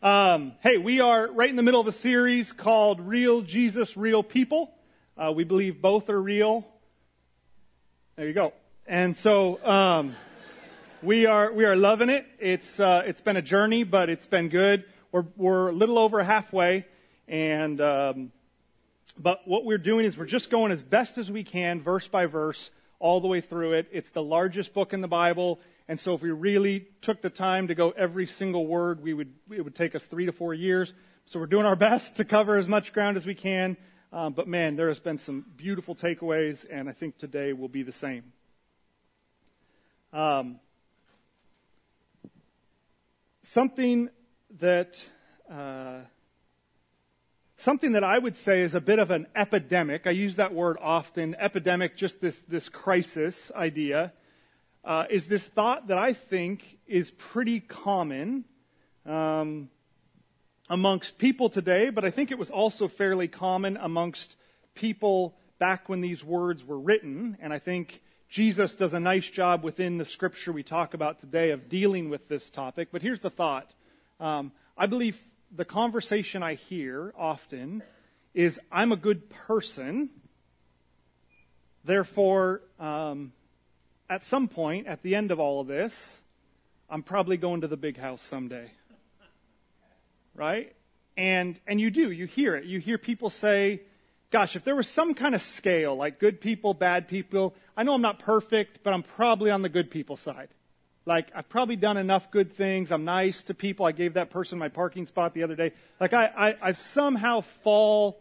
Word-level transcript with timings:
Um, 0.00 0.52
hey, 0.60 0.78
we 0.78 1.00
are 1.00 1.28
right 1.32 1.50
in 1.50 1.56
the 1.56 1.62
middle 1.64 1.80
of 1.80 1.88
a 1.88 1.92
series 1.92 2.52
called 2.52 3.00
Real 3.00 3.42
Jesus, 3.42 3.96
Real 3.96 4.22
People. 4.22 4.72
Uh, 5.16 5.32
we 5.34 5.42
believe 5.42 5.82
both 5.82 6.08
are 6.08 6.22
real. 6.22 6.64
There 8.14 8.28
you 8.28 8.32
go. 8.32 8.52
And 8.86 9.16
so 9.16 9.60
um, 9.66 10.14
we 11.02 11.26
are 11.26 11.52
we 11.52 11.64
are 11.64 11.74
loving 11.74 12.10
it. 12.10 12.26
It's 12.38 12.78
uh, 12.78 13.02
it's 13.06 13.20
been 13.20 13.36
a 13.36 13.42
journey, 13.42 13.82
but 13.82 14.08
it's 14.08 14.24
been 14.24 14.50
good. 14.50 14.84
We're 15.10 15.24
we're 15.36 15.70
a 15.70 15.72
little 15.72 15.98
over 15.98 16.22
halfway, 16.22 16.86
and 17.26 17.80
um, 17.80 18.30
but 19.18 19.48
what 19.48 19.64
we're 19.64 19.78
doing 19.78 20.04
is 20.04 20.16
we're 20.16 20.26
just 20.26 20.48
going 20.48 20.70
as 20.70 20.80
best 20.80 21.18
as 21.18 21.28
we 21.28 21.42
can, 21.42 21.82
verse 21.82 22.06
by 22.06 22.26
verse, 22.26 22.70
all 23.00 23.20
the 23.20 23.26
way 23.26 23.40
through 23.40 23.72
it. 23.72 23.88
It's 23.90 24.10
the 24.10 24.22
largest 24.22 24.74
book 24.74 24.92
in 24.92 25.00
the 25.00 25.08
Bible. 25.08 25.58
And 25.88 25.98
so 25.98 26.14
if 26.14 26.20
we 26.20 26.30
really 26.30 26.86
took 27.00 27.22
the 27.22 27.30
time 27.30 27.68
to 27.68 27.74
go 27.74 27.90
every 27.90 28.26
single 28.26 28.66
word, 28.66 29.02
we 29.02 29.14
would, 29.14 29.32
it 29.50 29.62
would 29.62 29.74
take 29.74 29.94
us 29.94 30.04
three 30.04 30.26
to 30.26 30.32
four 30.32 30.52
years. 30.52 30.92
So 31.24 31.40
we're 31.40 31.46
doing 31.46 31.64
our 31.64 31.76
best 31.90 32.16
to 32.16 32.26
cover 32.26 32.58
as 32.58 32.68
much 32.68 32.92
ground 32.92 33.16
as 33.16 33.24
we 33.24 33.34
can. 33.34 33.78
Um, 34.12 34.34
but 34.34 34.46
man, 34.46 34.76
there 34.76 34.88
has 34.88 35.00
been 35.00 35.16
some 35.16 35.46
beautiful 35.56 35.94
takeaways, 35.94 36.64
and 36.70 36.90
I 36.90 36.92
think 36.92 37.16
today 37.16 37.54
will 37.54 37.68
be 37.68 37.82
the 37.82 37.92
same. 37.92 38.24
Um, 40.12 40.60
something 43.44 44.10
that 44.60 45.02
uh, 45.50 46.00
something 47.58 47.92
that 47.92 48.04
I 48.04 48.18
would 48.18 48.36
say 48.36 48.62
is 48.62 48.74
a 48.74 48.80
bit 48.80 48.98
of 48.98 49.10
an 49.10 49.26
epidemic. 49.36 50.06
I 50.06 50.10
use 50.10 50.36
that 50.36 50.54
word 50.54 50.78
often. 50.80 51.34
Epidemic, 51.38 51.96
just 51.96 52.20
this 52.20 52.40
this 52.48 52.70
crisis 52.70 53.50
idea 53.54 54.12
uh, 54.88 55.04
is 55.10 55.26
this 55.26 55.46
thought 55.46 55.88
that 55.88 55.98
I 55.98 56.14
think 56.14 56.64
is 56.86 57.10
pretty 57.10 57.60
common 57.60 58.46
um, 59.04 59.68
amongst 60.70 61.18
people 61.18 61.50
today, 61.50 61.90
but 61.90 62.06
I 62.06 62.10
think 62.10 62.30
it 62.30 62.38
was 62.38 62.48
also 62.48 62.88
fairly 62.88 63.28
common 63.28 63.76
amongst 63.76 64.34
people 64.74 65.36
back 65.58 65.90
when 65.90 66.00
these 66.00 66.24
words 66.24 66.64
were 66.64 66.78
written. 66.78 67.36
And 67.42 67.52
I 67.52 67.58
think 67.58 68.00
Jesus 68.30 68.76
does 68.76 68.94
a 68.94 69.00
nice 69.00 69.28
job 69.28 69.62
within 69.62 69.98
the 69.98 70.06
scripture 70.06 70.52
we 70.52 70.62
talk 70.62 70.94
about 70.94 71.20
today 71.20 71.50
of 71.50 71.68
dealing 71.68 72.08
with 72.08 72.26
this 72.26 72.48
topic. 72.48 72.88
But 72.90 73.02
here's 73.02 73.20
the 73.20 73.30
thought 73.30 73.70
um, 74.18 74.52
I 74.74 74.86
believe 74.86 75.22
the 75.54 75.66
conversation 75.66 76.42
I 76.42 76.54
hear 76.54 77.12
often 77.14 77.82
is 78.32 78.58
I'm 78.72 78.92
a 78.92 78.96
good 78.96 79.28
person, 79.28 80.08
therefore, 81.84 82.62
um, 82.80 83.32
at 84.08 84.24
some 84.24 84.48
point, 84.48 84.86
at 84.86 85.02
the 85.02 85.14
end 85.14 85.30
of 85.30 85.38
all 85.38 85.60
of 85.60 85.66
this, 85.66 86.20
I'm 86.88 87.02
probably 87.02 87.36
going 87.36 87.60
to 87.60 87.68
the 87.68 87.76
big 87.76 87.98
house 87.98 88.22
someday. 88.22 88.70
Right? 90.34 90.74
And, 91.16 91.58
and 91.66 91.80
you 91.80 91.90
do, 91.90 92.10
you 92.10 92.26
hear 92.26 92.54
it. 92.54 92.64
You 92.64 92.78
hear 92.78 92.96
people 92.96 93.28
say, 93.28 93.82
gosh, 94.30 94.56
if 94.56 94.64
there 94.64 94.76
was 94.76 94.88
some 94.88 95.14
kind 95.14 95.34
of 95.34 95.42
scale, 95.42 95.96
like 95.96 96.18
good 96.18 96.40
people, 96.40 96.74
bad 96.74 97.08
people, 97.08 97.54
I 97.76 97.82
know 97.82 97.94
I'm 97.94 98.02
not 98.02 98.20
perfect, 98.20 98.80
but 98.82 98.92
I'm 98.92 99.02
probably 99.02 99.50
on 99.50 99.62
the 99.62 99.68
good 99.68 99.90
people 99.90 100.16
side. 100.16 100.48
Like, 101.06 101.28
I've 101.34 101.48
probably 101.48 101.76
done 101.76 101.96
enough 101.96 102.30
good 102.30 102.52
things. 102.52 102.92
I'm 102.92 103.06
nice 103.06 103.42
to 103.44 103.54
people. 103.54 103.86
I 103.86 103.92
gave 103.92 104.14
that 104.14 104.28
person 104.28 104.58
my 104.58 104.68
parking 104.68 105.06
spot 105.06 105.32
the 105.32 105.42
other 105.42 105.56
day. 105.56 105.72
Like, 105.98 106.12
I, 106.12 106.26
I, 106.26 106.56
I 106.60 106.72
somehow 106.72 107.40
fall 107.40 108.20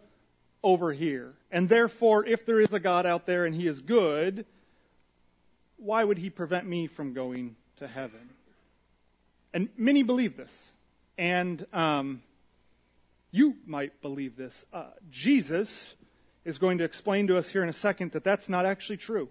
over 0.64 0.94
here. 0.94 1.34
And 1.52 1.68
therefore, 1.68 2.26
if 2.26 2.46
there 2.46 2.62
is 2.62 2.72
a 2.72 2.80
God 2.80 3.06
out 3.06 3.26
there 3.26 3.46
and 3.46 3.54
He 3.54 3.68
is 3.68 3.82
good, 3.82 4.46
why 5.78 6.04
would 6.04 6.18
he 6.18 6.30
prevent 6.30 6.68
me 6.68 6.88
from 6.88 7.14
going 7.14 7.56
to 7.78 7.88
heaven? 7.88 8.30
And 9.54 9.70
many 9.78 10.04
believe 10.04 10.36
this. 10.36 10.72
And 11.18 11.66
um, 11.74 12.22
you 13.32 13.56
might 13.66 14.02
believe 14.02 14.36
this. 14.36 14.66
Uh, 14.74 14.86
Jesus 15.10 15.96
is 16.46 16.58
going 16.58 16.80
to 16.80 16.84
explain 16.84 17.28
to 17.28 17.38
us 17.38 17.50
here 17.50 17.64
in 17.64 17.70
a 17.70 17.74
second 17.74 18.12
that 18.12 18.24
that's 18.24 18.50
not 18.50 18.66
actually 18.66 18.98
true. 18.98 19.30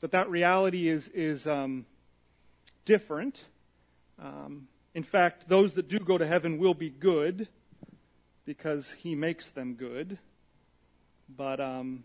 That 0.00 0.12
that 0.12 0.30
reality 0.30 0.88
is, 0.88 1.08
is 1.08 1.46
um, 1.46 1.86
different. 2.84 3.42
Um, 4.18 4.68
in 4.94 5.02
fact, 5.02 5.48
those 5.48 5.74
that 5.74 5.88
do 5.88 5.98
go 5.98 6.18
to 6.18 6.26
heaven 6.26 6.58
will 6.58 6.74
be 6.74 6.90
good 6.90 7.48
because 8.44 8.92
he 8.92 9.14
makes 9.14 9.50
them 9.50 9.74
good. 9.74 10.18
But, 11.28 11.60
um, 11.60 12.04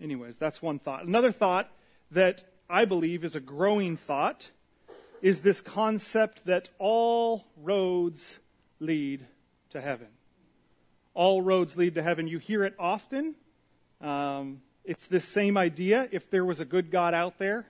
anyways, 0.00 0.36
that's 0.38 0.62
one 0.62 0.78
thought. 0.78 1.04
Another 1.04 1.32
thought 1.32 1.70
that 2.10 2.44
I 2.68 2.84
believe 2.84 3.24
is 3.24 3.34
a 3.34 3.40
growing 3.40 3.96
thought 3.96 4.50
is 5.22 5.40
this 5.40 5.60
concept 5.60 6.44
that 6.46 6.68
all 6.78 7.46
roads 7.56 8.38
lead 8.80 9.26
to 9.70 9.80
heaven. 9.80 10.08
All 11.14 11.40
roads 11.42 11.76
lead 11.76 11.94
to 11.94 12.02
heaven. 12.02 12.28
You 12.28 12.38
hear 12.38 12.64
it 12.64 12.74
often. 12.78 13.34
Um, 14.00 14.60
it's 14.84 15.06
this 15.06 15.24
same 15.24 15.56
idea. 15.56 16.08
If 16.12 16.30
there 16.30 16.44
was 16.44 16.60
a 16.60 16.64
good 16.64 16.90
God 16.90 17.14
out 17.14 17.38
there, 17.38 17.66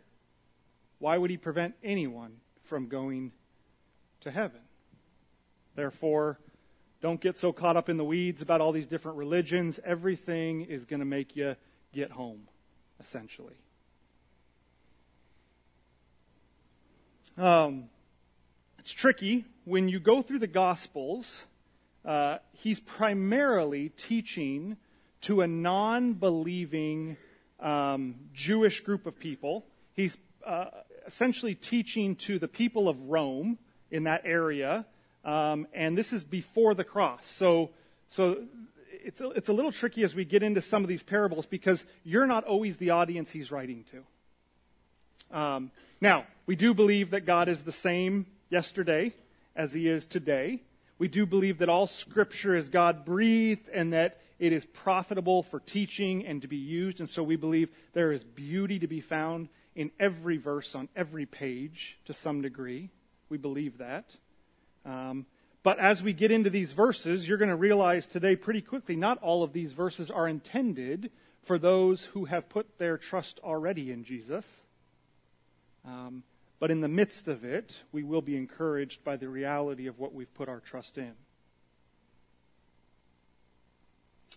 why 0.99 1.17
would 1.17 1.31
he 1.31 1.37
prevent 1.37 1.75
anyone 1.85 2.37
from 2.65 2.89
going 2.89 3.33
to 4.23 4.31
heaven? 4.31 4.61
Therefore, 5.77 6.39
don't 7.01 7.21
get 7.21 7.39
so 7.39 7.53
caught 7.53 7.77
up 7.77 7.89
in 7.89 7.99
the 7.99 8.05
weeds 8.05 8.43
about 8.43 8.61
all 8.61 8.73
these 8.73 8.87
different 8.87 9.19
religions. 9.19 9.79
Everything 9.85 10.63
is 10.63 10.85
going 10.85 11.01
to 11.01 11.07
make 11.07 11.37
you 11.37 11.55
get 11.93 12.11
home, 12.11 12.49
essentially. 12.99 13.55
Um, 17.39 17.91
it's 18.79 18.93
tricky. 18.93 19.45
When 19.65 19.89
you 19.89 20.01
go 20.01 20.23
through 20.23 20.39
the 20.39 20.47
Gospels, 20.47 21.45
uh, 22.05 22.39
he's 22.53 22.81
primarily 22.81 23.91
teaching 23.91 24.77
to 25.23 25.43
a 25.43 25.47
non 25.47 26.15
believing 26.15 27.17
um, 27.61 28.15
Jewish 28.33 28.81
group 28.81 29.07
of 29.07 29.19
people. 29.19 29.67
He's 29.93 30.17
uh, 30.47 30.67
essentially 31.07 31.55
teaching 31.55 32.17
to 32.17 32.39
the 32.39 32.49
people 32.49 32.89
of 32.89 32.99
Rome 33.01 33.59
in 33.91 34.05
that 34.05 34.23
area. 34.25 34.87
Um, 35.25 35.67
and 35.75 35.99
this 35.99 36.13
is 36.13 36.25
before 36.25 36.75
the 36.75 36.85
cross. 36.85 37.27
So, 37.27 37.71
so 38.09 38.45
it's 39.05 39.21
a, 39.21 39.31
it's 39.31 39.49
a 39.49 39.53
little 39.53 39.73
tricky 39.73 40.05
as 40.05 40.15
we 40.15 40.25
get 40.25 40.43
into 40.43 40.63
some 40.63 40.83
of 40.83 40.89
these 40.89 41.03
parables 41.03 41.45
because 41.45 41.85
you're 42.03 42.27
not 42.27 42.45
always 42.45 42.77
the 42.79 42.91
audience 42.91 43.31
he's 43.31 43.51
writing 43.51 43.85
to. 43.91 45.37
Um, 45.39 45.71
now, 46.01 46.25
we 46.47 46.57
do 46.57 46.75
believe 46.75 47.11
that 47.11 47.27
God 47.27 47.49
is 47.49 47.62
the 47.62 47.73
same 47.73 48.27
yesterday 48.51 49.12
as 49.55 49.73
he 49.73 49.89
is 49.89 50.07
today. 50.07 50.62
We 50.99 51.09
do 51.09 51.27
believe 51.27 51.59
that 51.59 51.69
all 51.69 51.87
scripture 51.87 52.57
is 52.57 52.69
God 52.69 53.05
breathed 53.05 53.69
and 53.73 53.93
that 53.93 54.21
it 54.39 54.53
is 54.53 54.65
profitable 54.65 55.43
for 55.43 55.61
teaching 55.61 56.25
and 56.25 56.43
to 56.43 56.49
be 56.49 56.57
used. 56.57 57.01
And 57.01 57.09
so 57.09 57.23
we 57.23 57.37
believe 57.37 57.69
there 57.93 58.12
is 58.12 58.23
beauty 58.23 58.79
to 58.79 58.87
be 58.87 59.01
found 59.01 59.49
in 59.75 59.91
every 59.99 60.37
verse 60.37 60.75
on 60.75 60.89
every 60.95 61.27
page 61.27 61.99
to 62.07 62.15
some 62.15 62.43
degree. 62.43 62.91
We 63.28 63.39
believe 63.39 63.78
that. 63.78 64.05
Um, 64.84 65.27
but 65.63 65.81
as 65.81 66.03
we 66.03 66.13
get 66.13 66.31
into 66.31 66.49
these 66.49 66.73
verses, 66.73 67.27
you're 67.27 67.39
going 67.39 67.51
to 67.51 67.57
realize 67.57 68.07
today 68.07 68.37
pretty 68.37 68.61
quickly 68.61 68.95
not 68.95 69.19
all 69.19 69.43
of 69.43 69.53
these 69.53 69.73
verses 69.73 70.11
are 70.11 70.28
intended 70.28 71.11
for 71.43 71.59
those 71.59 72.05
who 72.05 72.27
have 72.27 72.49
put 72.49 72.78
their 72.78 72.97
trust 72.97 73.41
already 73.43 73.91
in 73.91 74.05
Jesus. 74.05 74.45
Um, 75.84 76.23
but 76.59 76.71
in 76.71 76.81
the 76.81 76.89
midst 76.89 77.28
of 77.28 77.44
it, 77.44 77.81
we 77.93 78.03
will 78.03 78.22
be 78.22 78.37
encouraged 78.37 79.05
by 79.05 79.17
the 79.17 79.28
reality 79.28 79.87
of 79.87 79.99
what 79.99 80.15
we've 80.15 80.33
put 80.34 80.49
our 80.49 80.61
trust 80.61 80.99
in. 80.99 81.12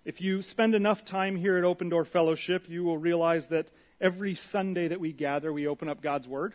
If 0.06 0.22
you 0.22 0.42
spend 0.42 0.76
enough 0.76 1.06
time 1.06 1.36
here 1.36 1.58
at 1.58 1.64
Open 1.64 1.90
Door 1.90 2.06
Fellowship, 2.06 2.70
you 2.70 2.84
will 2.84 2.98
realize 2.98 3.48
that 3.48 3.68
every 4.00 4.34
Sunday 4.34 4.88
that 4.88 5.00
we 5.00 5.12
gather, 5.12 5.52
we 5.52 5.68
open 5.68 5.90
up 5.90 6.02
God's 6.02 6.28
Word. 6.28 6.54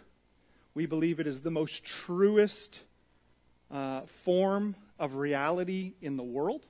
We 0.75 0.87
believe 0.87 1.21
it 1.21 1.27
is 1.27 1.41
the 1.41 1.51
most 1.51 1.85
truest 1.85 2.81
uh, 3.71 4.03
form 4.25 4.77
of 4.99 5.17
reality 5.17 5.93
in 6.01 6.17
the 6.17 6.23
world. 6.23 6.67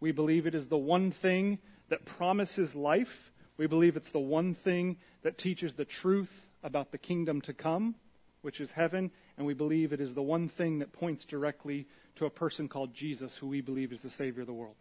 We 0.00 0.12
believe 0.12 0.46
it 0.46 0.54
is 0.54 0.66
the 0.66 0.76
one 0.78 1.10
thing 1.12 1.58
that 1.88 2.04
promises 2.04 2.74
life. 2.74 3.32
We 3.56 3.66
believe 3.66 3.96
it's 3.96 4.10
the 4.10 4.18
one 4.18 4.54
thing 4.54 4.96
that 5.22 5.38
teaches 5.38 5.74
the 5.74 5.84
truth 5.84 6.46
about 6.62 6.92
the 6.92 6.98
kingdom 6.98 7.40
to 7.42 7.52
come, 7.52 7.94
which 8.42 8.60
is 8.60 8.70
heaven, 8.72 9.10
and 9.36 9.46
we 9.46 9.54
believe 9.54 9.92
it 9.92 10.00
is 10.00 10.14
the 10.14 10.22
one 10.22 10.48
thing 10.48 10.80
that 10.80 10.92
points 10.92 11.24
directly 11.24 11.86
to 12.16 12.26
a 12.26 12.30
person 12.30 12.68
called 12.68 12.92
Jesus, 12.92 13.36
who 13.36 13.46
we 13.46 13.60
believe 13.60 13.92
is 13.92 14.00
the 14.00 14.10
Savior 14.10 14.42
of 14.42 14.46
the 14.46 14.52
world. 14.52 14.74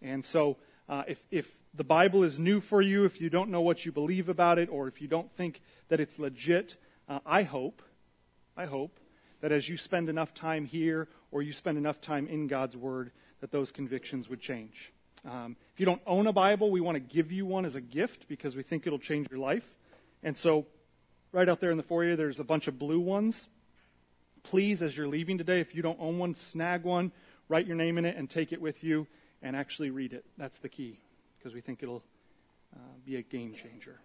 And 0.00 0.24
so, 0.24 0.56
uh, 0.88 1.04
if, 1.06 1.22
if 1.30 1.46
the 1.74 1.84
Bible 1.84 2.24
is 2.24 2.38
new 2.38 2.60
for 2.60 2.80
you, 2.80 3.04
if 3.04 3.20
you 3.20 3.30
don't 3.30 3.50
know 3.50 3.60
what 3.60 3.84
you 3.84 3.92
believe 3.92 4.28
about 4.28 4.58
it, 4.58 4.68
or 4.70 4.88
if 4.88 5.00
you 5.00 5.08
don't 5.08 5.30
think 5.36 5.60
that 5.88 6.00
it's 6.00 6.18
legit, 6.18 6.76
uh, 7.08 7.20
I 7.26 7.42
hope, 7.42 7.82
I 8.56 8.66
hope 8.66 8.98
that 9.40 9.52
as 9.52 9.68
you 9.68 9.76
spend 9.76 10.08
enough 10.08 10.34
time 10.34 10.64
here 10.64 11.08
or 11.30 11.42
you 11.42 11.52
spend 11.52 11.78
enough 11.78 12.00
time 12.00 12.26
in 12.28 12.46
God's 12.46 12.76
Word, 12.76 13.10
that 13.40 13.50
those 13.50 13.70
convictions 13.70 14.28
would 14.28 14.40
change. 14.40 14.92
Um, 15.24 15.56
if 15.72 15.80
you 15.80 15.86
don't 15.86 16.02
own 16.06 16.26
a 16.26 16.32
Bible, 16.32 16.70
we 16.70 16.80
want 16.80 16.96
to 16.96 17.00
give 17.00 17.30
you 17.30 17.46
one 17.46 17.64
as 17.64 17.74
a 17.74 17.80
gift 17.80 18.26
because 18.28 18.56
we 18.56 18.62
think 18.62 18.86
it'll 18.86 18.98
change 18.98 19.28
your 19.30 19.40
life. 19.40 19.64
And 20.22 20.36
so 20.36 20.66
Right 21.32 21.48
out 21.48 21.60
there 21.60 21.70
in 21.70 21.76
the 21.76 21.84
foyer, 21.84 22.16
there's 22.16 22.40
a 22.40 22.44
bunch 22.44 22.66
of 22.66 22.76
blue 22.76 22.98
ones. 22.98 23.46
please, 24.42 24.82
as 24.82 24.96
you're 24.96 25.08
leaving 25.08 25.38
today, 25.38 25.60
if 25.60 25.74
you 25.74 25.82
don't 25.82 25.98
own 26.00 26.18
one, 26.18 26.34
snag 26.34 26.82
one, 26.82 27.12
write 27.48 27.66
your 27.66 27.76
name 27.76 27.98
in 27.98 28.04
it, 28.04 28.16
and 28.16 28.28
take 28.28 28.52
it 28.52 28.60
with 28.60 28.82
you 28.82 29.06
and 29.42 29.56
actually 29.56 29.90
read 29.90 30.12
it. 30.12 30.24
That's 30.38 30.58
the 30.58 30.68
key, 30.68 30.98
because 31.38 31.54
we 31.54 31.60
think 31.60 31.82
it'll 31.82 32.02
uh, 32.74 32.78
be 33.04 33.16
a 33.16 33.22
game 33.22 33.54
changer. 33.54 33.98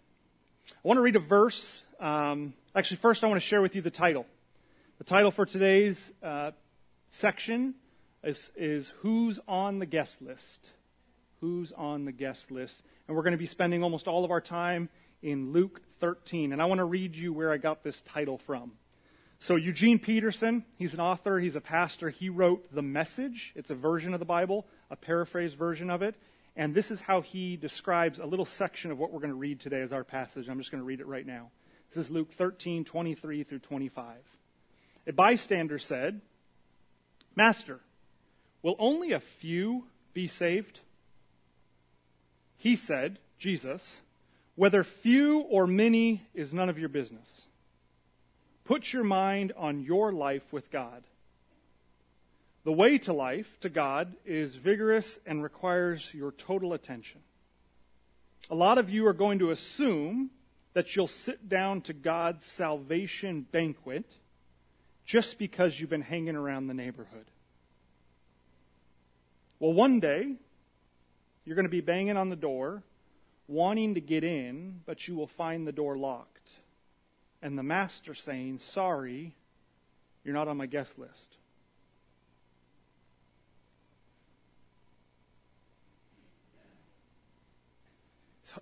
I 0.68 0.88
want 0.88 0.98
to 0.98 1.01
read 1.01 1.16
a 1.16 1.19
verse. 1.19 1.81
Um, 2.00 2.54
actually, 2.75 2.98
first, 2.98 3.24
I 3.24 3.27
want 3.27 3.42
to 3.42 3.48
share 3.48 3.62
with 3.62 3.75
you 3.75 3.81
the 3.81 3.92
title. 3.92 4.25
The 4.98 5.04
title 5.04 5.31
for 5.31 5.45
today's 5.45 6.12
uh, 6.24 6.51
section 7.10 7.75
is, 8.24 8.50
is 8.56 8.92
Who's 9.00 9.39
on 9.48 9.80
the 9.80 9.86
Guest 9.86 10.22
List? 10.22 10.72
Who's 11.42 11.72
on 11.72 12.06
the 12.06 12.12
Guest 12.12 12.51
List? 12.51 12.75
And 13.07 13.16
we're 13.16 13.24
going 13.24 13.33
to 13.33 13.38
be 13.38 13.45
spending 13.45 13.83
almost 13.83 14.07
all 14.07 14.25
of 14.25 14.31
our 14.31 14.42
time 14.42 14.89
in 15.22 15.51
Luke 15.51 15.81
13. 16.00 16.54
And 16.54 16.62
I 16.62 16.66
want 16.66 16.80
to 16.80 16.86
read 16.86 17.16
you 17.16 17.34
where 17.34 17.52
I 17.52 17.58
got 17.58 17.84
this 17.84 18.02
title 18.02 18.38
from. 18.38 18.72
So, 19.40 19.56
Eugene 19.56 20.00
Peterson, 20.00 20.64
he's 20.78 20.94
an 20.94 21.00
author, 21.00 21.40
he's 21.40 21.56
a 21.56 21.62
pastor. 21.62 22.10
He 22.10 22.30
wrote 22.30 22.74
The 22.74 22.82
Message. 22.82 23.52
It's 23.56 23.70
a 23.70 23.76
version 23.76 24.14
of 24.14 24.20
the 24.20 24.26
Bible, 24.26 24.66
a 24.90 24.96
paraphrased 24.96 25.58
version 25.58 25.90
of 25.90 26.02
it. 26.02 26.16
And 26.56 26.74
this 26.74 26.90
is 26.90 27.02
how 27.02 27.22
he 27.22 27.58
describes 27.58 28.20
a 28.20 28.26
little 28.26 28.46
section 28.46 28.92
of 28.92 28.98
what 28.98 29.12
we're 29.12 29.20
going 29.20 29.30
to 29.30 29.36
read 29.36 29.60
today 29.60 29.82
as 29.82 29.92
our 29.92 30.06
passage. 30.06 30.48
I'm 30.48 30.58
just 30.58 30.72
going 30.72 30.82
to 30.82 30.86
read 30.86 31.02
it 31.02 31.08
right 31.08 31.26
now. 31.26 31.50
This 31.94 32.06
is 32.06 32.12
Luke 32.12 32.32
13, 32.34 32.86
23 32.86 33.44
through 33.44 33.60
25. 33.60 34.16
A 35.08 35.14
bystander 35.14 35.78
said, 35.78 36.22
Master, 37.36 37.82
will 38.62 38.76
only 38.80 39.12
a 39.12 39.20
few 39.20 39.86
be 40.14 40.28
saved? 40.28 40.80
He 42.58 42.76
said, 42.76 43.20
Jesus, 43.38 43.98
whether 44.56 44.84
few 44.84 45.40
or 45.40 45.68
many 45.68 46.22
is 46.34 46.54
none 46.54 46.69
of 46.69 46.80
your 46.80 46.90
business. 46.90 47.42
Put 48.63 48.94
your 48.94 49.04
mind 49.04 49.54
on 49.57 49.84
your 49.84 50.12
life 50.12 50.52
with 50.52 50.72
God. 50.72 51.04
The 52.63 52.72
way 52.72 52.98
to 53.00 53.13
life, 53.13 53.48
to 53.62 53.69
God, 53.69 54.13
is 54.25 54.56
vigorous 54.56 55.19
and 55.25 55.44
requires 55.44 56.10
your 56.13 56.31
total 56.31 56.74
attention. 56.74 57.22
A 58.50 58.56
lot 58.56 58.78
of 58.78 58.90
you 58.90 59.06
are 59.07 59.13
going 59.13 59.40
to 59.40 59.52
assume 59.52 60.31
that 60.74 60.96
you'll 60.96 61.08
sit 61.08 61.48
down 61.48 61.81
to 61.81 61.94
God's 61.94 62.46
salvation 62.46 63.46
banquet 63.51 64.06
just 65.06 65.38
because 65.38 65.80
you've 65.80 65.90
been 65.90 66.01
hanging 66.01 66.36
around 66.36 66.68
the 66.68 66.74
neighborhood. 66.74 67.25
Well, 69.60 69.74
one 69.74 70.00
day, 70.00 70.34
you're 71.46 71.56
going 71.56 71.66
to 71.66 71.69
be 71.69 71.81
banging 71.81 72.18
on 72.18 72.30
the 72.30 72.36
door, 72.36 72.84
wanting 73.48 73.96
to 73.96 74.02
get 74.02 74.24
in, 74.24 74.82
but 74.86 75.08
you 75.08 75.16
will 75.16 75.28
find 75.28 75.68
the 75.68 75.72
door 75.72 75.98
locked. 75.98 76.50
And 77.42 77.58
the 77.58 77.64
master 77.64 78.16
saying, 78.16 78.60
Sorry, 78.60 79.36
you're 80.24 80.34
not 80.34 80.48
on 80.48 80.58
my 80.58 80.66
guest 80.66 80.98
list. 80.98 81.38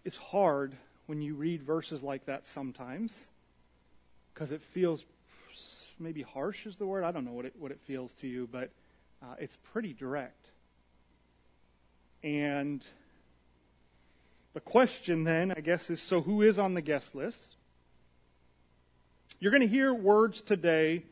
It's 0.03 0.17
hard 0.17 0.73
when 1.05 1.21
you 1.21 1.35
read 1.35 1.61
verses 1.61 2.01
like 2.01 2.25
that 2.25 2.47
sometimes 2.47 3.13
because 4.33 4.51
it 4.51 4.61
feels 4.61 5.03
maybe 5.99 6.21
harsh 6.21 6.65
is 6.65 6.75
the 6.77 6.85
word. 6.85 7.03
I 7.03 7.11
don't 7.11 7.25
know 7.25 7.33
what 7.33 7.45
it, 7.45 7.53
what 7.57 7.71
it 7.71 7.79
feels 7.85 8.11
to 8.21 8.27
you, 8.27 8.47
but 8.51 8.71
uh, 9.21 9.35
it's 9.39 9.57
pretty 9.71 9.93
direct. 9.93 10.47
And 12.23 12.83
the 14.53 14.59
question 14.59 15.23
then, 15.23 15.51
I 15.55 15.61
guess, 15.61 15.89
is 15.89 16.01
so 16.01 16.21
who 16.21 16.41
is 16.41 16.59
on 16.59 16.73
the 16.73 16.81
guest 16.81 17.15
list? 17.15 17.55
You're 19.39 19.51
going 19.51 19.61
to 19.61 19.67
hear 19.67 19.93
words 19.93 20.41
today. 20.41 21.03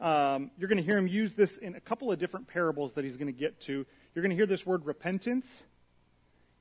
Um, 0.00 0.50
you're 0.58 0.68
going 0.68 0.78
to 0.78 0.84
hear 0.84 0.98
him 0.98 1.06
use 1.06 1.34
this 1.34 1.56
in 1.56 1.74
a 1.74 1.80
couple 1.80 2.12
of 2.12 2.18
different 2.18 2.46
parables 2.48 2.92
that 2.92 3.04
he's 3.04 3.16
going 3.16 3.32
to 3.32 3.38
get 3.38 3.60
to. 3.62 3.86
You're 4.14 4.22
going 4.22 4.30
to 4.30 4.36
hear 4.36 4.46
this 4.46 4.66
word 4.66 4.86
repentance. 4.86 5.62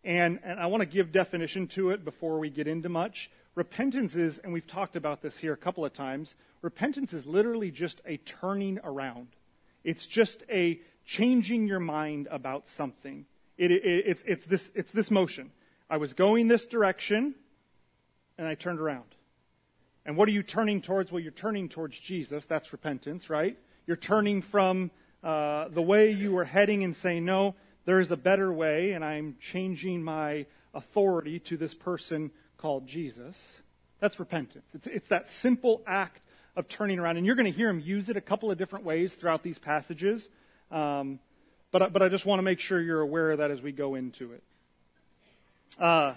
And, 0.03 0.39
and 0.43 0.59
I 0.59 0.67
want 0.67 0.81
to 0.81 0.85
give 0.85 1.11
definition 1.11 1.67
to 1.69 1.91
it 1.91 2.05
before 2.05 2.39
we 2.39 2.49
get 2.49 2.67
into 2.67 2.89
much. 2.89 3.29
Repentance 3.55 4.15
is, 4.15 4.37
and 4.39 4.53
we've 4.53 4.67
talked 4.67 4.95
about 4.95 5.21
this 5.21 5.37
here 5.37 5.53
a 5.53 5.57
couple 5.57 5.83
of 5.83 5.93
times, 5.93 6.35
repentance 6.61 7.13
is 7.13 7.25
literally 7.25 7.71
just 7.71 7.99
a 8.05 8.17
turning 8.17 8.79
around. 8.83 9.27
It's 9.83 10.05
just 10.05 10.43
a 10.49 10.79
changing 11.05 11.67
your 11.67 11.79
mind 11.79 12.27
about 12.31 12.67
something. 12.67 13.25
It, 13.57 13.71
it, 13.71 13.83
it's, 13.83 14.23
it's, 14.25 14.45
this, 14.45 14.71
it's 14.73 14.91
this 14.93 15.11
motion. 15.11 15.51
I 15.89 15.97
was 15.97 16.13
going 16.13 16.47
this 16.47 16.65
direction, 16.67 17.33
and 18.37 18.47
I 18.47 18.55
turned 18.55 18.79
around. 18.79 19.15
And 20.05 20.15
what 20.15 20.27
are 20.29 20.31
you 20.31 20.43
turning 20.43 20.81
towards? 20.81 21.11
Well, 21.11 21.21
you're 21.21 21.31
turning 21.31 21.69
towards 21.69 21.97
Jesus. 21.97 22.45
That's 22.45 22.71
repentance, 22.71 23.29
right? 23.29 23.57
You're 23.87 23.97
turning 23.97 24.41
from 24.41 24.91
uh, 25.23 25.67
the 25.69 25.81
way 25.81 26.11
you 26.11 26.31
were 26.31 26.45
heading 26.45 26.83
and 26.83 26.95
saying, 26.95 27.25
no, 27.25 27.55
there 27.85 27.99
is 27.99 28.11
a 28.11 28.17
better 28.17 28.53
way, 28.53 28.91
and 28.91 29.03
I'm 29.03 29.35
changing 29.41 30.03
my 30.03 30.45
authority 30.73 31.39
to 31.39 31.57
this 31.57 31.73
person 31.73 32.31
called 32.57 32.87
Jesus. 32.87 33.61
That's 33.99 34.19
repentance. 34.19 34.65
It's, 34.73 34.87
it's 34.87 35.07
that 35.09 35.29
simple 35.29 35.81
act 35.87 36.21
of 36.55 36.67
turning 36.67 36.99
around. 36.99 37.17
And 37.17 37.25
you're 37.25 37.35
going 37.35 37.51
to 37.51 37.57
hear 37.57 37.69
him 37.69 37.79
use 37.79 38.09
it 38.09 38.17
a 38.17 38.21
couple 38.21 38.51
of 38.51 38.57
different 38.57 38.85
ways 38.85 39.13
throughout 39.15 39.43
these 39.43 39.57
passages. 39.57 40.29
Um, 40.71 41.19
but, 41.71 41.91
but 41.93 42.01
I 42.01 42.09
just 42.09 42.25
want 42.25 42.39
to 42.39 42.43
make 42.43 42.59
sure 42.59 42.79
you're 42.79 43.01
aware 43.01 43.31
of 43.31 43.39
that 43.39 43.49
as 43.51 43.61
we 43.61 43.71
go 43.71 43.95
into 43.95 44.33
it. 44.33 44.43
Uh, 45.77 46.13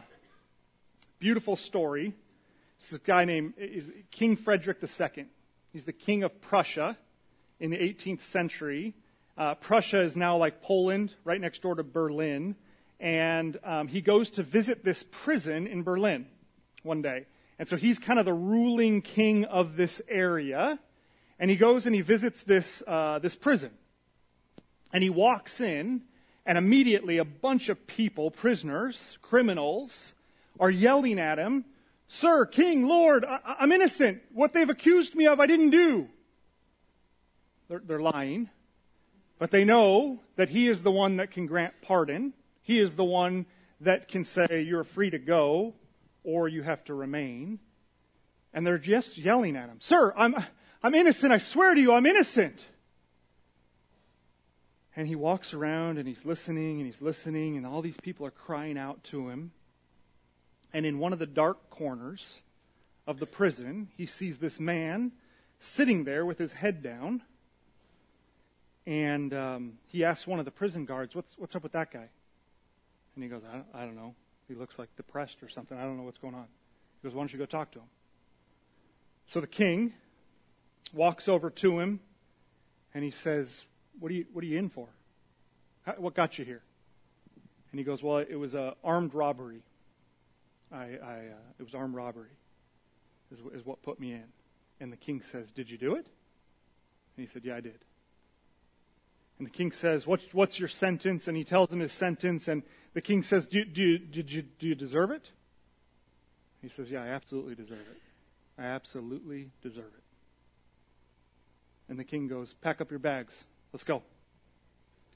beautiful 1.18 1.56
story. 1.56 2.12
This 2.80 2.92
is 2.92 2.98
a 2.98 3.00
guy 3.00 3.24
named 3.24 3.54
King 4.10 4.36
Frederick 4.36 4.78
II. 4.82 5.26
He's 5.72 5.84
the 5.84 5.92
king 5.92 6.22
of 6.22 6.40
Prussia 6.40 6.96
in 7.60 7.70
the 7.70 7.76
18th 7.76 8.22
century. 8.22 8.94
Uh, 9.36 9.54
Prussia 9.54 10.02
is 10.02 10.16
now 10.16 10.36
like 10.36 10.62
Poland, 10.62 11.14
right 11.24 11.40
next 11.40 11.62
door 11.62 11.74
to 11.74 11.84
Berlin. 11.84 12.56
And 12.98 13.58
um, 13.64 13.88
he 13.88 14.00
goes 14.00 14.30
to 14.32 14.42
visit 14.42 14.84
this 14.84 15.04
prison 15.10 15.66
in 15.66 15.82
Berlin 15.82 16.26
one 16.82 17.02
day. 17.02 17.26
And 17.58 17.68
so 17.68 17.76
he's 17.76 17.98
kind 17.98 18.18
of 18.18 18.24
the 18.24 18.34
ruling 18.34 19.02
king 19.02 19.44
of 19.44 19.76
this 19.76 20.00
area. 20.08 20.78
And 21.38 21.50
he 21.50 21.56
goes 21.56 21.86
and 21.86 21.94
he 21.94 22.00
visits 22.00 22.42
this, 22.42 22.82
uh, 22.86 23.20
this 23.20 23.36
prison. 23.36 23.70
And 24.92 25.02
he 25.02 25.10
walks 25.10 25.60
in, 25.60 26.02
and 26.44 26.58
immediately 26.58 27.18
a 27.18 27.24
bunch 27.24 27.68
of 27.68 27.86
people, 27.86 28.30
prisoners, 28.30 29.18
criminals, 29.22 30.14
are 30.58 30.70
yelling 30.70 31.18
at 31.18 31.38
him, 31.38 31.64
Sir, 32.08 32.44
King, 32.44 32.86
Lord, 32.86 33.24
I- 33.24 33.56
am 33.60 33.72
innocent. 33.72 34.22
What 34.32 34.52
they've 34.52 34.68
accused 34.68 35.14
me 35.14 35.26
of, 35.26 35.40
I 35.40 35.46
didn't 35.46 35.70
do. 35.70 36.08
They're, 37.68 37.82
they're 37.82 38.00
lying. 38.00 38.50
But 39.38 39.50
they 39.50 39.64
know 39.64 40.20
that 40.36 40.50
he 40.50 40.68
is 40.68 40.82
the 40.82 40.90
one 40.90 41.16
that 41.16 41.30
can 41.30 41.46
grant 41.46 41.74
pardon. 41.80 42.34
He 42.60 42.78
is 42.78 42.94
the 42.96 43.04
one 43.04 43.46
that 43.80 44.08
can 44.08 44.24
say, 44.24 44.62
You're 44.62 44.84
free 44.84 45.10
to 45.10 45.18
go 45.18 45.74
or 46.22 46.48
you 46.48 46.62
have 46.62 46.84
to 46.84 46.94
remain. 46.94 47.58
And 48.52 48.66
they're 48.66 48.78
just 48.78 49.16
yelling 49.16 49.56
at 49.56 49.68
him, 49.68 49.78
Sir, 49.80 50.12
I'm, 50.16 50.36
I'm 50.82 50.94
innocent. 50.94 51.32
I 51.32 51.38
swear 51.38 51.74
to 51.74 51.80
you, 51.80 51.92
I'm 51.92 52.06
innocent. 52.06 52.68
And 54.94 55.08
he 55.08 55.14
walks 55.14 55.54
around 55.54 55.98
and 55.98 56.06
he's 56.06 56.24
listening 56.24 56.78
and 56.78 56.86
he's 56.86 57.00
listening, 57.00 57.56
and 57.56 57.66
all 57.66 57.80
these 57.80 57.96
people 57.96 58.26
are 58.26 58.30
crying 58.30 58.76
out 58.76 59.02
to 59.04 59.28
him. 59.28 59.52
And 60.72 60.84
in 60.84 60.98
one 60.98 61.12
of 61.12 61.18
the 61.18 61.26
dark 61.26 61.70
corners 61.70 62.40
of 63.06 63.18
the 63.18 63.26
prison, 63.26 63.88
he 63.96 64.06
sees 64.06 64.38
this 64.38 64.60
man 64.60 65.12
sitting 65.58 66.04
there 66.04 66.26
with 66.26 66.38
his 66.38 66.52
head 66.52 66.82
down. 66.82 67.22
And 68.86 69.32
um, 69.32 69.78
he 69.86 70.04
asks 70.04 70.26
one 70.26 70.38
of 70.38 70.44
the 70.44 70.50
prison 70.50 70.84
guards, 70.84 71.14
what's, 71.14 71.34
what's 71.38 71.54
up 71.54 71.62
with 71.62 71.72
that 71.72 71.90
guy? 71.90 72.08
And 73.14 73.22
he 73.22 73.28
goes, 73.28 73.42
I 73.48 73.54
don't, 73.54 73.66
I 73.74 73.80
don't 73.80 73.96
know. 73.96 74.14
He 74.48 74.54
looks 74.54 74.78
like 74.78 74.94
depressed 74.96 75.42
or 75.42 75.48
something. 75.48 75.78
I 75.78 75.82
don't 75.82 75.96
know 75.96 76.02
what's 76.02 76.18
going 76.18 76.34
on. 76.34 76.46
He 77.00 77.08
goes, 77.08 77.14
Why 77.14 77.22
don't 77.22 77.32
you 77.32 77.38
go 77.38 77.46
talk 77.46 77.70
to 77.72 77.78
him? 77.78 77.88
So 79.28 79.40
the 79.40 79.46
king 79.46 79.94
walks 80.92 81.28
over 81.28 81.48
to 81.50 81.78
him 81.78 82.00
and 82.94 83.04
he 83.04 83.10
says, 83.10 83.64
What 83.98 84.10
are 84.10 84.14
you, 84.14 84.26
what 84.32 84.42
are 84.42 84.46
you 84.46 84.58
in 84.58 84.68
for? 84.68 84.88
What 85.96 86.14
got 86.14 86.38
you 86.38 86.44
here? 86.44 86.62
And 87.70 87.78
he 87.78 87.84
goes, 87.84 88.02
Well, 88.02 88.18
it 88.18 88.36
was 88.36 88.54
a 88.54 88.74
armed 88.84 89.14
robbery. 89.14 89.62
I, 90.72 90.76
I 90.76 90.84
uh, 91.32 91.52
it 91.58 91.62
was 91.64 91.74
armed 91.74 91.94
robbery, 91.94 92.30
is, 93.30 93.38
is 93.54 93.66
what 93.66 93.82
put 93.82 93.98
me 93.98 94.12
in. 94.12 94.24
And 94.80 94.92
the 94.92 94.96
king 94.96 95.22
says, 95.22 95.50
Did 95.50 95.70
you 95.70 95.78
do 95.78 95.94
it? 95.96 96.06
And 97.16 97.26
he 97.26 97.32
said, 97.32 97.44
Yeah, 97.44 97.56
I 97.56 97.60
did. 97.60 97.78
And 99.38 99.46
the 99.48 99.50
king 99.50 99.72
says, 99.72 100.06
what's, 100.06 100.32
what's 100.32 100.60
your 100.60 100.68
sentence? 100.68 101.26
And 101.26 101.36
he 101.36 101.42
tells 101.42 101.72
him 101.72 101.80
his 101.80 101.92
sentence. 101.92 102.46
And 102.46 102.62
the 102.94 103.00
king 103.00 103.24
says, 103.24 103.44
do, 103.44 103.64
do, 103.64 103.98
did 103.98 104.30
you, 104.30 104.42
do 104.42 104.68
you 104.68 104.76
deserve 104.76 105.10
it? 105.10 105.32
He 106.62 106.68
says, 106.68 106.90
Yeah, 106.90 107.02
I 107.02 107.08
absolutely 107.08 107.56
deserve 107.56 107.80
it. 107.80 108.00
I 108.56 108.66
absolutely 108.66 109.50
deserve 109.60 109.86
it. 109.86 110.04
And 111.88 111.98
the 111.98 112.04
king 112.04 112.28
goes, 112.28 112.54
Pack 112.54 112.80
up 112.80 112.90
your 112.90 113.00
bags. 113.00 113.42
Let's 113.72 113.84
go. 113.84 114.02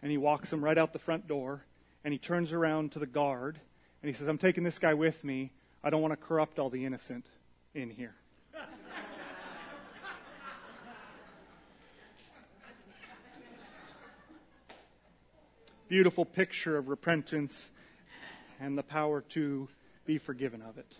And 0.02 0.10
he 0.10 0.16
walks 0.18 0.52
him 0.52 0.64
right 0.64 0.78
out 0.78 0.92
the 0.92 0.98
front 0.98 1.28
door, 1.28 1.64
and 2.04 2.12
he 2.12 2.18
turns 2.18 2.52
around 2.52 2.92
to 2.92 2.98
the 2.98 3.06
guard, 3.06 3.58
and 4.02 4.08
he 4.08 4.14
says, 4.14 4.28
I'm 4.28 4.38
taking 4.38 4.64
this 4.64 4.78
guy 4.78 4.94
with 4.94 5.22
me. 5.25 5.52
I 5.82 5.90
don't 5.90 6.00
want 6.00 6.12
to 6.12 6.16
corrupt 6.16 6.58
all 6.58 6.70
the 6.70 6.84
innocent 6.84 7.26
in 7.75 7.90
here. 7.90 8.14
Beautiful 15.88 16.25
picture 16.25 16.76
of 16.76 16.88
repentance 16.88 17.70
and 18.58 18.76
the 18.76 18.82
power 18.82 19.20
to 19.20 19.68
be 20.04 20.18
forgiven 20.18 20.62
of 20.62 20.78
it. 20.78 20.96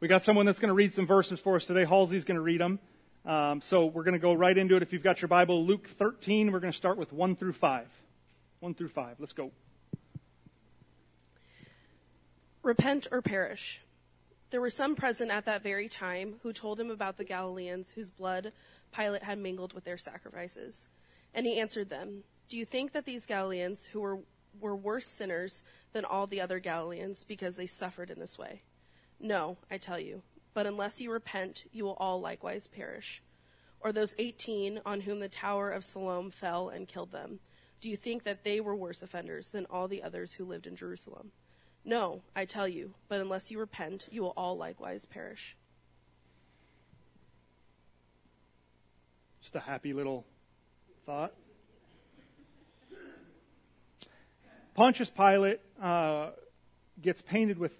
We 0.00 0.08
got 0.08 0.22
someone 0.22 0.46
that's 0.46 0.58
going 0.58 0.70
to 0.70 0.74
read 0.74 0.94
some 0.94 1.06
verses 1.06 1.40
for 1.40 1.56
us 1.56 1.66
today. 1.66 1.84
Halsey's 1.84 2.24
going 2.24 2.36
to 2.36 2.42
read 2.42 2.62
them. 2.62 2.78
Um, 3.26 3.60
so 3.60 3.84
we're 3.84 4.02
going 4.02 4.14
to 4.14 4.18
go 4.18 4.32
right 4.32 4.56
into 4.56 4.74
it. 4.76 4.82
If 4.82 4.94
you've 4.94 5.02
got 5.02 5.20
your 5.20 5.28
Bible, 5.28 5.66
Luke 5.66 5.86
13, 5.98 6.50
we're 6.50 6.60
going 6.60 6.72
to 6.72 6.76
start 6.76 6.96
with 6.96 7.12
1 7.12 7.36
through 7.36 7.52
5. 7.52 7.86
1 8.60 8.74
through 8.74 8.88
5. 8.88 9.16
Let's 9.18 9.34
go. 9.34 9.52
Repent 12.62 13.08
or 13.12 13.20
perish. 13.20 13.82
There 14.48 14.62
were 14.62 14.70
some 14.70 14.96
present 14.96 15.30
at 15.30 15.44
that 15.44 15.62
very 15.62 15.90
time 15.90 16.36
who 16.42 16.54
told 16.54 16.80
him 16.80 16.90
about 16.90 17.18
the 17.18 17.24
Galileans 17.24 17.90
whose 17.90 18.10
blood 18.10 18.52
Pilate 18.96 19.22
had 19.22 19.38
mingled 19.38 19.74
with 19.74 19.84
their 19.84 19.98
sacrifices. 19.98 20.88
And 21.34 21.44
he 21.44 21.60
answered 21.60 21.90
them, 21.90 22.24
Do 22.48 22.56
you 22.56 22.64
think 22.64 22.92
that 22.92 23.04
these 23.04 23.26
Galileans 23.26 23.84
who 23.84 24.00
were, 24.00 24.18
were 24.58 24.74
worse 24.74 25.06
sinners 25.06 25.62
than 25.92 26.06
all 26.06 26.26
the 26.26 26.40
other 26.40 26.58
Galileans 26.58 27.22
because 27.22 27.56
they 27.56 27.66
suffered 27.66 28.10
in 28.10 28.18
this 28.18 28.38
way? 28.38 28.62
No, 29.20 29.58
I 29.70 29.76
tell 29.76 30.00
you. 30.00 30.22
But 30.54 30.66
unless 30.66 31.00
you 31.00 31.12
repent, 31.12 31.64
you 31.72 31.84
will 31.84 31.96
all 32.00 32.20
likewise 32.20 32.66
perish. 32.66 33.22
Or 33.80 33.92
those 33.92 34.14
18 34.18 34.80
on 34.84 35.02
whom 35.02 35.20
the 35.20 35.28
tower 35.28 35.70
of 35.70 35.84
Siloam 35.84 36.30
fell 36.30 36.70
and 36.70 36.88
killed 36.88 37.12
them. 37.12 37.40
Do 37.80 37.88
you 37.88 37.96
think 37.96 38.24
that 38.24 38.44
they 38.44 38.60
were 38.60 38.74
worse 38.74 39.02
offenders 39.02 39.48
than 39.48 39.66
all 39.66 39.88
the 39.88 40.02
others 40.02 40.32
who 40.32 40.44
lived 40.44 40.66
in 40.66 40.76
Jerusalem? 40.76 41.32
No, 41.84 42.22
I 42.36 42.44
tell 42.44 42.68
you, 42.68 42.92
but 43.08 43.20
unless 43.20 43.50
you 43.50 43.58
repent, 43.58 44.08
you 44.10 44.22
will 44.22 44.34
all 44.36 44.56
likewise 44.56 45.06
perish. 45.06 45.56
Just 49.40 49.56
a 49.56 49.60
happy 49.60 49.94
little 49.94 50.26
thought. 51.06 51.32
Pontius 54.74 55.10
Pilate 55.10 55.60
uh, 55.82 56.30
gets 57.00 57.22
painted 57.22 57.58
with 57.58 57.72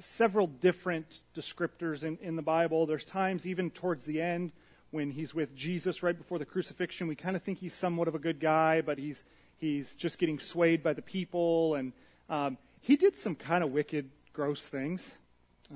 several 0.00 0.46
different 0.46 1.20
descriptors 1.36 2.02
in, 2.02 2.18
in 2.22 2.36
the 2.36 2.42
Bible. 2.42 2.86
There's 2.86 3.04
times, 3.04 3.46
even 3.46 3.70
towards 3.70 4.04
the 4.04 4.20
end, 4.20 4.52
when 4.90 5.10
he's 5.10 5.34
with 5.34 5.54
Jesus 5.54 6.02
right 6.02 6.16
before 6.16 6.38
the 6.38 6.44
crucifixion, 6.44 7.06
we 7.06 7.14
kind 7.14 7.36
of 7.36 7.42
think 7.42 7.58
he's 7.58 7.74
somewhat 7.74 8.08
of 8.08 8.14
a 8.14 8.18
good 8.18 8.40
guy, 8.40 8.80
but 8.80 8.98
he's 8.98 9.22
he's 9.58 9.92
just 9.94 10.18
getting 10.18 10.38
swayed 10.38 10.82
by 10.82 10.92
the 10.92 11.02
people, 11.02 11.74
and 11.74 11.92
um, 12.28 12.58
he 12.80 12.96
did 12.96 13.18
some 13.18 13.34
kind 13.34 13.64
of 13.64 13.72
wicked, 13.72 14.10
gross 14.32 14.60
things 14.60 15.02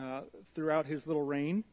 uh, 0.00 0.20
throughout 0.54 0.86
his 0.86 1.06
little 1.06 1.24
reign, 1.24 1.64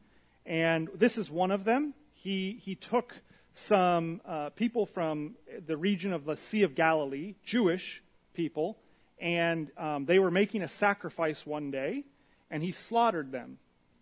and 0.45 0.89
this 0.95 1.17
is 1.17 1.29
one 1.29 1.51
of 1.51 1.63
them. 1.63 1.93
He 2.13 2.59
he 2.63 2.75
took 2.75 3.13
some 3.53 4.21
uh, 4.25 4.49
people 4.49 4.85
from 4.85 5.35
the 5.65 5.77
region 5.77 6.13
of 6.13 6.25
the 6.25 6.37
Sea 6.37 6.63
of 6.63 6.75
Galilee, 6.75 7.35
Jewish 7.45 8.01
people, 8.33 8.77
and 9.19 9.71
um, 9.77 10.05
they 10.05 10.19
were 10.19 10.31
making 10.31 10.63
a 10.63 10.69
sacrifice 10.69 11.45
one 11.45 11.71
day 11.71 12.03
and 12.49 12.63
he 12.63 12.71
slaughtered 12.71 13.31
them. 13.31 13.57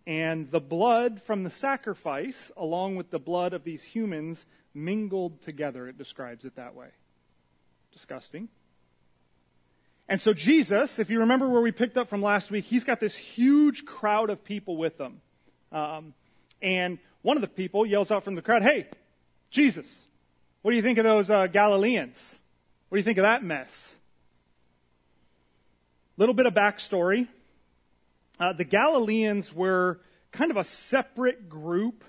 And 0.06 0.48
the 0.48 0.60
blood 0.60 1.20
from 1.22 1.42
the 1.42 1.50
sacrifice, 1.50 2.52
along 2.56 2.96
with 2.96 3.10
the 3.10 3.18
blood 3.18 3.52
of 3.52 3.64
these 3.64 3.82
humans, 3.82 4.46
mingled 4.72 5.42
together. 5.42 5.88
It 5.88 5.98
describes 5.98 6.44
it 6.44 6.56
that 6.56 6.74
way. 6.74 6.88
Disgusting. 7.92 8.48
And 10.08 10.20
so 10.20 10.32
Jesus, 10.32 11.00
if 11.00 11.10
you 11.10 11.20
remember 11.20 11.48
where 11.48 11.60
we 11.60 11.72
picked 11.72 11.96
up 11.96 12.08
from 12.08 12.22
last 12.22 12.50
week, 12.50 12.64
he's 12.66 12.84
got 12.84 13.00
this 13.00 13.16
huge 13.16 13.84
crowd 13.84 14.30
of 14.30 14.44
people 14.44 14.76
with 14.76 15.00
him. 15.00 15.20
Um, 15.72 16.14
and 16.62 16.98
one 17.22 17.36
of 17.36 17.40
the 17.40 17.48
people 17.48 17.84
yells 17.84 18.12
out 18.12 18.22
from 18.22 18.36
the 18.36 18.42
crowd, 18.42 18.62
Hey, 18.62 18.86
Jesus, 19.50 19.86
what 20.62 20.70
do 20.70 20.76
you 20.76 20.82
think 20.82 20.98
of 20.98 21.04
those 21.04 21.28
uh, 21.28 21.48
Galileans? 21.48 22.36
What 22.88 22.96
do 22.96 23.00
you 23.00 23.04
think 23.04 23.18
of 23.18 23.22
that 23.22 23.42
mess? 23.42 23.94
Little 26.16 26.34
bit 26.34 26.46
of 26.46 26.54
backstory. 26.54 27.26
Uh, 28.38 28.52
the 28.52 28.64
Galileans 28.64 29.54
were 29.54 30.00
kind 30.30 30.50
of 30.50 30.56
a 30.56 30.64
separate 30.64 31.48
group 31.48 32.04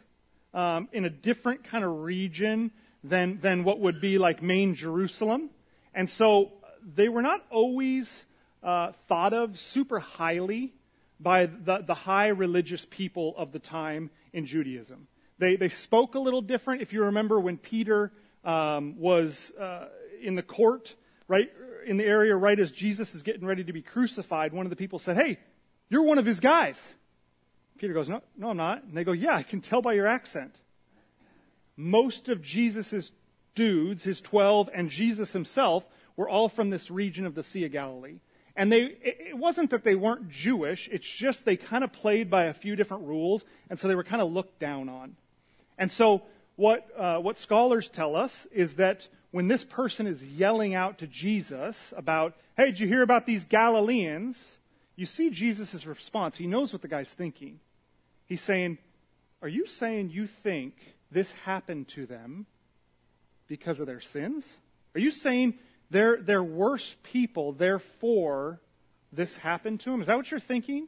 um, 0.54 0.90
in 0.92 1.06
a 1.06 1.10
different 1.10 1.64
kind 1.64 1.86
of 1.86 2.02
region 2.02 2.72
than, 3.04 3.40
than 3.40 3.64
what 3.64 3.80
would 3.80 4.02
be 4.02 4.18
like 4.18 4.42
main 4.42 4.76
Jerusalem. 4.76 5.50
And 5.94 6.10
so 6.10 6.54
they 6.96 7.08
were 7.10 7.22
not 7.22 7.46
always 7.50 8.26
uh, 8.62 8.92
thought 9.08 9.34
of 9.34 9.58
super 9.60 10.00
highly 10.00 10.74
by 11.20 11.46
the, 11.46 11.84
the 11.86 11.94
high 11.94 12.28
religious 12.28 12.86
people 12.86 13.34
of 13.38 13.52
the 13.52 13.60
time 13.60 14.10
in 14.34 14.46
Judaism. 14.46 15.08
They, 15.40 15.56
they 15.56 15.70
spoke 15.70 16.16
a 16.16 16.20
little 16.20 16.42
different. 16.42 16.82
If 16.82 16.94
you 16.94 17.06
remember 17.06 17.40
when 17.40 17.58
Peter 17.58 18.12
um, 18.44 18.98
was 18.98 19.52
uh, 19.60 19.88
in 20.22 20.36
the 20.36 20.44
court, 20.44 20.96
right 21.28 21.50
in 21.86 21.98
the 21.98 22.06
area 22.06 22.36
right 22.36 22.60
as 22.60 22.72
Jesus 22.72 23.16
is 23.16 23.22
getting 23.22 23.46
ready 23.46 23.64
to 23.64 23.74
be 23.74 23.82
crucified, 23.82 24.52
one 24.52 24.66
of 24.66 24.70
the 24.70 24.76
people 24.76 25.00
said, 25.00 25.16
Hey, 25.16 25.38
you're 25.90 26.04
one 26.04 26.18
of 26.18 26.26
his 26.26 26.40
guys. 26.40 26.94
Peter 27.78 27.94
goes, 27.94 28.10
No, 28.10 28.22
no, 28.38 28.50
I'm 28.50 28.58
not. 28.58 28.84
And 28.84 28.96
they 28.96 29.04
go, 29.04 29.12
Yeah, 29.12 29.36
I 29.36 29.44
can 29.44 29.62
tell 29.62 29.82
by 29.82 29.94
your 29.94 30.08
accent. 30.08 30.56
Most 31.76 32.30
of 32.30 32.42
Jesus' 32.42 33.12
dudes, 33.56 34.04
his 34.04 34.20
12, 34.22 34.70
and 34.74 34.90
Jesus 34.90 35.34
himself, 35.34 35.86
were 36.16 36.28
all 36.28 36.50
from 36.50 36.70
this 36.70 36.90
region 36.90 37.26
of 37.26 37.36
the 37.36 37.44
Sea 37.44 37.66
of 37.66 37.72
Galilee. 37.72 38.20
And 38.56 38.72
they, 38.72 38.98
it 39.04 39.38
wasn't 39.38 39.70
that 39.70 39.84
they 39.84 39.94
weren't 39.94 40.30
Jewish, 40.30 40.90
it's 40.92 41.08
just 41.08 41.46
they 41.46 41.58
kind 41.58 41.84
of 41.84 41.94
played 41.94 42.30
by 42.30 42.46
a 42.46 42.54
few 42.54 42.76
different 42.76 43.06
rules, 43.06 43.46
and 43.70 43.80
so 43.80 43.88
they 43.88 43.94
were 43.94 44.04
kind 44.04 44.22
of 44.22 44.32
looked 44.32 44.60
down 44.60 44.90
on. 44.90 45.16
And 45.78 45.92
so, 45.92 46.24
what, 46.56 46.88
uh, 46.98 47.20
what 47.20 47.38
scholars 47.38 47.88
tell 47.88 48.16
us 48.16 48.48
is 48.52 48.74
that 48.76 49.08
when 49.30 49.48
this 49.48 49.64
person 49.64 50.08
is 50.08 50.24
yelling 50.24 50.74
out 50.74 50.98
to 51.00 51.08
Jesus 51.08 51.94
about, 51.96 52.36
hey, 52.58 52.66
did 52.66 52.80
you 52.80 52.88
hear 52.88 53.04
about 53.04 53.28
these 53.28 53.46
Galileans? 53.46 54.58
You 54.98 55.06
see 55.06 55.30
Jesus' 55.30 55.86
response. 55.86 56.36
He 56.36 56.48
knows 56.48 56.74
what 56.74 56.82
the 56.82 56.88
guy's 56.90 57.12
thinking. 57.12 57.60
He's 58.26 58.42
saying, 58.42 58.80
Are 59.42 59.48
you 59.48 59.68
saying 59.68 60.10
you 60.10 60.28
think 60.28 60.74
this 61.12 61.32
happened 61.46 61.88
to 61.90 62.06
them 62.06 62.48
because 63.48 63.80
of 63.80 63.86
their 63.86 64.02
sins? 64.02 64.52
Are 64.96 65.00
you 65.00 65.12
saying 65.12 65.60
they're, 65.92 66.18
they're 66.18 66.44
worse 66.44 66.98
people, 67.04 67.54
therefore 67.54 68.60
this 69.14 69.38
happened 69.38 69.80
to 69.82 69.92
them? 69.92 70.02
Is 70.02 70.08
that 70.08 70.18
what 70.18 70.30
you're 70.32 70.40
thinking? 70.40 70.88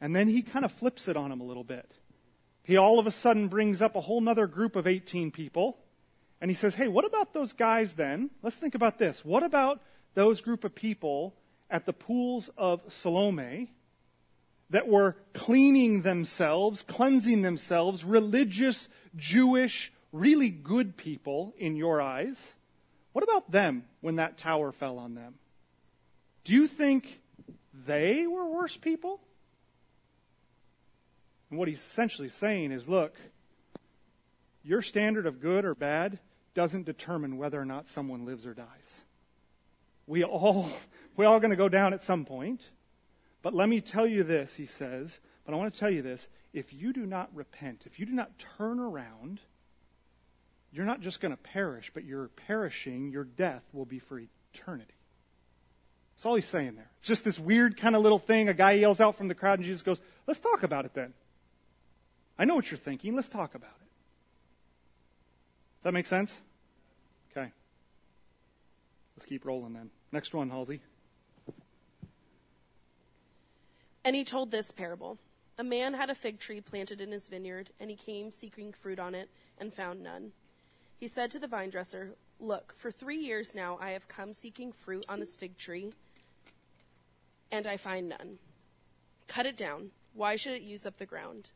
And 0.00 0.14
then 0.14 0.28
he 0.28 0.42
kind 0.42 0.64
of 0.64 0.72
flips 0.72 1.08
it 1.08 1.16
on 1.16 1.32
him 1.32 1.40
a 1.40 1.44
little 1.44 1.64
bit. 1.64 1.90
He 2.64 2.76
all 2.76 2.98
of 2.98 3.06
a 3.06 3.12
sudden 3.12 3.46
brings 3.46 3.80
up 3.80 3.94
a 3.94 4.00
whole 4.00 4.20
nother 4.20 4.48
group 4.48 4.74
of 4.74 4.88
18 4.88 5.30
people. 5.30 5.78
And 6.40 6.50
he 6.50 6.56
says, 6.56 6.74
Hey, 6.74 6.88
what 6.88 7.04
about 7.04 7.32
those 7.32 7.52
guys 7.52 7.92
then? 7.92 8.28
Let's 8.42 8.56
think 8.56 8.74
about 8.74 8.98
this. 8.98 9.24
What 9.24 9.44
about 9.44 9.80
those 10.14 10.40
group 10.40 10.64
of 10.64 10.74
people 10.74 11.34
at 11.70 11.86
the 11.86 11.92
pools 11.92 12.50
of 12.56 12.80
Siloam 12.88 13.68
that 14.70 14.88
were 14.88 15.16
cleaning 15.32 16.02
themselves, 16.02 16.82
cleansing 16.82 17.42
themselves, 17.42 18.04
religious, 18.04 18.88
Jewish, 19.14 19.92
really 20.12 20.50
good 20.50 20.96
people 20.96 21.54
in 21.58 21.76
your 21.76 22.00
eyes. 22.00 22.54
What 23.12 23.24
about 23.24 23.50
them 23.50 23.84
when 24.00 24.16
that 24.16 24.38
tower 24.38 24.72
fell 24.72 24.98
on 24.98 25.14
them? 25.14 25.34
Do 26.44 26.52
you 26.54 26.66
think 26.66 27.20
they 27.86 28.26
were 28.26 28.46
worse 28.46 28.76
people? 28.76 29.20
And 31.50 31.58
what 31.58 31.68
he's 31.68 31.78
essentially 31.78 32.28
saying 32.28 32.72
is 32.72 32.88
look, 32.88 33.14
your 34.62 34.82
standard 34.82 35.26
of 35.26 35.40
good 35.40 35.64
or 35.64 35.74
bad 35.74 36.18
doesn't 36.54 36.86
determine 36.86 37.36
whether 37.36 37.60
or 37.60 37.64
not 37.64 37.88
someone 37.88 38.24
lives 38.24 38.46
or 38.46 38.54
dies. 38.54 39.00
We 40.06 40.24
all 40.24 40.70
we're 41.16 41.26
all 41.26 41.40
going 41.40 41.50
to 41.50 41.56
go 41.56 41.68
down 41.68 41.94
at 41.94 42.04
some 42.04 42.24
point. 42.24 42.62
But 43.42 43.54
let 43.54 43.68
me 43.68 43.80
tell 43.80 44.06
you 44.06 44.24
this, 44.24 44.54
he 44.54 44.66
says, 44.66 45.18
but 45.44 45.54
I 45.54 45.56
want 45.56 45.72
to 45.72 45.78
tell 45.78 45.90
you 45.90 46.02
this. 46.02 46.28
If 46.52 46.72
you 46.72 46.92
do 46.92 47.06
not 47.06 47.30
repent, 47.34 47.82
if 47.86 48.00
you 48.00 48.06
do 48.06 48.12
not 48.12 48.30
turn 48.58 48.80
around, 48.80 49.40
you're 50.72 50.84
not 50.84 51.00
just 51.00 51.20
going 51.20 51.30
to 51.30 51.36
perish, 51.36 51.90
but 51.94 52.04
you're 52.04 52.28
perishing. 52.28 53.10
Your 53.10 53.24
death 53.24 53.62
will 53.72 53.84
be 53.84 54.00
for 54.00 54.20
eternity. 54.54 54.94
That's 56.16 56.26
all 56.26 56.34
he's 56.34 56.48
saying 56.48 56.74
there. 56.74 56.90
It's 56.98 57.06
just 57.06 57.24
this 57.24 57.38
weird 57.38 57.76
kind 57.76 57.94
of 57.94 58.02
little 58.02 58.18
thing. 58.18 58.48
A 58.48 58.54
guy 58.54 58.72
yells 58.72 59.00
out 59.00 59.16
from 59.16 59.28
the 59.28 59.34
crowd, 59.34 59.58
and 59.58 59.66
Jesus 59.66 59.82
goes, 59.82 60.00
Let's 60.26 60.40
talk 60.40 60.62
about 60.62 60.84
it 60.84 60.94
then. 60.94 61.12
I 62.38 62.44
know 62.44 62.54
what 62.54 62.70
you're 62.70 62.78
thinking. 62.78 63.14
Let's 63.14 63.28
talk 63.28 63.54
about 63.54 63.70
it. 63.70 63.88
Does 65.78 65.84
that 65.84 65.92
make 65.92 66.06
sense? 66.06 66.34
Okay. 67.30 67.52
Let's 69.16 69.26
keep 69.26 69.44
rolling 69.44 69.74
then. 69.74 69.90
Next 70.10 70.34
one, 70.34 70.50
Halsey. 70.50 70.80
And 74.06 74.14
he 74.14 74.22
told 74.22 74.52
this 74.52 74.70
parable 74.70 75.18
A 75.58 75.64
man 75.64 75.92
had 75.92 76.10
a 76.10 76.14
fig 76.14 76.38
tree 76.38 76.60
planted 76.60 77.00
in 77.00 77.10
his 77.10 77.26
vineyard, 77.26 77.70
and 77.80 77.90
he 77.90 77.96
came 77.96 78.30
seeking 78.30 78.72
fruit 78.72 79.00
on 79.00 79.16
it, 79.16 79.28
and 79.58 79.74
found 79.74 80.00
none. 80.00 80.30
He 80.96 81.08
said 81.08 81.28
to 81.32 81.40
the 81.40 81.48
vine 81.48 81.70
dresser, 81.70 82.14
Look, 82.38 82.72
for 82.76 82.92
three 82.92 83.16
years 83.16 83.52
now 83.52 83.76
I 83.80 83.90
have 83.90 84.06
come 84.06 84.32
seeking 84.32 84.70
fruit 84.70 85.04
on 85.08 85.18
this 85.18 85.34
fig 85.34 85.58
tree, 85.58 85.92
and 87.50 87.66
I 87.66 87.76
find 87.76 88.08
none. 88.08 88.38
Cut 89.26 89.44
it 89.44 89.56
down. 89.56 89.90
Why 90.14 90.36
should 90.36 90.52
it 90.52 90.62
use 90.62 90.86
up 90.86 90.98
the 90.98 91.04
ground? 91.04 91.50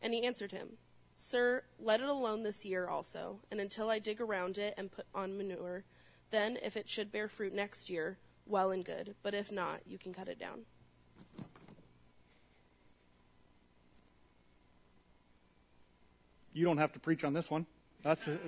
And 0.00 0.14
he 0.14 0.24
answered 0.24 0.52
him, 0.52 0.78
Sir, 1.16 1.64
let 1.78 2.00
it 2.00 2.08
alone 2.08 2.44
this 2.44 2.64
year 2.64 2.88
also, 2.88 3.40
and 3.50 3.60
until 3.60 3.90
I 3.90 3.98
dig 3.98 4.22
around 4.22 4.56
it 4.56 4.72
and 4.78 4.90
put 4.90 5.04
on 5.14 5.36
manure. 5.36 5.84
Then, 6.30 6.56
if 6.62 6.78
it 6.78 6.88
should 6.88 7.12
bear 7.12 7.28
fruit 7.28 7.52
next 7.52 7.90
year, 7.90 8.16
well 8.46 8.70
and 8.70 8.86
good. 8.86 9.16
But 9.22 9.34
if 9.34 9.52
not, 9.52 9.80
you 9.86 9.98
can 9.98 10.14
cut 10.14 10.28
it 10.28 10.38
down. 10.38 10.60
You 16.52 16.64
don't 16.64 16.78
have 16.78 16.92
to 16.92 16.98
preach 16.98 17.24
on 17.24 17.32
this 17.32 17.50
one. 17.50 17.66
That's 18.02 18.26
it. 18.26 18.40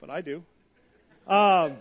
But 0.00 0.10
I 0.10 0.20
do. 0.20 0.42
Um, 1.26 1.76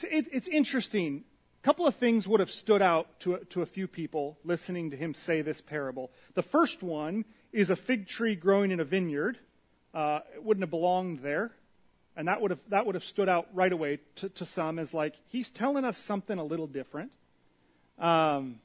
it's, 0.00 0.28
it's 0.32 0.48
interesting. 0.48 1.24
A 1.62 1.64
couple 1.64 1.86
of 1.86 1.94
things 1.94 2.26
would 2.26 2.40
have 2.40 2.50
stood 2.50 2.82
out 2.82 3.20
to, 3.20 3.38
to 3.50 3.62
a 3.62 3.66
few 3.66 3.86
people 3.86 4.38
listening 4.44 4.90
to 4.90 4.96
him 4.96 5.14
say 5.14 5.42
this 5.42 5.60
parable. 5.60 6.10
The 6.34 6.42
first 6.42 6.82
one 6.82 7.24
is 7.52 7.70
a 7.70 7.76
fig 7.76 8.08
tree 8.08 8.34
growing 8.34 8.70
in 8.70 8.80
a 8.80 8.84
vineyard. 8.84 9.38
Uh, 9.94 10.20
it 10.34 10.42
wouldn't 10.42 10.62
have 10.62 10.70
belonged 10.70 11.20
there. 11.20 11.52
And 12.16 12.26
that 12.26 12.40
would 12.40 12.50
have, 12.50 12.60
that 12.70 12.84
would 12.84 12.96
have 12.96 13.04
stood 13.04 13.28
out 13.28 13.46
right 13.54 13.72
away 13.72 14.00
to, 14.16 14.28
to 14.30 14.44
some 14.44 14.80
as 14.80 14.92
like, 14.92 15.14
he's 15.28 15.48
telling 15.50 15.84
us 15.84 15.96
something 15.96 16.36
a 16.36 16.44
little 16.44 16.66
different. 16.66 17.12
Um, 17.98 18.58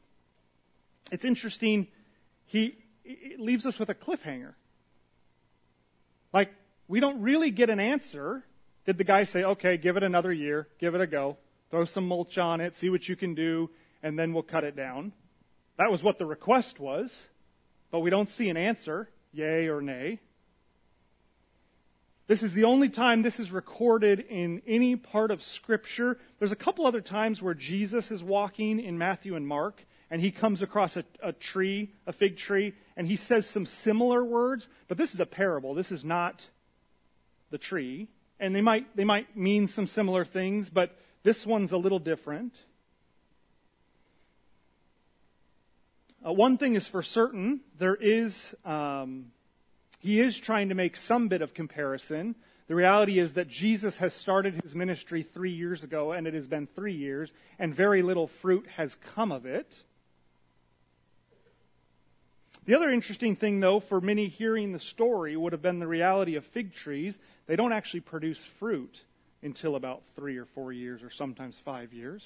it's 1.12 1.26
interesting. 1.26 1.88
He, 2.46 2.76
it 3.04 3.40
leaves 3.40 3.66
us 3.66 3.80
with 3.80 3.90
a 3.90 3.96
cliffhanger. 3.96 4.54
Like, 6.34 6.54
we 6.88 7.00
don't 7.00 7.22
really 7.22 7.52
get 7.52 7.70
an 7.70 7.80
answer. 7.80 8.44
Did 8.86 8.98
the 8.98 9.04
guy 9.04 9.24
say, 9.24 9.44
okay, 9.44 9.78
give 9.78 9.98
it 9.98 10.04
another 10.04 10.34
year, 10.34 10.68
give 10.80 10.96
it 10.96 11.02
a 11.02 11.08
go, 11.08 11.38
throw 11.70 11.86
some 11.86 12.08
mulch 12.08 12.38
on 12.38 12.60
it, 12.62 12.76
see 12.76 12.90
what 12.90 13.08
you 13.08 13.16
can 13.16 13.36
do, 13.36 13.70
and 14.02 14.18
then 14.18 14.34
we'll 14.34 14.44
cut 14.44 14.64
it 14.64 14.76
down? 14.76 15.14
That 15.78 15.92
was 15.92 16.04
what 16.04 16.20
the 16.20 16.26
request 16.26 16.80
was, 16.80 17.28
but 17.92 18.00
we 18.00 18.10
don't 18.10 18.30
see 18.30 18.50
an 18.50 18.58
answer, 18.58 19.10
yay 19.32 19.68
or 19.68 19.82
nay. 19.82 20.20
This 22.28 22.42
is 22.42 22.54
the 22.54 22.64
only 22.64 22.90
time 22.90 23.22
this 23.22 23.40
is 23.40 23.52
recorded 23.52 24.22
in 24.22 24.62
any 24.66 24.96
part 24.96 25.30
of 25.30 25.44
Scripture. 25.44 26.18
There's 26.40 26.54
a 26.54 26.58
couple 26.58 26.86
other 26.86 27.02
times 27.02 27.42
where 27.42 27.54
Jesus 27.54 28.12
is 28.12 28.24
walking 28.24 28.80
in 28.80 28.98
Matthew 28.98 29.36
and 29.36 29.46
Mark, 29.46 29.86
and 30.14 30.22
he 30.22 30.30
comes 30.30 30.62
across 30.62 30.96
a, 30.96 31.04
a, 31.24 31.34
tree, 31.34 31.92
a 32.06 32.14
fig 32.14 32.38
tree, 32.38 32.76
and 32.96 33.08
he 33.08 33.16
says 33.16 33.50
some 33.50 33.66
similar 33.66 34.24
words, 34.24 34.70
but 34.88 34.96
this 34.96 35.16
is 35.16 35.20
a 35.20 35.26
parable. 35.26 35.74
This 35.74 35.92
is 35.92 36.06
not 36.06 36.46
the 37.50 37.58
tree. 37.58 38.08
And 38.40 38.56
they 38.56 38.62
might, 38.62 38.96
they 38.96 39.06
might 39.06 39.36
mean 39.36 39.68
some 39.68 39.88
similar 39.88 40.24
things, 40.24 40.70
but 40.70 40.96
this 41.24 41.48
one's 41.48 41.72
a 41.72 41.78
little 41.78 41.98
different. 41.98 42.54
Uh, 46.24 46.32
one 46.32 46.60
thing 46.60 46.76
is 46.76 46.88
for 46.88 47.02
certain, 47.02 47.62
there 47.80 47.96
is, 47.96 48.54
um, 48.66 49.32
he 50.00 50.20
is 50.20 50.38
trying 50.38 50.70
to 50.70 50.76
make 50.76 50.96
some 50.96 51.28
bit 51.28 51.42
of 51.42 51.56
comparison. 51.56 52.36
The 52.68 52.76
reality 52.76 53.18
is 53.18 53.34
that 53.34 53.48
Jesus 53.48 53.98
has 53.98 54.14
started 54.14 54.62
his 54.62 54.76
ministry 54.76 55.24
three 55.24 55.54
years 55.54 55.84
ago, 55.84 56.12
and 56.12 56.28
it 56.28 56.36
has 56.36 56.46
been 56.46 56.68
three 56.68 56.94
years, 56.94 57.34
and 57.58 57.74
very 57.74 58.04
little 58.04 58.28
fruit 58.28 58.68
has 58.76 58.94
come 59.16 59.32
of 59.32 59.48
it. 59.48 59.76
The 62.66 62.76
other 62.76 62.90
interesting 62.90 63.36
thing, 63.36 63.60
though, 63.60 63.82
for 63.82 64.00
many 64.00 64.28
hearing 64.28 64.72
the 64.72 64.80
story 64.80 65.36
would 65.36 65.52
have 65.52 65.62
been 65.62 65.80
the 65.80 65.88
reality 65.88 66.36
of 66.36 66.46
fig 66.46 66.74
trees. 66.74 67.18
They 67.46 67.58
don't 67.58 67.74
actually 67.74 68.00
produce 68.00 68.38
fruit 68.38 69.02
until 69.42 69.76
about 69.76 70.04
three 70.16 70.38
or 70.38 70.46
four 70.46 70.72
years, 70.72 71.04
or 71.04 71.10
sometimes 71.10 71.60
five 71.60 71.92
years. 71.92 72.26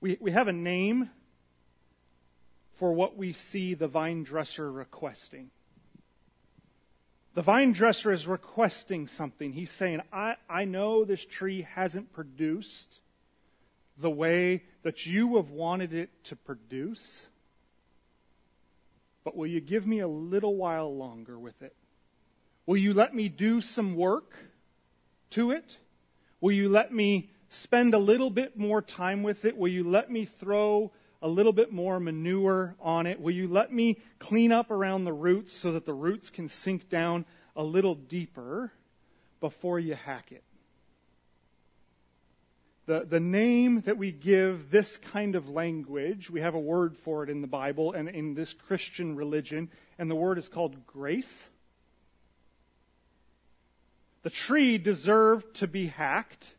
We, 0.00 0.18
we 0.20 0.32
have 0.32 0.48
a 0.48 0.52
name 0.52 1.10
for 2.74 2.92
what 2.92 3.16
we 3.16 3.32
see 3.32 3.74
the 3.74 3.88
vine 3.88 4.24
dresser 4.24 4.70
requesting. 4.70 5.50
The 7.36 7.42
vine 7.42 7.72
dresser 7.72 8.14
is 8.14 8.26
requesting 8.26 9.08
something. 9.08 9.52
He's 9.52 9.70
saying, 9.70 10.00
I, 10.10 10.36
I 10.48 10.64
know 10.64 11.04
this 11.04 11.22
tree 11.22 11.68
hasn't 11.74 12.14
produced 12.14 13.00
the 13.98 14.10
way 14.10 14.62
that 14.84 15.04
you 15.04 15.36
have 15.36 15.50
wanted 15.50 15.92
it 15.92 16.08
to 16.24 16.36
produce, 16.36 17.20
but 19.22 19.36
will 19.36 19.46
you 19.46 19.60
give 19.60 19.86
me 19.86 20.00
a 20.00 20.08
little 20.08 20.56
while 20.56 20.96
longer 20.96 21.38
with 21.38 21.60
it? 21.60 21.76
Will 22.64 22.78
you 22.78 22.94
let 22.94 23.14
me 23.14 23.28
do 23.28 23.60
some 23.60 23.96
work 23.96 24.32
to 25.32 25.50
it? 25.50 25.76
Will 26.40 26.52
you 26.52 26.70
let 26.70 26.90
me 26.90 27.28
spend 27.50 27.92
a 27.92 27.98
little 27.98 28.30
bit 28.30 28.56
more 28.56 28.80
time 28.80 29.22
with 29.22 29.44
it? 29.44 29.58
Will 29.58 29.68
you 29.68 29.86
let 29.86 30.10
me 30.10 30.24
throw 30.24 30.90
a 31.22 31.28
little 31.28 31.52
bit 31.52 31.72
more 31.72 31.98
manure 31.98 32.74
on 32.80 33.06
it? 33.06 33.20
Will 33.20 33.34
you 33.34 33.48
let 33.48 33.72
me 33.72 33.98
clean 34.18 34.52
up 34.52 34.70
around 34.70 35.04
the 35.04 35.12
roots 35.12 35.52
so 35.52 35.72
that 35.72 35.86
the 35.86 35.94
roots 35.94 36.30
can 36.30 36.48
sink 36.48 36.88
down 36.88 37.24
a 37.54 37.64
little 37.64 37.94
deeper 37.94 38.72
before 39.40 39.78
you 39.78 39.94
hack 39.94 40.32
it? 40.32 40.42
The, 42.86 43.04
the 43.04 43.18
name 43.18 43.80
that 43.82 43.98
we 43.98 44.12
give 44.12 44.70
this 44.70 44.96
kind 44.96 45.34
of 45.34 45.48
language, 45.48 46.30
we 46.30 46.40
have 46.40 46.54
a 46.54 46.60
word 46.60 46.96
for 46.96 47.24
it 47.24 47.30
in 47.30 47.40
the 47.40 47.48
Bible 47.48 47.92
and 47.92 48.08
in 48.08 48.34
this 48.34 48.52
Christian 48.52 49.16
religion, 49.16 49.70
and 49.98 50.08
the 50.08 50.14
word 50.14 50.38
is 50.38 50.48
called 50.48 50.86
grace. 50.86 51.42
The 54.22 54.30
tree 54.30 54.78
deserved 54.78 55.56
to 55.56 55.66
be 55.66 55.88
hacked, 55.88 56.54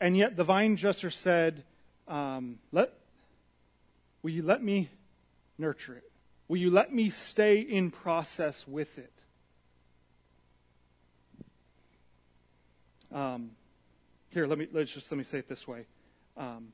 and 0.00 0.16
yet 0.16 0.36
the 0.36 0.44
vine 0.44 0.76
dresser 0.76 1.10
said, 1.10 1.64
um, 2.08 2.58
let, 2.72 2.92
Will 4.22 4.30
you 4.30 4.42
let 4.42 4.62
me 4.62 4.90
nurture 5.58 5.94
it? 5.94 6.10
Will 6.48 6.58
you 6.58 6.70
let 6.70 6.92
me 6.92 7.10
stay 7.10 7.60
in 7.60 7.90
process 7.90 8.66
with 8.66 8.98
it? 8.98 9.12
Um, 13.14 13.52
here, 14.30 14.46
let 14.46 14.58
me 14.58 14.68
let's 14.72 14.92
just 14.92 15.10
let 15.10 15.18
me 15.18 15.24
say 15.24 15.38
it 15.38 15.48
this 15.48 15.66
way: 15.66 15.86
um, 16.36 16.72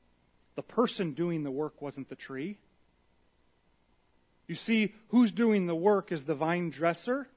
the 0.55 0.63
person 0.63 1.13
doing 1.13 1.43
the 1.43 1.51
work 1.51 1.81
wasn't 1.81 2.09
the 2.09 2.15
tree. 2.15 2.57
You 4.47 4.55
see, 4.55 4.93
who's 5.09 5.31
doing 5.31 5.65
the 5.65 5.75
work 5.75 6.11
is 6.11 6.25
the 6.25 6.35
vine 6.35 6.69
dresser. 6.69 7.27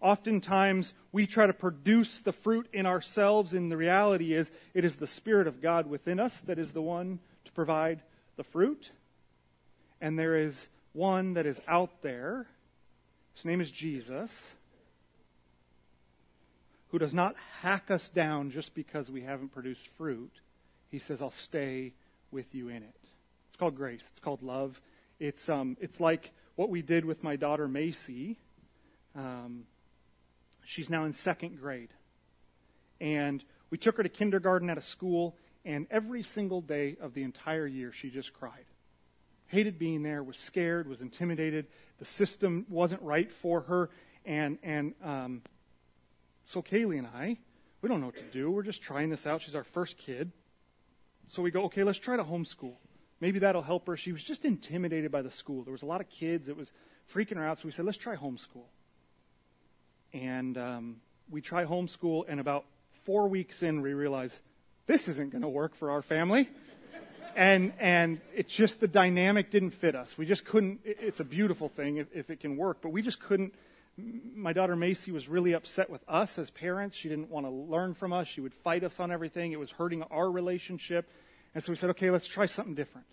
Oftentimes, 0.00 0.92
we 1.10 1.26
try 1.26 1.46
to 1.46 1.52
produce 1.52 2.18
the 2.18 2.32
fruit 2.32 2.68
in 2.72 2.84
ourselves, 2.86 3.54
and 3.54 3.72
the 3.72 3.76
reality 3.76 4.34
is, 4.34 4.50
it 4.74 4.84
is 4.84 4.96
the 4.96 5.06
Spirit 5.06 5.46
of 5.46 5.62
God 5.62 5.86
within 5.86 6.20
us 6.20 6.38
that 6.46 6.58
is 6.58 6.72
the 6.72 6.82
one 6.82 7.18
to 7.46 7.52
provide 7.52 8.02
the 8.36 8.44
fruit. 8.44 8.90
And 10.00 10.18
there 10.18 10.36
is 10.36 10.68
one 10.92 11.34
that 11.34 11.46
is 11.46 11.60
out 11.66 12.02
there. 12.02 12.46
His 13.34 13.44
name 13.44 13.60
is 13.60 13.70
Jesus, 13.70 14.54
who 16.88 16.98
does 16.98 17.14
not 17.14 17.34
hack 17.60 17.90
us 17.90 18.08
down 18.10 18.50
just 18.50 18.74
because 18.74 19.10
we 19.10 19.22
haven't 19.22 19.52
produced 19.52 19.86
fruit. 19.96 20.32
He 20.90 20.98
says, 20.98 21.20
I'll 21.20 21.30
stay 21.30 21.92
with 22.30 22.54
you 22.54 22.68
in 22.68 22.76
it. 22.76 23.00
It's 23.48 23.56
called 23.56 23.76
grace. 23.76 24.02
It's 24.10 24.20
called 24.20 24.42
love. 24.42 24.80
It's, 25.18 25.48
um, 25.48 25.76
it's 25.80 26.00
like 26.00 26.30
what 26.56 26.68
we 26.68 26.82
did 26.82 27.04
with 27.04 27.24
my 27.24 27.36
daughter 27.36 27.66
Macy. 27.66 28.36
Um, 29.14 29.64
she's 30.66 30.90
now 30.90 31.04
in 31.04 31.12
second 31.12 31.60
grade. 31.60 31.90
And 33.00 33.42
we 33.70 33.78
took 33.78 33.96
her 33.96 34.02
to 34.02 34.08
kindergarten 34.08 34.68
at 34.70 34.78
a 34.78 34.82
school, 34.82 35.36
and 35.64 35.86
every 35.90 36.22
single 36.22 36.60
day 36.60 36.96
of 37.00 37.14
the 37.14 37.22
entire 37.22 37.66
year, 37.66 37.92
she 37.92 38.10
just 38.10 38.32
cried. 38.32 38.64
Hated 39.48 39.78
being 39.78 40.02
there, 40.02 40.22
was 40.22 40.36
scared, 40.36 40.88
was 40.88 41.00
intimidated. 41.00 41.66
The 41.98 42.04
system 42.04 42.66
wasn't 42.68 43.02
right 43.02 43.30
for 43.30 43.62
her. 43.62 43.90
And, 44.24 44.58
and 44.62 44.94
um, 45.02 45.42
so 46.44 46.62
Kaylee 46.62 46.98
and 46.98 47.06
I, 47.06 47.38
we 47.80 47.88
don't 47.88 48.00
know 48.00 48.06
what 48.06 48.16
to 48.16 48.24
do. 48.24 48.50
We're 48.50 48.64
just 48.64 48.82
trying 48.82 49.10
this 49.10 49.26
out. 49.26 49.42
She's 49.42 49.54
our 49.54 49.64
first 49.64 49.98
kid. 49.98 50.32
So 51.28 51.42
we 51.42 51.50
go, 51.50 51.64
okay, 51.64 51.84
let's 51.84 51.98
try 51.98 52.16
to 52.16 52.24
homeschool. 52.24 52.74
Maybe 53.20 53.38
that'll 53.38 53.62
help 53.62 53.86
her. 53.86 53.96
She 53.96 54.12
was 54.12 54.22
just 54.22 54.44
intimidated 54.44 55.10
by 55.10 55.22
the 55.22 55.30
school. 55.30 55.62
There 55.62 55.72
was 55.72 55.82
a 55.82 55.86
lot 55.86 56.00
of 56.00 56.08
kids. 56.08 56.48
It 56.48 56.56
was 56.56 56.72
freaking 57.14 57.36
her 57.36 57.46
out. 57.46 57.58
So 57.58 57.66
we 57.66 57.72
said, 57.72 57.84
let's 57.84 57.98
try 57.98 58.16
homeschool. 58.16 58.64
And 60.16 60.56
um, 60.56 60.96
we 61.30 61.42
try 61.42 61.66
homeschool, 61.66 62.24
and 62.26 62.40
about 62.40 62.64
four 63.04 63.28
weeks 63.28 63.62
in, 63.62 63.82
we 63.82 63.92
realize 63.92 64.40
this 64.86 65.08
isn't 65.08 65.30
going 65.30 65.42
to 65.42 65.48
work 65.48 65.76
for 65.76 65.90
our 65.90 66.00
family. 66.00 66.48
and 67.36 67.74
and 67.78 68.22
it's 68.34 68.54
just 68.54 68.80
the 68.80 68.88
dynamic 68.88 69.50
didn't 69.50 69.72
fit 69.72 69.94
us. 69.94 70.16
We 70.16 70.24
just 70.24 70.46
couldn't. 70.46 70.80
It's 70.84 71.20
a 71.20 71.24
beautiful 71.24 71.68
thing 71.68 71.98
if, 71.98 72.06
if 72.14 72.30
it 72.30 72.40
can 72.40 72.56
work, 72.56 72.78
but 72.80 72.92
we 72.92 73.02
just 73.02 73.20
couldn't. 73.20 73.54
My 74.34 74.54
daughter 74.54 74.74
Macy 74.74 75.12
was 75.12 75.28
really 75.28 75.52
upset 75.52 75.90
with 75.90 76.02
us 76.08 76.38
as 76.38 76.48
parents. 76.48 76.96
She 76.96 77.10
didn't 77.10 77.30
want 77.30 77.44
to 77.44 77.50
learn 77.50 77.92
from 77.92 78.14
us. 78.14 78.26
She 78.26 78.40
would 78.40 78.54
fight 78.54 78.84
us 78.84 78.98
on 79.00 79.12
everything. 79.12 79.52
It 79.52 79.60
was 79.60 79.70
hurting 79.70 80.02
our 80.04 80.30
relationship. 80.30 81.10
And 81.54 81.62
so 81.62 81.72
we 81.72 81.76
said, 81.76 81.90
okay, 81.90 82.10
let's 82.10 82.26
try 82.26 82.46
something 82.46 82.74
different. 82.74 83.06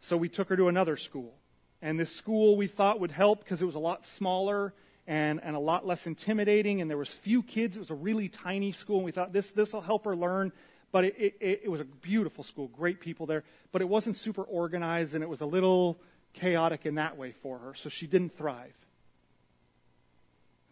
So 0.00 0.16
we 0.16 0.28
took 0.28 0.48
her 0.48 0.56
to 0.56 0.68
another 0.68 0.96
school. 0.96 1.34
And 1.80 1.98
this 1.98 2.14
school 2.14 2.56
we 2.56 2.66
thought 2.66 3.00
would 3.00 3.10
help 3.10 3.42
because 3.42 3.62
it 3.62 3.64
was 3.64 3.74
a 3.74 3.78
lot 3.78 4.06
smaller 4.06 4.74
and, 5.08 5.40
and 5.42 5.56
a 5.56 5.58
lot 5.58 5.86
less 5.86 6.06
intimidating, 6.06 6.82
and 6.82 6.88
there 6.88 6.98
was 6.98 7.08
few 7.08 7.42
kids. 7.42 7.74
It 7.74 7.80
was 7.80 7.90
a 7.90 7.94
really 7.94 8.28
tiny 8.28 8.72
school, 8.72 8.96
and 8.96 9.06
we 9.06 9.10
thought 9.10 9.32
this 9.32 9.50
this 9.50 9.72
will 9.72 9.80
help 9.80 10.04
her 10.04 10.14
learn. 10.14 10.52
But 10.92 11.06
it, 11.06 11.16
it, 11.18 11.60
it 11.64 11.70
was 11.70 11.80
a 11.80 11.84
beautiful 11.84 12.44
school, 12.44 12.68
great 12.68 13.00
people 13.00 13.26
there, 13.26 13.44
but 13.72 13.82
it 13.82 13.88
wasn't 13.88 14.16
super 14.16 14.42
organized, 14.42 15.14
and 15.14 15.24
it 15.24 15.28
was 15.28 15.40
a 15.40 15.46
little 15.46 15.98
chaotic 16.34 16.86
in 16.86 16.94
that 16.94 17.16
way 17.16 17.32
for 17.42 17.58
her, 17.58 17.74
so 17.74 17.88
she 17.88 18.06
didn't 18.06 18.36
thrive. 18.36 18.74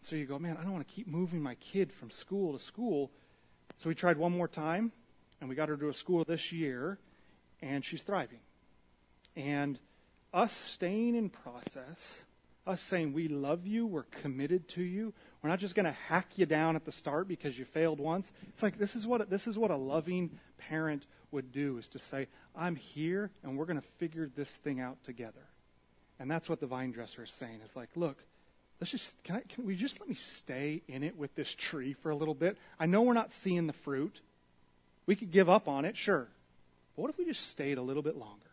So 0.03 0.15
you 0.15 0.25
go, 0.25 0.39
man, 0.39 0.57
I 0.59 0.63
don't 0.63 0.73
want 0.73 0.87
to 0.87 0.93
keep 0.93 1.07
moving 1.07 1.41
my 1.41 1.55
kid 1.55 1.91
from 1.91 2.09
school 2.09 2.57
to 2.57 2.63
school. 2.63 3.11
So 3.77 3.89
we 3.89 3.95
tried 3.95 4.17
one 4.17 4.31
more 4.31 4.47
time, 4.47 4.91
and 5.39 5.49
we 5.49 5.55
got 5.55 5.69
her 5.69 5.77
to 5.77 5.89
a 5.89 5.93
school 5.93 6.23
this 6.23 6.51
year, 6.51 6.97
and 7.61 7.83
she's 7.83 8.01
thriving. 8.01 8.39
And 9.35 9.77
us 10.33 10.53
staying 10.53 11.15
in 11.15 11.29
process, 11.29 12.19
us 12.67 12.81
saying 12.81 13.13
we 13.13 13.27
love 13.27 13.65
you, 13.65 13.87
we're 13.87 14.03
committed 14.03 14.67
to 14.69 14.81
you, 14.81 15.13
we're 15.41 15.49
not 15.49 15.59
just 15.59 15.75
going 15.75 15.85
to 15.85 15.91
hack 15.91 16.27
you 16.35 16.45
down 16.45 16.75
at 16.75 16.85
the 16.85 16.91
start 16.91 17.27
because 17.27 17.57
you 17.57 17.65
failed 17.65 17.99
once. 17.99 18.31
It's 18.49 18.63
like 18.63 18.77
this 18.77 18.95
is 18.95 19.07
what 19.07 19.29
this 19.29 19.47
is 19.47 19.57
what 19.57 19.71
a 19.71 19.75
loving 19.75 20.31
parent 20.57 21.05
would 21.31 21.51
do 21.51 21.77
is 21.77 21.87
to 21.89 21.99
say, 21.99 22.27
"I'm 22.55 22.75
here 22.75 23.31
and 23.43 23.57
we're 23.57 23.65
going 23.65 23.79
to 23.79 23.87
figure 23.97 24.29
this 24.35 24.49
thing 24.49 24.79
out 24.79 25.03
together." 25.05 25.45
And 26.19 26.29
that's 26.29 26.49
what 26.49 26.59
the 26.59 26.67
vine 26.67 26.91
dresser 26.91 27.23
is 27.23 27.31
saying. 27.31 27.61
Is 27.65 27.75
like, 27.75 27.89
"Look, 27.95 28.17
let's 28.81 28.91
just 28.91 29.15
can, 29.23 29.37
I, 29.37 29.41
can 29.41 29.65
we 29.65 29.75
just 29.75 29.99
let 29.99 30.09
me 30.09 30.15
stay 30.15 30.81
in 30.87 31.03
it 31.03 31.15
with 31.17 31.33
this 31.35 31.53
tree 31.53 31.93
for 31.93 32.09
a 32.09 32.15
little 32.15 32.33
bit? 32.35 32.57
I 32.79 32.85
know 32.85 33.03
we're 33.03 33.13
not 33.13 33.31
seeing 33.31 33.67
the 33.67 33.73
fruit. 33.73 34.19
We 35.05 35.15
could 35.15 35.31
give 35.31 35.49
up 35.49 35.67
on 35.67 35.85
it, 35.85 35.95
sure. 35.95 36.27
But 36.95 37.01
what 37.03 37.09
if 37.11 37.17
we 37.17 37.25
just 37.25 37.49
stayed 37.51 37.77
a 37.77 37.81
little 37.83 38.03
bit 38.03 38.17
longer?" 38.17 38.43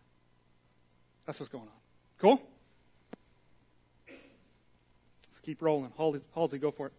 That's 1.26 1.40
what's 1.40 1.50
going 1.50 1.64
on. 1.64 1.70
Cool? 2.18 2.42
Keep 5.44 5.62
rolling. 5.62 5.92
Halsey, 5.96 6.20
Halsey, 6.34 6.58
go 6.58 6.70
for 6.70 6.86
it. 6.86 6.92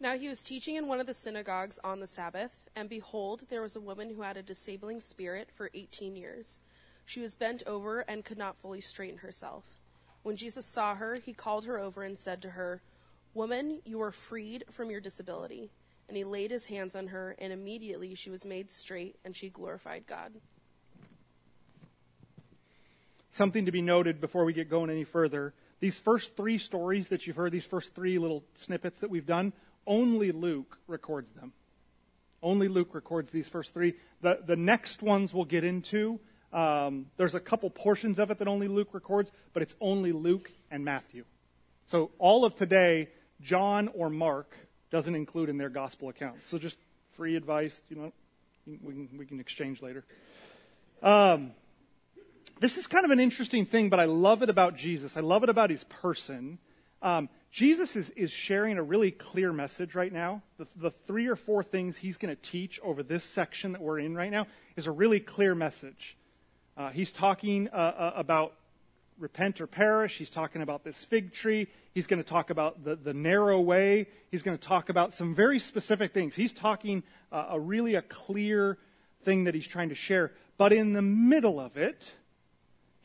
Now 0.00 0.16
he 0.16 0.28
was 0.28 0.44
teaching 0.44 0.76
in 0.76 0.86
one 0.86 1.00
of 1.00 1.06
the 1.06 1.14
synagogues 1.14 1.80
on 1.82 1.98
the 1.98 2.06
Sabbath, 2.06 2.68
and 2.76 2.88
behold, 2.88 3.42
there 3.48 3.62
was 3.62 3.74
a 3.74 3.80
woman 3.80 4.14
who 4.14 4.22
had 4.22 4.36
a 4.36 4.42
disabling 4.42 5.00
spirit 5.00 5.48
for 5.52 5.70
18 5.74 6.14
years. 6.14 6.60
She 7.04 7.20
was 7.20 7.34
bent 7.34 7.64
over 7.66 8.00
and 8.00 8.24
could 8.24 8.38
not 8.38 8.56
fully 8.58 8.80
straighten 8.80 9.18
herself. 9.18 9.64
When 10.22 10.36
Jesus 10.36 10.66
saw 10.66 10.94
her, 10.94 11.16
he 11.16 11.32
called 11.32 11.64
her 11.64 11.78
over 11.78 12.04
and 12.04 12.16
said 12.16 12.40
to 12.42 12.50
her, 12.50 12.80
Woman, 13.34 13.80
you 13.84 14.00
are 14.00 14.12
freed 14.12 14.64
from 14.70 14.90
your 14.90 15.00
disability. 15.00 15.70
And 16.06 16.16
he 16.16 16.24
laid 16.24 16.50
his 16.50 16.66
hands 16.66 16.94
on 16.94 17.08
her, 17.08 17.34
and 17.38 17.52
immediately 17.52 18.14
she 18.14 18.30
was 18.30 18.44
made 18.44 18.70
straight, 18.70 19.16
and 19.24 19.34
she 19.34 19.48
glorified 19.48 20.06
God. 20.06 20.32
Something 23.32 23.66
to 23.66 23.72
be 23.72 23.82
noted 23.82 24.20
before 24.20 24.44
we 24.44 24.52
get 24.52 24.70
going 24.70 24.90
any 24.90 25.04
further. 25.04 25.54
These 25.80 25.98
first 25.98 26.36
three 26.36 26.58
stories 26.58 27.08
that 27.08 27.26
you've 27.26 27.36
heard, 27.36 27.52
these 27.52 27.64
first 27.64 27.94
three 27.94 28.18
little 28.18 28.44
snippets 28.54 28.98
that 29.00 29.10
we've 29.10 29.26
done, 29.26 29.52
only 29.86 30.32
Luke 30.32 30.78
records 30.86 31.30
them. 31.32 31.52
Only 32.42 32.68
Luke 32.68 32.94
records 32.94 33.30
these 33.30 33.48
first 33.48 33.72
three. 33.72 33.94
The, 34.22 34.40
the 34.44 34.56
next 34.56 35.02
ones 35.02 35.32
we'll 35.32 35.44
get 35.44 35.64
into. 35.64 36.20
Um, 36.52 37.06
there's 37.16 37.34
a 37.34 37.40
couple 37.40 37.68
portions 37.70 38.18
of 38.18 38.30
it 38.30 38.38
that 38.38 38.48
only 38.48 38.68
Luke 38.68 38.88
records, 38.92 39.30
but 39.52 39.62
it's 39.62 39.74
only 39.80 40.12
Luke 40.12 40.50
and 40.70 40.84
Matthew. 40.84 41.24
So 41.88 42.10
all 42.18 42.44
of 42.44 42.54
today, 42.54 43.08
John 43.40 43.88
or 43.94 44.10
Mark 44.10 44.54
doesn't 44.90 45.14
include 45.14 45.48
in 45.48 45.58
their 45.58 45.68
gospel 45.68 46.08
accounts. 46.08 46.48
So 46.48 46.58
just 46.58 46.78
free 47.16 47.36
advice, 47.36 47.82
you 47.88 47.96
know, 47.96 48.12
we 48.66 48.94
can, 48.94 49.08
we 49.18 49.26
can 49.26 49.40
exchange 49.40 49.82
later. 49.82 50.04
Um, 51.02 51.52
this 52.60 52.76
is 52.76 52.86
kind 52.86 53.04
of 53.04 53.10
an 53.10 53.20
interesting 53.20 53.66
thing, 53.66 53.88
but 53.88 54.00
I 54.00 54.06
love 54.06 54.42
it 54.42 54.50
about 54.50 54.76
Jesus. 54.76 55.16
I 55.16 55.20
love 55.20 55.42
it 55.42 55.48
about 55.48 55.70
his 55.70 55.84
person. 55.84 56.58
Um, 57.02 57.28
Jesus 57.52 57.96
is, 57.96 58.10
is 58.10 58.30
sharing 58.30 58.78
a 58.78 58.82
really 58.82 59.10
clear 59.10 59.52
message 59.52 59.94
right 59.94 60.12
now. 60.12 60.42
The, 60.58 60.66
the 60.76 60.90
three 61.06 61.28
or 61.28 61.36
four 61.36 61.62
things 61.62 61.96
he's 61.96 62.16
going 62.16 62.34
to 62.34 62.42
teach 62.42 62.80
over 62.82 63.02
this 63.02 63.24
section 63.24 63.72
that 63.72 63.80
we're 63.80 64.00
in 64.00 64.14
right 64.14 64.30
now 64.30 64.46
is 64.76 64.86
a 64.86 64.90
really 64.90 65.20
clear 65.20 65.54
message. 65.54 66.16
Uh, 66.76 66.90
he's 66.90 67.12
talking 67.12 67.68
uh, 67.72 67.76
uh, 67.76 68.12
about 68.16 68.54
repent 69.18 69.60
or 69.60 69.66
perish. 69.66 70.16
He's 70.18 70.30
talking 70.30 70.62
about 70.62 70.84
this 70.84 71.04
fig 71.04 71.32
tree. 71.32 71.68
He's 71.94 72.06
going 72.06 72.22
to 72.22 72.28
talk 72.28 72.50
about 72.50 72.84
the, 72.84 72.96
the 72.96 73.14
narrow 73.14 73.60
way. 73.60 74.06
He's 74.30 74.42
going 74.42 74.56
to 74.56 74.62
talk 74.62 74.88
about 74.88 75.14
some 75.14 75.34
very 75.34 75.58
specific 75.58 76.12
things. 76.12 76.34
He's 76.34 76.52
talking 76.52 77.02
uh, 77.32 77.46
a 77.50 77.60
really 77.60 77.94
a 77.94 78.02
clear 78.02 78.78
thing 79.24 79.44
that 79.44 79.54
he's 79.54 79.66
trying 79.66 79.88
to 79.88 79.94
share. 79.94 80.32
But 80.56 80.72
in 80.72 80.92
the 80.92 81.02
middle 81.02 81.58
of 81.58 81.76
it, 81.76 82.12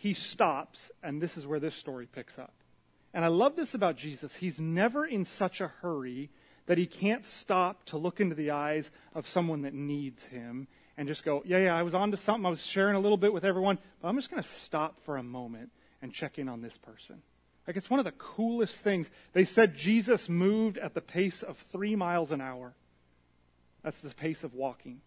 he 0.03 0.13
stops, 0.13 0.91
and 1.01 1.21
this 1.21 1.37
is 1.37 1.47
where 1.47 1.61
this 1.61 1.73
story 1.73 2.05
picks 2.05 2.37
up. 2.37 2.53
And 3.13 3.23
I 3.23 3.29
love 3.29 3.55
this 3.55 3.73
about 3.73 3.95
Jesus. 3.95 4.35
He's 4.35 4.59
never 4.59 5.05
in 5.05 5.23
such 5.23 5.61
a 5.61 5.69
hurry 5.69 6.29
that 6.65 6.77
he 6.77 6.85
can't 6.85 7.25
stop 7.25 7.85
to 7.85 7.97
look 7.97 8.19
into 8.19 8.35
the 8.35 8.51
eyes 8.51 8.91
of 9.15 9.29
someone 9.29 9.61
that 9.61 9.73
needs 9.73 10.25
him 10.25 10.67
and 10.97 11.07
just 11.07 11.23
go, 11.23 11.41
yeah, 11.45 11.59
yeah, 11.59 11.73
I 11.73 11.83
was 11.83 11.93
on 11.93 12.11
to 12.11 12.17
something. 12.17 12.45
I 12.45 12.49
was 12.49 12.65
sharing 12.65 12.97
a 12.97 12.99
little 12.99 13.15
bit 13.17 13.31
with 13.31 13.45
everyone, 13.45 13.79
but 14.01 14.09
I'm 14.09 14.17
just 14.17 14.29
going 14.29 14.43
to 14.43 14.49
stop 14.49 14.99
for 15.05 15.15
a 15.15 15.23
moment 15.23 15.71
and 16.01 16.11
check 16.11 16.37
in 16.37 16.49
on 16.49 16.61
this 16.61 16.77
person. 16.77 17.21
Like, 17.65 17.77
it's 17.77 17.89
one 17.89 18.01
of 18.01 18.05
the 18.05 18.11
coolest 18.11 18.75
things. 18.75 19.09
They 19.31 19.45
said 19.45 19.73
Jesus 19.73 20.27
moved 20.27 20.77
at 20.77 20.93
the 20.93 21.01
pace 21.01 21.43
of 21.43 21.57
three 21.71 21.95
miles 21.95 22.33
an 22.33 22.41
hour. 22.41 22.73
That's 23.85 23.99
the 23.99 24.13
pace 24.13 24.43
of 24.43 24.53
walking. 24.53 24.99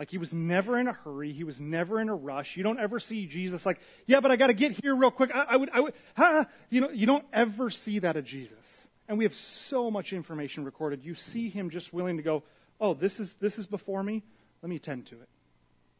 Like 0.00 0.10
he 0.10 0.16
was 0.16 0.32
never 0.32 0.78
in 0.78 0.88
a 0.88 0.94
hurry. 0.94 1.34
He 1.34 1.44
was 1.44 1.60
never 1.60 2.00
in 2.00 2.08
a 2.08 2.14
rush. 2.14 2.56
You 2.56 2.62
don't 2.62 2.80
ever 2.80 2.98
see 2.98 3.26
Jesus 3.26 3.66
like, 3.66 3.78
yeah, 4.06 4.20
but 4.20 4.30
I 4.30 4.36
got 4.36 4.46
to 4.46 4.54
get 4.54 4.72
here 4.72 4.96
real 4.96 5.10
quick. 5.10 5.30
I, 5.32 5.44
I 5.50 5.56
would, 5.56 5.70
I 5.74 5.80
would, 5.80 5.92
ha, 6.16 6.46
you 6.70 6.80
know, 6.80 6.88
you 6.88 7.06
don't 7.06 7.26
ever 7.34 7.68
see 7.68 7.98
that 7.98 8.16
of 8.16 8.24
Jesus. 8.24 8.88
And 9.08 9.18
we 9.18 9.24
have 9.24 9.34
so 9.34 9.90
much 9.90 10.14
information 10.14 10.64
recorded. 10.64 11.04
You 11.04 11.14
see 11.14 11.50
him 11.50 11.68
just 11.68 11.92
willing 11.92 12.16
to 12.16 12.22
go, 12.22 12.44
oh, 12.80 12.94
this 12.94 13.20
is, 13.20 13.34
this 13.40 13.58
is 13.58 13.66
before 13.66 14.02
me. 14.02 14.22
Let 14.62 14.70
me 14.70 14.76
attend 14.76 15.04
to 15.08 15.16
it. 15.16 15.28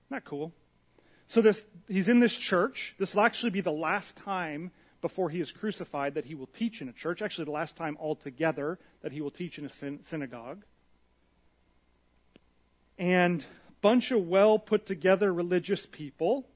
Not 0.08 0.24
cool. 0.24 0.54
So 1.28 1.42
this, 1.42 1.62
he's 1.86 2.08
in 2.08 2.20
this 2.20 2.34
church. 2.34 2.94
This 2.98 3.14
will 3.14 3.22
actually 3.22 3.50
be 3.50 3.60
the 3.60 3.70
last 3.70 4.16
time 4.16 4.70
before 5.02 5.28
he 5.28 5.42
is 5.42 5.52
crucified 5.52 6.14
that 6.14 6.24
he 6.24 6.34
will 6.34 6.46
teach 6.46 6.80
in 6.80 6.88
a 6.88 6.94
church. 6.94 7.20
Actually, 7.20 7.44
the 7.44 7.50
last 7.50 7.76
time 7.76 7.98
altogether 8.00 8.78
that 9.02 9.12
he 9.12 9.20
will 9.20 9.30
teach 9.30 9.58
in 9.58 9.66
a 9.66 9.70
syn- 9.70 10.00
synagogue. 10.04 10.64
And 12.96 13.44
bunch 13.80 14.10
of 14.10 14.26
well 14.28 14.58
put 14.58 14.86
together 14.86 15.32
religious 15.32 15.86
people, 15.86 16.46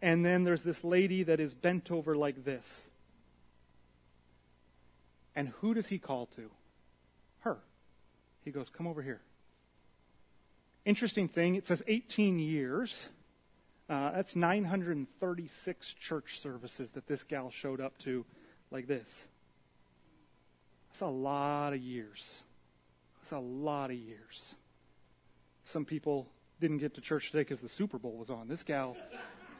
and 0.00 0.24
then 0.24 0.44
there's 0.44 0.62
this 0.62 0.82
lady 0.84 1.22
that 1.24 1.40
is 1.40 1.54
bent 1.54 1.90
over 1.90 2.16
like 2.16 2.44
this. 2.44 2.82
And 5.34 5.48
who 5.60 5.74
does 5.74 5.86
he 5.86 5.98
call 5.98 6.26
to? 6.36 6.50
Her. 7.40 7.58
He 8.44 8.50
goes, 8.50 8.68
Come 8.68 8.86
over 8.86 9.02
here. 9.02 9.20
Interesting 10.84 11.28
thing, 11.28 11.54
it 11.54 11.66
says 11.66 11.82
18 11.86 12.38
years. 12.38 13.08
Uh, 13.88 14.10
that's 14.12 14.34
936 14.34 15.94
church 15.94 16.40
services 16.40 16.88
that 16.94 17.06
this 17.06 17.24
gal 17.24 17.50
showed 17.50 17.80
up 17.80 17.96
to 17.98 18.24
like 18.70 18.86
this. 18.86 19.26
That's 20.88 21.02
a 21.02 21.06
lot 21.06 21.72
of 21.72 21.80
years. 21.80 22.38
That's 23.20 23.32
a 23.32 23.38
lot 23.38 23.90
of 23.90 23.96
years. 23.96 24.54
Some 25.64 25.84
people 25.84 26.26
didn't 26.62 26.78
get 26.78 26.94
to 26.94 27.00
church 27.00 27.32
today 27.32 27.40
because 27.40 27.60
the 27.60 27.68
Super 27.68 27.98
Bowl 27.98 28.12
was 28.12 28.30
on. 28.30 28.46
This 28.46 28.62
gal, 28.62 28.96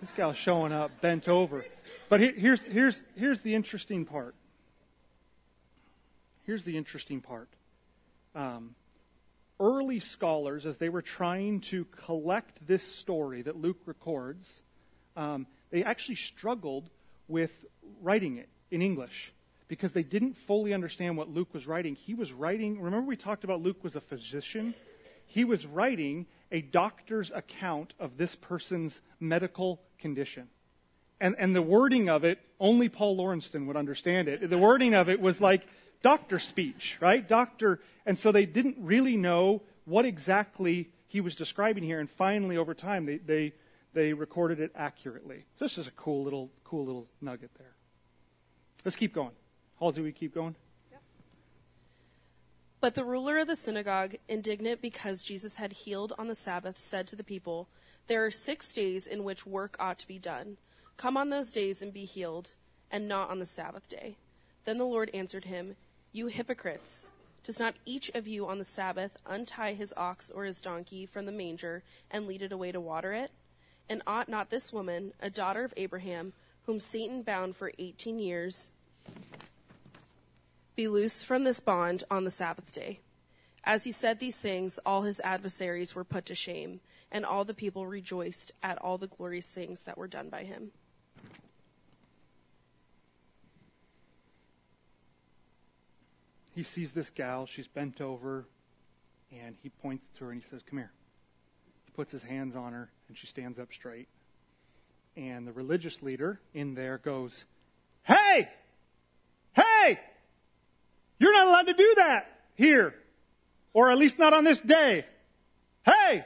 this 0.00 0.12
gal 0.12 0.32
showing 0.32 0.72
up 0.72 1.00
bent 1.00 1.28
over. 1.28 1.66
But 2.08 2.20
here's 2.20 2.62
here's 2.62 3.02
here's 3.16 3.40
the 3.40 3.54
interesting 3.54 4.06
part. 4.06 4.34
Here's 6.46 6.62
the 6.62 6.76
interesting 6.76 7.20
part. 7.20 7.48
Um, 8.34 8.76
early 9.58 9.98
scholars, 9.98 10.64
as 10.64 10.76
they 10.76 10.88
were 10.88 11.02
trying 11.02 11.60
to 11.60 11.84
collect 12.06 12.66
this 12.66 12.82
story 12.82 13.42
that 13.42 13.56
Luke 13.56 13.78
records, 13.84 14.62
um, 15.16 15.46
they 15.70 15.82
actually 15.82 16.16
struggled 16.16 16.88
with 17.28 17.52
writing 18.00 18.38
it 18.38 18.48
in 18.70 18.80
English 18.80 19.32
because 19.66 19.92
they 19.92 20.02
didn't 20.02 20.36
fully 20.46 20.72
understand 20.72 21.16
what 21.16 21.28
Luke 21.28 21.52
was 21.52 21.66
writing. 21.66 21.96
He 21.96 22.14
was 22.14 22.32
writing, 22.32 22.80
remember 22.80 23.06
we 23.06 23.16
talked 23.16 23.42
about 23.42 23.60
Luke 23.60 23.82
was 23.82 23.96
a 23.96 24.00
physician? 24.00 24.74
He 25.32 25.44
was 25.44 25.64
writing 25.64 26.26
a 26.50 26.60
doctor's 26.60 27.32
account 27.32 27.94
of 27.98 28.18
this 28.18 28.36
person's 28.36 29.00
medical 29.18 29.80
condition. 29.98 30.48
And, 31.22 31.34
and 31.38 31.56
the 31.56 31.62
wording 31.62 32.10
of 32.10 32.22
it, 32.22 32.38
only 32.60 32.90
Paul 32.90 33.16
Lawrenston 33.16 33.66
would 33.66 33.76
understand 33.76 34.28
it. 34.28 34.50
The 34.50 34.58
wording 34.58 34.92
of 34.92 35.08
it 35.08 35.22
was 35.22 35.40
like 35.40 35.62
doctor 36.02 36.38
speech, 36.38 36.98
right? 37.00 37.26
Doctor. 37.26 37.80
And 38.04 38.18
so 38.18 38.30
they 38.30 38.44
didn't 38.44 38.76
really 38.80 39.16
know 39.16 39.62
what 39.86 40.04
exactly 40.04 40.90
he 41.08 41.22
was 41.22 41.34
describing 41.34 41.82
here. 41.82 41.98
And 41.98 42.10
finally, 42.10 42.58
over 42.58 42.74
time, 42.74 43.06
they, 43.06 43.16
they, 43.16 43.54
they 43.94 44.12
recorded 44.12 44.60
it 44.60 44.72
accurately. 44.74 45.46
So 45.58 45.64
this 45.64 45.78
is 45.78 45.86
a 45.86 45.92
cool 45.92 46.24
little, 46.24 46.50
cool 46.62 46.84
little 46.84 47.06
nugget 47.22 47.52
there. 47.56 47.72
Let's 48.84 48.96
keep 48.96 49.14
going. 49.14 49.32
Halsey, 49.80 50.02
we 50.02 50.12
keep 50.12 50.34
going? 50.34 50.56
But 52.82 52.96
the 52.96 53.04
ruler 53.04 53.38
of 53.38 53.46
the 53.46 53.54
synagogue, 53.54 54.16
indignant 54.28 54.82
because 54.82 55.22
Jesus 55.22 55.54
had 55.54 55.72
healed 55.72 56.14
on 56.18 56.26
the 56.26 56.34
Sabbath, 56.34 56.76
said 56.76 57.06
to 57.06 57.16
the 57.16 57.22
people, 57.22 57.68
There 58.08 58.26
are 58.26 58.30
six 58.32 58.74
days 58.74 59.06
in 59.06 59.22
which 59.22 59.46
work 59.46 59.76
ought 59.78 60.00
to 60.00 60.08
be 60.08 60.18
done. 60.18 60.56
Come 60.96 61.16
on 61.16 61.30
those 61.30 61.52
days 61.52 61.80
and 61.80 61.92
be 61.92 62.04
healed, 62.04 62.54
and 62.90 63.06
not 63.06 63.30
on 63.30 63.38
the 63.38 63.46
Sabbath 63.46 63.88
day. 63.88 64.16
Then 64.64 64.78
the 64.78 64.84
Lord 64.84 65.12
answered 65.14 65.44
him, 65.44 65.76
You 66.10 66.26
hypocrites! 66.26 67.08
Does 67.44 67.60
not 67.60 67.76
each 67.86 68.10
of 68.16 68.26
you 68.26 68.48
on 68.48 68.58
the 68.58 68.64
Sabbath 68.64 69.16
untie 69.26 69.74
his 69.74 69.94
ox 69.96 70.28
or 70.28 70.42
his 70.42 70.60
donkey 70.60 71.06
from 71.06 71.24
the 71.24 71.30
manger 71.30 71.84
and 72.10 72.26
lead 72.26 72.42
it 72.42 72.50
away 72.50 72.72
to 72.72 72.80
water 72.80 73.12
it? 73.12 73.30
And 73.88 74.02
ought 74.08 74.28
not 74.28 74.50
this 74.50 74.72
woman, 74.72 75.12
a 75.20 75.30
daughter 75.30 75.62
of 75.62 75.72
Abraham, 75.76 76.32
whom 76.66 76.80
Satan 76.80 77.22
bound 77.22 77.54
for 77.54 77.70
eighteen 77.78 78.18
years, 78.18 78.72
be 80.76 80.88
loosed 80.88 81.26
from 81.26 81.44
this 81.44 81.60
bond 81.60 82.04
on 82.10 82.24
the 82.24 82.30
Sabbath 82.30 82.72
day? 82.72 83.00
As 83.64 83.84
he 83.84 83.92
said 83.92 84.18
these 84.18 84.36
things, 84.36 84.78
all 84.84 85.02
his 85.02 85.20
adversaries 85.20 85.94
were 85.94 86.04
put 86.04 86.26
to 86.26 86.34
shame, 86.34 86.80
and 87.10 87.24
all 87.24 87.44
the 87.44 87.54
people 87.54 87.86
rejoiced 87.86 88.52
at 88.62 88.78
all 88.78 88.98
the 88.98 89.06
glorious 89.06 89.48
things 89.48 89.82
that 89.82 89.98
were 89.98 90.08
done 90.08 90.28
by 90.28 90.44
him. 90.44 90.72
he 96.54 96.62
sees 96.62 96.92
this 96.92 97.10
gal, 97.10 97.46
she's 97.46 97.66
bent 97.66 98.00
over, 98.00 98.46
and 99.32 99.56
he 99.62 99.70
points 99.70 100.04
to 100.18 100.24
her 100.24 100.32
and 100.32 100.42
he 100.42 100.48
says, 100.48 100.60
Come 100.68 100.78
here. 100.78 100.92
He 101.84 101.90
puts 101.92 102.12
his 102.12 102.22
hands 102.22 102.54
on 102.56 102.72
her, 102.72 102.90
and 103.08 103.16
she 103.16 103.26
stands 103.26 103.58
up 103.58 103.72
straight. 103.72 104.08
And 105.16 105.46
the 105.46 105.52
religious 105.52 106.02
leader 106.02 106.40
in 106.54 106.74
there 106.74 106.98
goes, 106.98 107.44
Hey! 108.04 108.48
Hey! 109.54 110.00
You're 111.22 111.32
not 111.32 111.46
allowed 111.46 111.66
to 111.66 111.74
do 111.74 111.94
that 111.96 112.30
here. 112.56 112.94
Or 113.72 113.90
at 113.90 113.96
least 113.96 114.18
not 114.18 114.34
on 114.34 114.44
this 114.44 114.60
day. 114.60 115.06
Hey! 115.86 116.24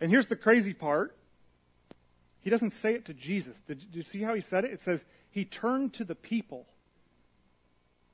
And 0.00 0.10
here's 0.10 0.28
the 0.28 0.36
crazy 0.36 0.74
part. 0.74 1.16
He 2.42 2.50
doesn't 2.50 2.70
say 2.70 2.94
it 2.94 3.06
to 3.06 3.14
Jesus. 3.14 3.58
Did 3.66 3.82
you 3.92 4.02
see 4.02 4.22
how 4.22 4.34
he 4.34 4.42
said 4.42 4.64
it? 4.64 4.72
It 4.72 4.82
says, 4.82 5.04
He 5.30 5.44
turned 5.44 5.94
to 5.94 6.04
the 6.04 6.14
people 6.14 6.66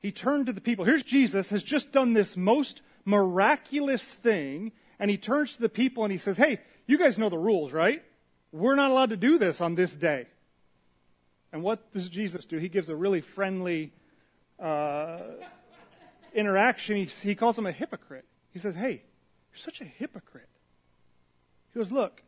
he 0.00 0.12
turned 0.12 0.46
to 0.46 0.52
the 0.52 0.60
people. 0.60 0.84
Here's 0.84 1.02
Jesus 1.02 1.50
has 1.50 1.62
just 1.62 1.92
done 1.92 2.14
this 2.14 2.36
most 2.36 2.80
miraculous 3.04 4.02
thing, 4.02 4.72
and 4.98 5.10
he 5.10 5.18
turns 5.18 5.56
to 5.56 5.62
the 5.62 5.68
people 5.68 6.04
and 6.04 6.12
he 6.12 6.18
says, 6.18 6.36
Hey, 6.36 6.60
you 6.86 6.98
guys 6.98 7.18
know 7.18 7.28
the 7.28 7.38
rules, 7.38 7.72
right? 7.72 8.02
We're 8.50 8.74
not 8.74 8.90
allowed 8.90 9.10
to 9.10 9.16
do 9.16 9.38
this 9.38 9.60
on 9.60 9.74
this 9.74 9.92
day. 9.92 10.26
And 11.52 11.62
what 11.62 11.92
does 11.92 12.08
Jesus 12.08 12.46
do? 12.46 12.58
He 12.58 12.68
gives 12.68 12.88
a 12.88 12.96
really 12.96 13.20
friendly 13.20 13.92
uh, 14.60 15.18
interaction. 16.34 16.96
He, 16.96 17.04
he 17.04 17.34
calls 17.34 17.58
him 17.58 17.66
a 17.66 17.72
hypocrite. 17.72 18.26
He 18.52 18.58
says, 18.58 18.74
Hey, 18.74 19.02
you're 19.52 19.58
such 19.58 19.80
a 19.80 19.84
hypocrite. 19.84 20.48
He 21.72 21.78
goes, 21.78 21.92
Look, 21.92 22.22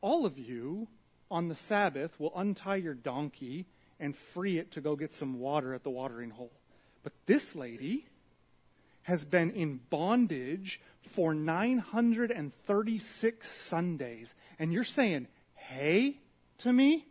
all 0.00 0.26
of 0.26 0.38
you 0.38 0.88
on 1.30 1.48
the 1.48 1.54
Sabbath 1.54 2.18
will 2.18 2.32
untie 2.34 2.76
your 2.76 2.94
donkey 2.94 3.66
and 4.00 4.16
free 4.16 4.58
it 4.58 4.72
to 4.72 4.80
go 4.80 4.96
get 4.96 5.12
some 5.12 5.40
water 5.40 5.74
at 5.74 5.82
the 5.82 5.90
watering 5.90 6.30
hole. 6.30 6.52
But 7.02 7.12
this 7.26 7.54
lady 7.54 8.06
has 9.02 9.24
been 9.24 9.50
in 9.50 9.80
bondage 9.90 10.80
for 11.12 11.34
936 11.34 13.50
Sundays. 13.50 14.34
And 14.58 14.72
you're 14.72 14.84
saying, 14.84 15.26
hey 15.54 16.16
to 16.58 16.72
me? 16.72 17.07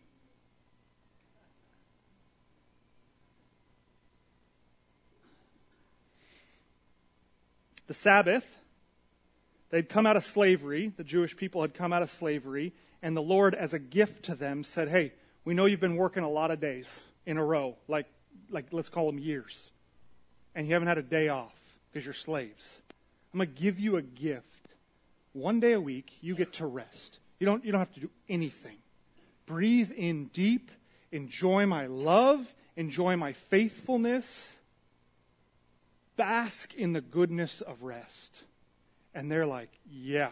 The 7.88 7.94
Sabbath, 7.94 8.46
they'd 9.70 9.90
come 9.90 10.06
out 10.06 10.18
of 10.18 10.26
slavery. 10.26 10.92
The 10.96 11.04
Jewish 11.04 11.36
people 11.36 11.62
had 11.62 11.74
come 11.74 11.94
out 11.94 12.02
of 12.02 12.12
slavery. 12.12 12.74
And 13.02 13.16
the 13.16 13.22
Lord, 13.22 13.56
as 13.56 13.74
a 13.74 13.80
gift 13.80 14.26
to 14.26 14.36
them, 14.36 14.64
said, 14.64 14.90
hey, 14.90 15.14
we 15.46 15.54
know 15.54 15.66
you've 15.66 15.80
been 15.80 15.96
working 15.96 16.24
a 16.24 16.30
lot 16.30 16.52
of 16.52 16.60
days 16.60 16.88
in 17.26 17.38
a 17.38 17.44
row, 17.44 17.76
like, 17.88 18.08
like 18.50 18.66
let's 18.72 18.90
call 18.90 19.06
them 19.06 19.20
years 19.20 19.72
and 20.58 20.68
you 20.68 20.74
haven't 20.74 20.88
had 20.88 20.98
a 20.98 21.04
day 21.04 21.30
off 21.30 21.54
because 21.90 22.04
you're 22.04 22.16
slaves. 22.16 22.82
I'm 23.32 23.38
going 23.38 23.54
to 23.54 23.62
give 23.62 23.80
you 23.80 23.98
a 23.98 24.02
gift. 24.02 24.44
One 25.34 25.60
day 25.60 25.74
a 25.74 25.80
week, 25.80 26.12
you 26.20 26.34
get 26.34 26.54
to 26.54 26.66
rest. 26.66 27.20
You 27.40 27.46
don't, 27.46 27.64
you 27.64 27.72
don't 27.72 27.80
have 27.80 27.94
to 27.94 28.00
do 28.00 28.10
anything. 28.28 28.78
Breathe 29.46 29.92
in 29.92 30.26
deep. 30.34 30.72
Enjoy 31.12 31.68
my 31.68 31.86
love. 31.86 32.52
Enjoy 32.76 33.16
my 33.16 33.34
faithfulness. 33.34 34.56
Bask 36.18 36.74
in 36.74 36.92
the 36.94 37.02
goodness 37.02 37.62
of 37.62 37.84
rest. 37.84 38.44
And 39.14 39.32
they're 39.32 39.46
like, 39.46 39.70
yeah, 39.90 40.32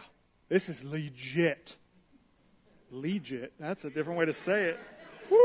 this 0.50 0.68
is 0.68 0.84
legit. 0.84 1.76
Legit. 2.92 3.54
That's 3.60 3.86
a 3.86 3.90
different 3.90 4.20
way 4.20 4.26
to 4.26 4.34
say 4.34 4.66
it. 4.66 4.80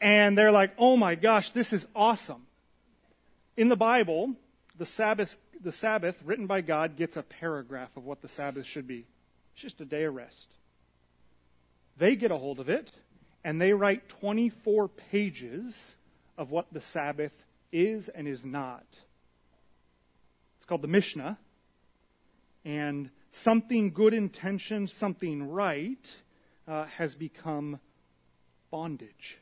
and 0.00 0.36
they're 0.36 0.52
like, 0.52 0.72
oh 0.78 0.96
my 0.96 1.14
gosh, 1.14 1.50
this 1.50 1.72
is 1.72 1.86
awesome. 1.94 2.42
In 3.56 3.68
the 3.68 3.76
Bible, 3.76 4.34
the 4.76 4.86
Sabbath, 4.86 5.38
the 5.60 5.72
Sabbath 5.72 6.16
written 6.24 6.46
by 6.46 6.60
God 6.60 6.96
gets 6.96 7.16
a 7.16 7.22
paragraph 7.22 7.96
of 7.96 8.04
what 8.04 8.20
the 8.20 8.28
Sabbath 8.28 8.66
should 8.66 8.86
be. 8.86 9.06
It's 9.52 9.62
just 9.62 9.80
a 9.80 9.84
day 9.84 10.04
of 10.04 10.14
rest. 10.14 10.48
They 11.96 12.14
get 12.14 12.30
a 12.30 12.38
hold 12.38 12.60
of 12.60 12.68
it 12.68 12.92
and 13.42 13.60
they 13.60 13.72
write 13.72 14.08
24 14.08 14.88
pages 14.88 15.96
of 16.38 16.50
what 16.50 16.72
the 16.72 16.80
Sabbath 16.80 17.32
is 17.70 18.08
and 18.08 18.26
is 18.26 18.44
not. 18.44 18.86
It's 20.56 20.64
called 20.64 20.82
the 20.82 20.88
Mishnah. 20.88 21.38
And 22.64 23.10
something 23.30 23.92
good 23.92 24.14
intentioned, 24.14 24.88
something 24.88 25.50
right, 25.50 26.16
uh, 26.66 26.86
has 26.86 27.14
become 27.14 27.78
bondage 28.70 29.38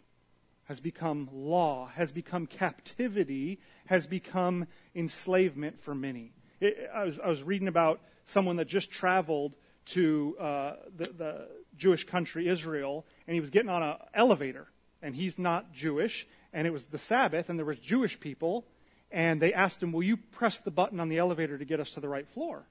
has 0.66 0.80
become 0.80 1.28
law, 1.32 1.88
has 1.94 2.12
become 2.12 2.46
captivity, 2.46 3.61
has 3.87 4.06
become 4.06 4.66
enslavement 4.94 5.80
for 5.82 5.94
many. 5.94 6.32
It, 6.61 6.90
I, 6.92 7.04
was, 7.04 7.20
I, 7.20 7.28
was, 7.28 7.42
reading 7.42 7.68
about 7.68 8.00
someone 8.26 8.56
that 8.56 8.66
just 8.66 8.90
traveled 8.90 9.54
to 9.87 10.37
uh, 10.40 10.72
the, 10.96 11.04
the, 11.04 11.48
Jewish 11.76 12.04
country, 12.04 12.48
Israel, 12.48 13.04
and 13.26 13.35
he 13.35 13.40
was 13.40 13.50
getting 13.50 13.68
on 13.68 13.82
an 13.82 13.96
elevator, 14.14 14.66
and 15.02 15.14
he's 15.14 15.38
not 15.38 15.72
Jewish, 15.72 16.26
and 16.56 16.66
it 16.66 16.72
was 16.72 16.84
the 16.84 16.98
Sabbath, 16.98 17.48
and 17.48 17.58
there 17.58 17.66
was 17.66 17.78
Jewish 17.78 18.18
people, 18.18 18.64
and 19.12 19.40
they 19.40 19.52
asked 19.52 19.82
him, 19.82 19.92
"Will 19.92 20.02
you 20.02 20.16
press 20.16 20.58
the 20.58 20.72
button 20.72 20.98
on 20.98 21.08
the 21.08 21.18
elevator 21.18 21.56
to 21.58 21.64
get 21.64 21.78
us 21.78 21.90
to 21.92 22.00
the 22.00 22.08
right 22.08 22.26
floor?" 22.26 22.66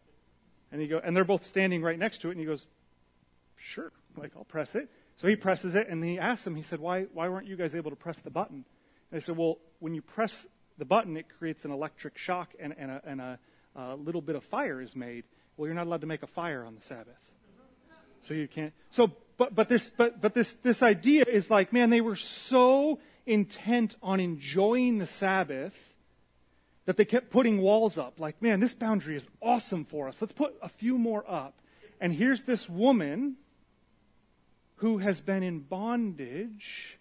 And 0.71 0.81
he 0.81 0.87
go, 0.87 0.99
and 1.01 1.15
they're 1.15 1.23
both 1.23 1.45
standing 1.45 1.81
right 1.81 1.97
next 1.97 2.21
to 2.21 2.29
it, 2.29 2.31
and 2.31 2.39
he 2.39 2.45
goes, 2.45 2.65
"Sure, 3.55 3.91
like 4.17 4.31
I'll 4.35 4.43
press 4.43 4.75
it." 4.75 4.89
So 5.17 5.27
he 5.29 5.35
presses 5.37 5.75
it, 5.75 5.87
and 5.87 6.03
he 6.03 6.19
asks 6.19 6.43
them, 6.43 6.55
he 6.55 6.61
said, 6.61 6.79
why, 6.79 7.03
why 7.13 7.29
weren't 7.29 7.47
you 7.47 7.55
guys 7.55 7.73
able 7.73 7.89
to 7.89 7.95
press 7.95 8.19
the 8.19 8.29
button? 8.29 8.65
And 9.11 9.21
they 9.21 9.23
said, 9.23 9.37
well, 9.37 9.59
when 9.79 9.95
you 9.95 10.01
press 10.01 10.45
the 10.77 10.83
button, 10.83 11.15
it 11.15 11.27
creates 11.29 11.63
an 11.63 11.71
electric 11.71 12.17
shock, 12.17 12.53
and, 12.59 12.75
and, 12.77 12.91
a, 12.91 13.01
and 13.05 13.21
a, 13.21 13.39
a 13.77 13.95
little 13.95 14.21
bit 14.21 14.35
of 14.35 14.43
fire 14.43 14.81
is 14.81 14.93
made. 14.93 15.23
Well, 15.55 15.67
you're 15.67 15.75
not 15.75 15.87
allowed 15.87 16.01
to 16.01 16.07
make 16.07 16.23
a 16.23 16.27
fire 16.27 16.65
on 16.65 16.75
the 16.75 16.81
Sabbath. 16.81 17.31
So 18.27 18.33
you 18.33 18.49
can't. 18.49 18.73
So, 18.91 19.11
but, 19.37 19.55
but 19.55 19.69
this, 19.69 19.89
but, 19.95 20.19
but 20.19 20.33
this, 20.33 20.51
this 20.63 20.83
idea 20.83 21.23
is 21.25 21.49
like, 21.49 21.71
man, 21.71 21.91
they 21.91 22.01
were 22.01 22.17
so 22.17 22.99
intent 23.25 23.95
on 24.01 24.19
enjoying 24.19 24.97
the 24.97 25.07
Sabbath 25.07 25.73
that 26.85 26.97
they 26.97 27.05
kept 27.05 27.31
putting 27.31 27.61
walls 27.61 27.97
up. 27.97 28.19
Like, 28.19 28.41
man, 28.41 28.59
this 28.59 28.75
boundary 28.75 29.17
is 29.17 29.27
awesome 29.41 29.85
for 29.85 30.07
us. 30.07 30.17
Let's 30.21 30.33
put 30.33 30.55
a 30.61 30.69
few 30.69 30.97
more 30.97 31.23
up. 31.27 31.59
And 31.99 32.13
here's 32.13 32.43
this 32.43 32.69
woman 32.69 33.37
who 34.75 34.99
has 34.99 35.21
been 35.21 35.43
in 35.43 35.59
bondage 35.59 36.99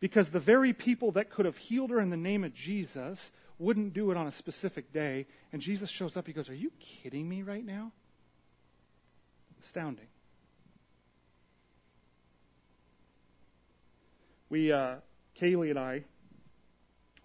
because 0.00 0.30
the 0.30 0.40
very 0.40 0.72
people 0.72 1.12
that 1.12 1.30
could 1.30 1.46
have 1.46 1.56
healed 1.56 1.90
her 1.90 2.00
in 2.00 2.10
the 2.10 2.16
name 2.16 2.44
of 2.44 2.54
Jesus 2.54 3.30
wouldn't 3.58 3.92
do 3.92 4.10
it 4.10 4.16
on 4.16 4.26
a 4.26 4.32
specific 4.32 4.92
day. 4.92 5.26
And 5.52 5.62
Jesus 5.62 5.90
shows 5.90 6.16
up. 6.16 6.26
He 6.26 6.32
goes, 6.32 6.48
Are 6.48 6.54
you 6.54 6.72
kidding 6.80 7.28
me 7.28 7.42
right 7.42 7.64
now? 7.64 7.92
Astounding. 9.62 10.06
We, 14.50 14.72
uh, 14.72 14.96
Kaylee 15.44 15.68
and 15.68 15.78
I, 15.78 16.04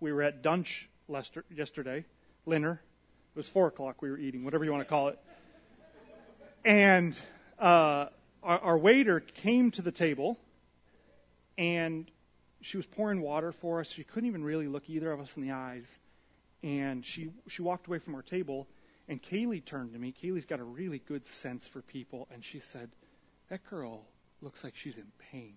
we 0.02 0.12
were 0.12 0.24
at 0.24 0.42
Dunch 0.42 0.90
Lester, 1.08 1.46
yesterday, 1.56 2.04
Linner. 2.46 2.74
It 2.74 3.38
was 3.38 3.48
4 3.48 3.68
o'clock 3.68 4.02
we 4.02 4.10
were 4.10 4.18
eating, 4.18 4.44
whatever 4.44 4.66
you 4.66 4.74
want 4.74 4.84
to 4.84 4.90
call 4.90 5.08
it. 5.08 5.20
And 6.66 7.16
uh, 7.58 8.08
our, 8.44 8.60
our 8.60 8.78
waiter 8.78 9.22
came 9.22 9.72
to 9.72 9.82
the 9.82 9.94
table 9.94 10.38
and 11.58 12.12
she 12.60 12.76
was 12.76 12.86
pouring 12.86 13.22
water 13.22 13.54
for 13.54 13.80
us. 13.80 13.88
She 13.88 14.04
couldn't 14.04 14.28
even 14.28 14.44
really 14.44 14.68
look 14.68 14.90
either 14.90 15.14
of 15.14 15.22
us 15.22 15.32
in 15.38 15.42
the 15.42 15.54
eyes. 15.54 15.86
And 16.62 17.06
she, 17.06 17.30
she 17.48 17.62
walked 17.62 17.88
away 17.88 18.00
from 18.00 18.16
our 18.16 18.22
table, 18.22 18.68
and 19.08 19.24
Kaylee 19.24 19.64
turned 19.64 19.94
to 19.94 20.00
me. 20.00 20.14
Kaylee's 20.22 20.46
got 20.46 20.60
a 20.60 20.66
really 20.66 21.00
good 21.00 21.26
sense 21.26 21.70
for 21.70 21.82
people, 21.82 22.28
and 22.34 22.44
she 22.44 22.60
said, 22.60 22.90
That 23.50 23.62
girl 23.70 24.02
looks 24.42 24.62
like 24.62 24.76
she's 24.76 24.98
in 24.98 25.08
pain. 25.32 25.54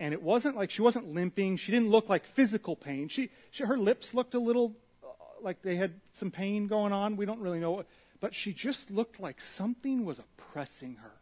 And 0.00 0.12
it 0.12 0.22
wasn't 0.22 0.56
like 0.56 0.70
she 0.70 0.82
wasn't 0.82 1.14
limping. 1.14 1.56
She 1.56 1.70
didn't 1.72 1.90
look 1.90 2.08
like 2.08 2.24
physical 2.26 2.76
pain. 2.76 3.08
She, 3.08 3.30
she 3.50 3.64
her 3.64 3.76
lips 3.76 4.14
looked 4.14 4.34
a 4.34 4.40
little 4.40 4.72
uh, 5.02 5.08
like 5.40 5.62
they 5.62 5.76
had 5.76 5.94
some 6.12 6.30
pain 6.30 6.66
going 6.66 6.92
on. 6.92 7.16
We 7.16 7.26
don't 7.26 7.40
really 7.40 7.60
know. 7.60 7.84
But 8.20 8.34
she 8.34 8.52
just 8.52 8.90
looked 8.90 9.20
like 9.20 9.40
something 9.40 10.04
was 10.04 10.18
oppressing 10.18 10.96
her 10.96 11.12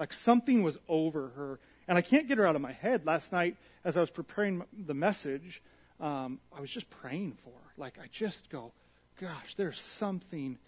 like 0.00 0.14
something 0.14 0.62
was 0.62 0.78
over 0.88 1.28
her. 1.36 1.60
And 1.86 1.98
I 1.98 2.00
can't 2.00 2.26
get 2.26 2.38
her 2.38 2.46
out 2.46 2.56
of 2.56 2.62
my 2.62 2.72
head. 2.72 3.04
Last 3.04 3.30
night, 3.30 3.56
as 3.84 3.96
I 3.96 4.00
was 4.00 4.10
preparing 4.10 4.64
the 4.86 4.94
message, 4.94 5.62
um, 6.00 6.40
I 6.56 6.60
was 6.60 6.70
just 6.70 6.88
praying 6.88 7.36
for 7.44 7.50
her. 7.50 7.72
Like, 7.76 7.98
I 8.02 8.06
just 8.10 8.48
go, 8.48 8.72
gosh, 9.20 9.54
there's 9.56 9.78
something 9.78 10.58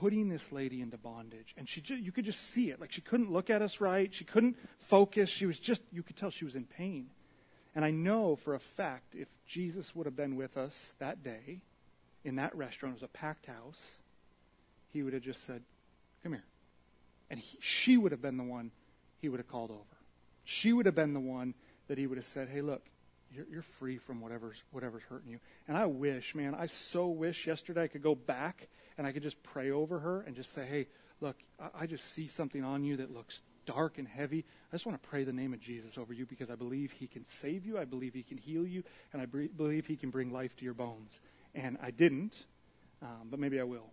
putting 0.00 0.28
this 0.28 0.52
lady 0.52 0.82
into 0.82 0.96
bondage. 0.98 1.54
And 1.56 1.68
she 1.68 1.82
you 1.88 2.12
could 2.12 2.24
just 2.24 2.50
see 2.52 2.70
it. 2.70 2.80
Like, 2.80 2.92
she 2.92 3.00
couldn't 3.00 3.32
look 3.32 3.50
at 3.50 3.62
us 3.62 3.80
right. 3.80 4.12
She 4.12 4.24
couldn't 4.24 4.56
focus. 4.88 5.30
She 5.30 5.46
was 5.46 5.58
just, 5.58 5.82
you 5.92 6.02
could 6.02 6.16
tell 6.16 6.30
she 6.30 6.44
was 6.44 6.54
in 6.54 6.64
pain. 6.64 7.08
And 7.74 7.84
I 7.84 7.90
know 7.90 8.36
for 8.36 8.54
a 8.54 8.60
fact 8.60 9.14
if 9.14 9.28
Jesus 9.46 9.94
would 9.94 10.06
have 10.06 10.16
been 10.16 10.36
with 10.36 10.56
us 10.56 10.92
that 10.98 11.22
day 11.22 11.60
in 12.24 12.36
that 12.36 12.54
restaurant, 12.56 12.94
it 12.94 13.02
was 13.02 13.02
a 13.02 13.08
packed 13.08 13.46
house, 13.46 13.80
he 14.92 15.02
would 15.02 15.12
have 15.12 15.22
just 15.22 15.44
said, 15.46 15.62
Come 16.22 16.32
here. 16.32 16.44
And 17.30 17.38
he, 17.38 17.58
she 17.60 17.96
would 17.96 18.12
have 18.12 18.22
been 18.22 18.36
the 18.36 18.44
one 18.44 18.70
he 19.20 19.28
would 19.28 19.38
have 19.38 19.48
called 19.48 19.70
over. 19.70 19.82
She 20.44 20.72
would 20.72 20.86
have 20.86 20.94
been 20.94 21.12
the 21.12 21.20
one 21.20 21.54
that 21.88 21.98
he 21.98 22.06
would 22.06 22.18
have 22.18 22.26
said, 22.26 22.48
Hey, 22.48 22.62
look, 22.62 22.82
you're, 23.30 23.46
you're 23.50 23.62
free 23.62 23.98
from 23.98 24.20
whatever's, 24.20 24.56
whatever's 24.70 25.02
hurting 25.08 25.30
you. 25.30 25.38
And 25.68 25.76
I 25.76 25.86
wish, 25.86 26.34
man, 26.34 26.54
I 26.54 26.66
so 26.66 27.06
wish 27.06 27.46
yesterday 27.46 27.84
I 27.84 27.88
could 27.88 28.02
go 28.02 28.14
back 28.14 28.68
and 28.98 29.06
I 29.06 29.12
could 29.12 29.22
just 29.22 29.42
pray 29.42 29.70
over 29.70 29.98
her 29.98 30.22
and 30.22 30.34
just 30.34 30.52
say, 30.52 30.66
Hey, 30.66 30.86
look, 31.20 31.36
I, 31.78 31.86
just 31.86 32.12
see 32.12 32.28
something 32.28 32.64
on 32.64 32.84
you 32.84 32.96
that 32.98 33.12
looks 33.12 33.42
dark 33.64 33.98
and 33.98 34.06
heavy. 34.06 34.44
I 34.72 34.76
just 34.76 34.86
want 34.86 35.02
to 35.02 35.08
pray 35.08 35.24
the 35.24 35.32
name 35.32 35.52
of 35.52 35.60
Jesus 35.60 35.98
over 35.98 36.12
you 36.12 36.26
because 36.26 36.50
I 36.50 36.54
believe 36.54 36.92
he 36.92 37.06
can 37.06 37.26
save 37.26 37.64
you. 37.66 37.78
I 37.78 37.84
believe 37.84 38.14
he 38.14 38.22
can 38.22 38.38
heal 38.38 38.66
you. 38.66 38.82
And 39.12 39.22
I 39.22 39.26
believe 39.26 39.86
he 39.86 39.96
can 39.96 40.10
bring 40.10 40.32
life 40.32 40.56
to 40.58 40.64
your 40.64 40.74
bones. 40.74 41.18
And 41.54 41.78
I 41.82 41.90
didn't, 41.90 42.34
um, 43.02 43.28
but 43.30 43.38
maybe 43.38 43.60
I 43.60 43.64
will. 43.64 43.90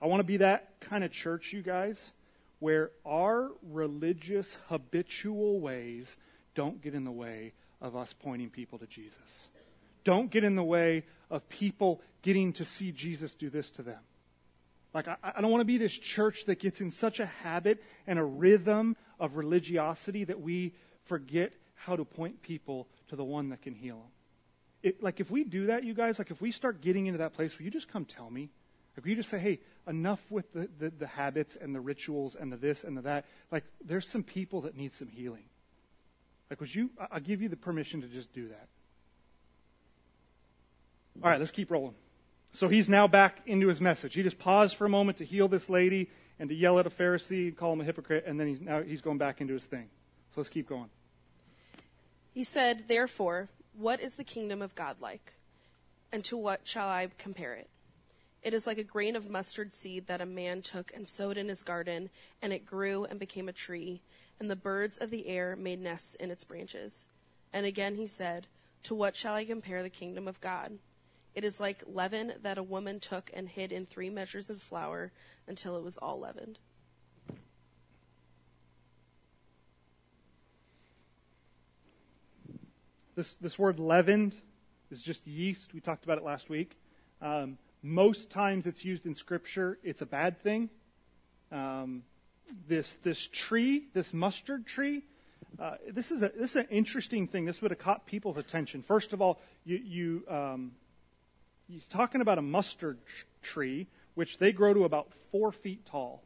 I 0.00 0.06
want 0.06 0.18
to 0.18 0.24
be 0.24 0.38
that 0.38 0.80
kind 0.80 1.04
of 1.04 1.12
church, 1.12 1.52
you 1.52 1.62
guys, 1.62 2.12
where 2.58 2.90
our 3.06 3.50
religious 3.62 4.56
habitual 4.68 5.60
ways 5.60 6.16
don't 6.56 6.82
get 6.82 6.94
in 6.94 7.04
the 7.04 7.12
way 7.12 7.52
of 7.80 7.94
us 7.94 8.12
pointing 8.12 8.50
people 8.50 8.78
to 8.78 8.86
Jesus. 8.86 9.48
Don't 10.04 10.30
get 10.30 10.44
in 10.44 10.54
the 10.56 10.64
way 10.64 11.04
of 11.30 11.48
people 11.48 12.00
getting 12.22 12.52
to 12.54 12.64
see 12.64 12.92
Jesus 12.92 13.34
do 13.34 13.50
this 13.50 13.70
to 13.70 13.82
them. 13.82 13.98
Like, 14.94 15.08
I, 15.08 15.16
I 15.22 15.40
don't 15.40 15.50
want 15.50 15.62
to 15.62 15.66
be 15.66 15.78
this 15.78 15.92
church 15.92 16.44
that 16.46 16.58
gets 16.58 16.80
in 16.80 16.90
such 16.90 17.20
a 17.20 17.26
habit 17.26 17.82
and 18.06 18.18
a 18.18 18.24
rhythm 18.24 18.96
of 19.18 19.36
religiosity 19.36 20.24
that 20.24 20.40
we 20.40 20.74
forget 21.04 21.52
how 21.74 21.96
to 21.96 22.04
point 22.04 22.42
people 22.42 22.86
to 23.08 23.16
the 23.16 23.24
one 23.24 23.48
that 23.50 23.62
can 23.62 23.74
heal 23.74 23.96
them. 23.96 24.10
It, 24.82 25.02
like, 25.02 25.20
if 25.20 25.30
we 25.30 25.44
do 25.44 25.66
that, 25.66 25.84
you 25.84 25.94
guys, 25.94 26.18
like, 26.18 26.30
if 26.30 26.40
we 26.40 26.52
start 26.52 26.80
getting 26.80 27.06
into 27.06 27.18
that 27.18 27.34
place 27.34 27.58
where 27.58 27.64
you 27.64 27.70
just 27.70 27.88
come 27.88 28.04
tell 28.04 28.28
me, 28.28 28.50
like, 28.96 29.06
you 29.06 29.16
just 29.16 29.30
say, 29.30 29.38
hey, 29.38 29.60
enough 29.88 30.20
with 30.28 30.52
the, 30.52 30.68
the, 30.78 30.90
the 30.90 31.06
habits 31.06 31.56
and 31.60 31.74
the 31.74 31.80
rituals 31.80 32.36
and 32.38 32.52
the 32.52 32.56
this 32.56 32.84
and 32.84 32.96
the 32.96 33.02
that. 33.02 33.24
Like, 33.50 33.64
there's 33.84 34.08
some 34.08 34.22
people 34.22 34.62
that 34.62 34.76
need 34.76 34.92
some 34.92 35.08
healing. 35.08 35.44
Like, 36.50 36.60
would 36.60 36.74
you, 36.74 36.90
I'll 37.10 37.20
give 37.20 37.40
you 37.40 37.48
the 37.48 37.56
permission 37.56 38.02
to 38.02 38.08
just 38.08 38.32
do 38.32 38.48
that. 38.48 38.68
All 41.22 41.30
right, 41.30 41.38
let's 41.38 41.52
keep 41.52 41.70
rolling. 41.70 41.94
So 42.52 42.68
he's 42.68 42.88
now 42.88 43.06
back 43.06 43.38
into 43.46 43.68
his 43.68 43.80
message. 43.80 44.14
He 44.14 44.22
just 44.22 44.38
paused 44.38 44.76
for 44.76 44.84
a 44.84 44.88
moment 44.88 45.18
to 45.18 45.24
heal 45.24 45.48
this 45.48 45.70
lady 45.70 46.10
and 46.38 46.48
to 46.48 46.54
yell 46.54 46.78
at 46.78 46.86
a 46.86 46.90
Pharisee 46.90 47.48
and 47.48 47.56
call 47.56 47.72
him 47.72 47.80
a 47.80 47.84
hypocrite, 47.84 48.24
and 48.26 48.38
then 48.38 48.48
he's 48.48 48.60
now 48.60 48.82
he's 48.82 49.00
going 49.00 49.18
back 49.18 49.40
into 49.40 49.54
his 49.54 49.64
thing. 49.64 49.88
So 50.34 50.40
let's 50.40 50.50
keep 50.50 50.68
going. 50.68 50.90
He 52.32 52.44
said, 52.44 52.88
Therefore, 52.88 53.48
what 53.78 54.00
is 54.00 54.16
the 54.16 54.24
kingdom 54.24 54.60
of 54.62 54.74
God 54.74 54.96
like? 55.00 55.34
And 56.10 56.24
to 56.24 56.36
what 56.36 56.66
shall 56.66 56.88
I 56.88 57.08
compare 57.18 57.54
it? 57.54 57.68
It 58.42 58.54
is 58.54 58.66
like 58.66 58.78
a 58.78 58.84
grain 58.84 59.14
of 59.14 59.30
mustard 59.30 59.74
seed 59.74 60.08
that 60.08 60.20
a 60.20 60.26
man 60.26 60.62
took 60.62 60.92
and 60.94 61.06
sowed 61.06 61.38
in 61.38 61.48
his 61.48 61.62
garden, 61.62 62.10
and 62.42 62.52
it 62.52 62.66
grew 62.66 63.04
and 63.04 63.20
became 63.20 63.48
a 63.48 63.52
tree, 63.52 64.02
and 64.40 64.50
the 64.50 64.56
birds 64.56 64.98
of 64.98 65.10
the 65.10 65.28
air 65.28 65.54
made 65.54 65.80
nests 65.80 66.16
in 66.16 66.30
its 66.30 66.42
branches. 66.42 67.06
And 67.52 67.64
again 67.64 67.94
he 67.94 68.06
said, 68.06 68.48
To 68.84 68.94
what 68.94 69.14
shall 69.14 69.34
I 69.34 69.44
compare 69.44 69.82
the 69.82 69.90
kingdom 69.90 70.26
of 70.26 70.40
God? 70.40 70.78
It 71.34 71.44
is 71.44 71.58
like 71.58 71.82
leaven 71.86 72.34
that 72.42 72.58
a 72.58 72.62
woman 72.62 73.00
took 73.00 73.30
and 73.32 73.48
hid 73.48 73.72
in 73.72 73.86
three 73.86 74.10
measures 74.10 74.50
of 74.50 74.60
flour 74.60 75.12
until 75.46 75.76
it 75.76 75.82
was 75.82 75.96
all 75.98 76.18
leavened. 76.18 76.58
This, 83.14 83.34
this 83.34 83.58
word 83.58 83.78
leavened 83.78 84.34
is 84.90 85.02
just 85.02 85.26
yeast. 85.26 85.74
We 85.74 85.80
talked 85.80 86.04
about 86.04 86.18
it 86.18 86.24
last 86.24 86.48
week. 86.48 86.76
Um, 87.20 87.58
most 87.82 88.30
times 88.30 88.66
it's 88.66 88.84
used 88.84 89.06
in 89.06 89.14
Scripture, 89.14 89.78
it's 89.82 90.02
a 90.02 90.06
bad 90.06 90.40
thing. 90.42 90.70
Um, 91.50 92.04
this, 92.68 92.96
this 93.02 93.28
tree, 93.32 93.84
this 93.92 94.14
mustard 94.14 94.66
tree, 94.66 95.02
uh, 95.60 95.74
this, 95.90 96.10
is 96.10 96.22
a, 96.22 96.30
this 96.34 96.50
is 96.50 96.56
an 96.56 96.68
interesting 96.70 97.26
thing. 97.26 97.44
This 97.44 97.60
would 97.60 97.70
have 97.70 97.78
caught 97.78 98.06
people's 98.06 98.36
attention. 98.36 98.82
First 98.82 99.12
of 99.12 99.20
all, 99.20 99.40
you, 99.64 99.76
you 99.76 100.24
um, 100.28 100.72
he's 101.72 101.86
talking 101.88 102.20
about 102.20 102.38
a 102.38 102.42
mustard 102.42 102.98
tree, 103.42 103.86
which 104.14 104.38
they 104.38 104.52
grow 104.52 104.74
to 104.74 104.84
about 104.84 105.08
four 105.30 105.52
feet 105.52 105.86
tall. 105.86 106.22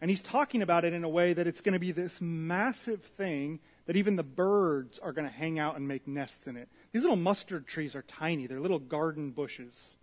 And 0.00 0.10
he's 0.10 0.22
talking 0.22 0.62
about 0.62 0.84
it 0.84 0.92
in 0.92 1.04
a 1.04 1.08
way 1.08 1.32
that 1.32 1.46
it's 1.46 1.60
going 1.60 1.72
to 1.72 1.78
be 1.78 1.92
this 1.92 2.20
massive 2.20 3.02
thing 3.16 3.60
that 3.86 3.96
even 3.96 4.16
the 4.16 4.22
birds 4.22 4.98
are 4.98 5.12
going 5.12 5.26
to 5.26 5.32
hang 5.32 5.58
out 5.58 5.76
and 5.76 5.88
make 5.88 6.06
nests 6.06 6.46
in 6.46 6.56
it. 6.56 6.68
These 6.92 7.02
little 7.02 7.16
mustard 7.16 7.66
trees 7.66 7.94
are 7.94 8.02
tiny, 8.02 8.46
they're 8.46 8.60
little 8.60 8.78
garden 8.78 9.30
bushes. 9.30 9.94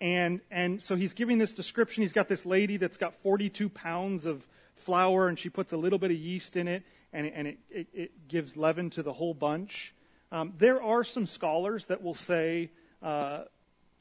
And, 0.00 0.40
and 0.50 0.82
so 0.82 0.96
he's 0.96 1.12
giving 1.12 1.36
this 1.36 1.52
description. 1.52 2.02
He's 2.02 2.14
got 2.14 2.26
this 2.26 2.46
lady 2.46 2.78
that's 2.78 2.96
got 2.96 3.14
42 3.22 3.68
pounds 3.68 4.24
of 4.24 4.42
flour, 4.76 5.28
and 5.28 5.38
she 5.38 5.50
puts 5.50 5.72
a 5.72 5.76
little 5.76 5.98
bit 5.98 6.10
of 6.10 6.16
yeast 6.16 6.56
in 6.56 6.68
it, 6.68 6.84
and, 7.12 7.26
and 7.26 7.48
it, 7.48 7.58
it, 7.70 7.86
it 7.92 8.28
gives 8.28 8.56
leaven 8.56 8.88
to 8.90 9.02
the 9.02 9.12
whole 9.12 9.34
bunch. 9.34 9.92
Um, 10.32 10.54
there 10.56 10.82
are 10.82 11.04
some 11.04 11.26
scholars 11.26 11.84
that 11.86 12.02
will 12.02 12.14
say 12.14 12.70
uh, 13.02 13.42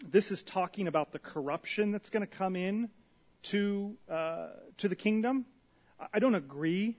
this 0.08 0.32
is 0.32 0.44
talking 0.44 0.88
about 0.88 1.12
the 1.12 1.20
corruption 1.20 1.92
that's 1.92 2.10
going 2.10 2.22
to 2.22 2.28
come 2.28 2.56
in 2.56 2.90
to, 3.44 3.96
uh, 4.10 4.48
to 4.78 4.88
the 4.88 4.96
kingdom. 4.96 5.46
I 6.14 6.20
don't 6.20 6.36
agree 6.36 6.98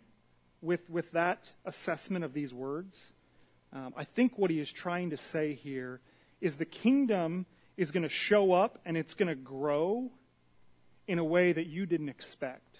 with, 0.60 0.88
with 0.90 1.10
that 1.12 1.50
assessment 1.64 2.24
of 2.24 2.34
these 2.34 2.52
words. 2.52 2.98
Um, 3.72 3.94
I 3.96 4.04
think 4.04 4.36
what 4.36 4.50
he 4.50 4.60
is 4.60 4.70
trying 4.70 5.10
to 5.10 5.16
say 5.16 5.54
here 5.54 6.00
is 6.40 6.56
the 6.56 6.64
kingdom 6.64 7.46
is 7.76 7.90
going 7.90 8.02
to 8.02 8.08
show 8.08 8.52
up 8.52 8.78
and 8.84 8.96
it's 8.96 9.14
going 9.14 9.28
to 9.28 9.34
grow 9.34 10.10
in 11.06 11.18
a 11.18 11.24
way 11.24 11.52
that 11.52 11.66
you 11.66 11.86
didn't 11.86 12.08
expect. 12.08 12.78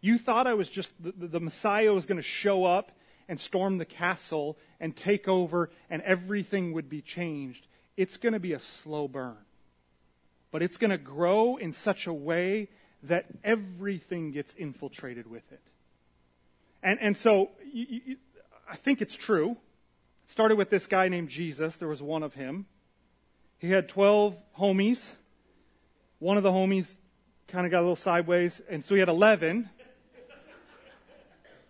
You 0.00 0.18
thought 0.18 0.46
I 0.46 0.54
was 0.54 0.68
just, 0.68 0.92
the, 1.00 1.12
the 1.12 1.40
Messiah 1.40 1.92
was 1.92 2.06
going 2.06 2.18
to 2.18 2.22
show 2.22 2.64
up 2.64 2.92
and 3.28 3.40
storm 3.40 3.78
the 3.78 3.84
castle 3.84 4.56
and 4.78 4.94
take 4.94 5.26
over 5.26 5.70
and 5.90 6.00
everything 6.02 6.72
would 6.74 6.88
be 6.88 7.02
changed. 7.02 7.66
It's 7.96 8.16
going 8.16 8.32
to 8.32 8.40
be 8.40 8.52
a 8.52 8.60
slow 8.60 9.08
burn 9.08 9.36
but 10.50 10.62
it's 10.62 10.76
going 10.76 10.90
to 10.90 10.98
grow 10.98 11.56
in 11.56 11.72
such 11.72 12.06
a 12.06 12.12
way 12.12 12.68
that 13.04 13.26
everything 13.44 14.32
gets 14.32 14.54
infiltrated 14.54 15.30
with 15.30 15.50
it. 15.52 15.62
And, 16.82 16.98
and 17.00 17.16
so 17.16 17.50
you, 17.72 17.86
you, 18.04 18.16
I 18.70 18.76
think 18.76 19.00
it's 19.02 19.14
true. 19.14 19.52
It 19.52 20.30
started 20.30 20.56
with 20.56 20.70
this 20.70 20.86
guy 20.86 21.08
named 21.08 21.28
Jesus. 21.28 21.76
There 21.76 21.88
was 21.88 22.02
one 22.02 22.22
of 22.22 22.34
him. 22.34 22.66
He 23.58 23.70
had 23.70 23.88
12 23.88 24.36
homies. 24.58 25.10
One 26.18 26.36
of 26.36 26.42
the 26.42 26.52
homies 26.52 26.94
kind 27.48 27.66
of 27.66 27.70
got 27.70 27.80
a 27.80 27.80
little 27.80 27.96
sideways, 27.96 28.60
and 28.68 28.84
so 28.84 28.94
he 28.94 29.00
had 29.00 29.08
11. 29.08 29.68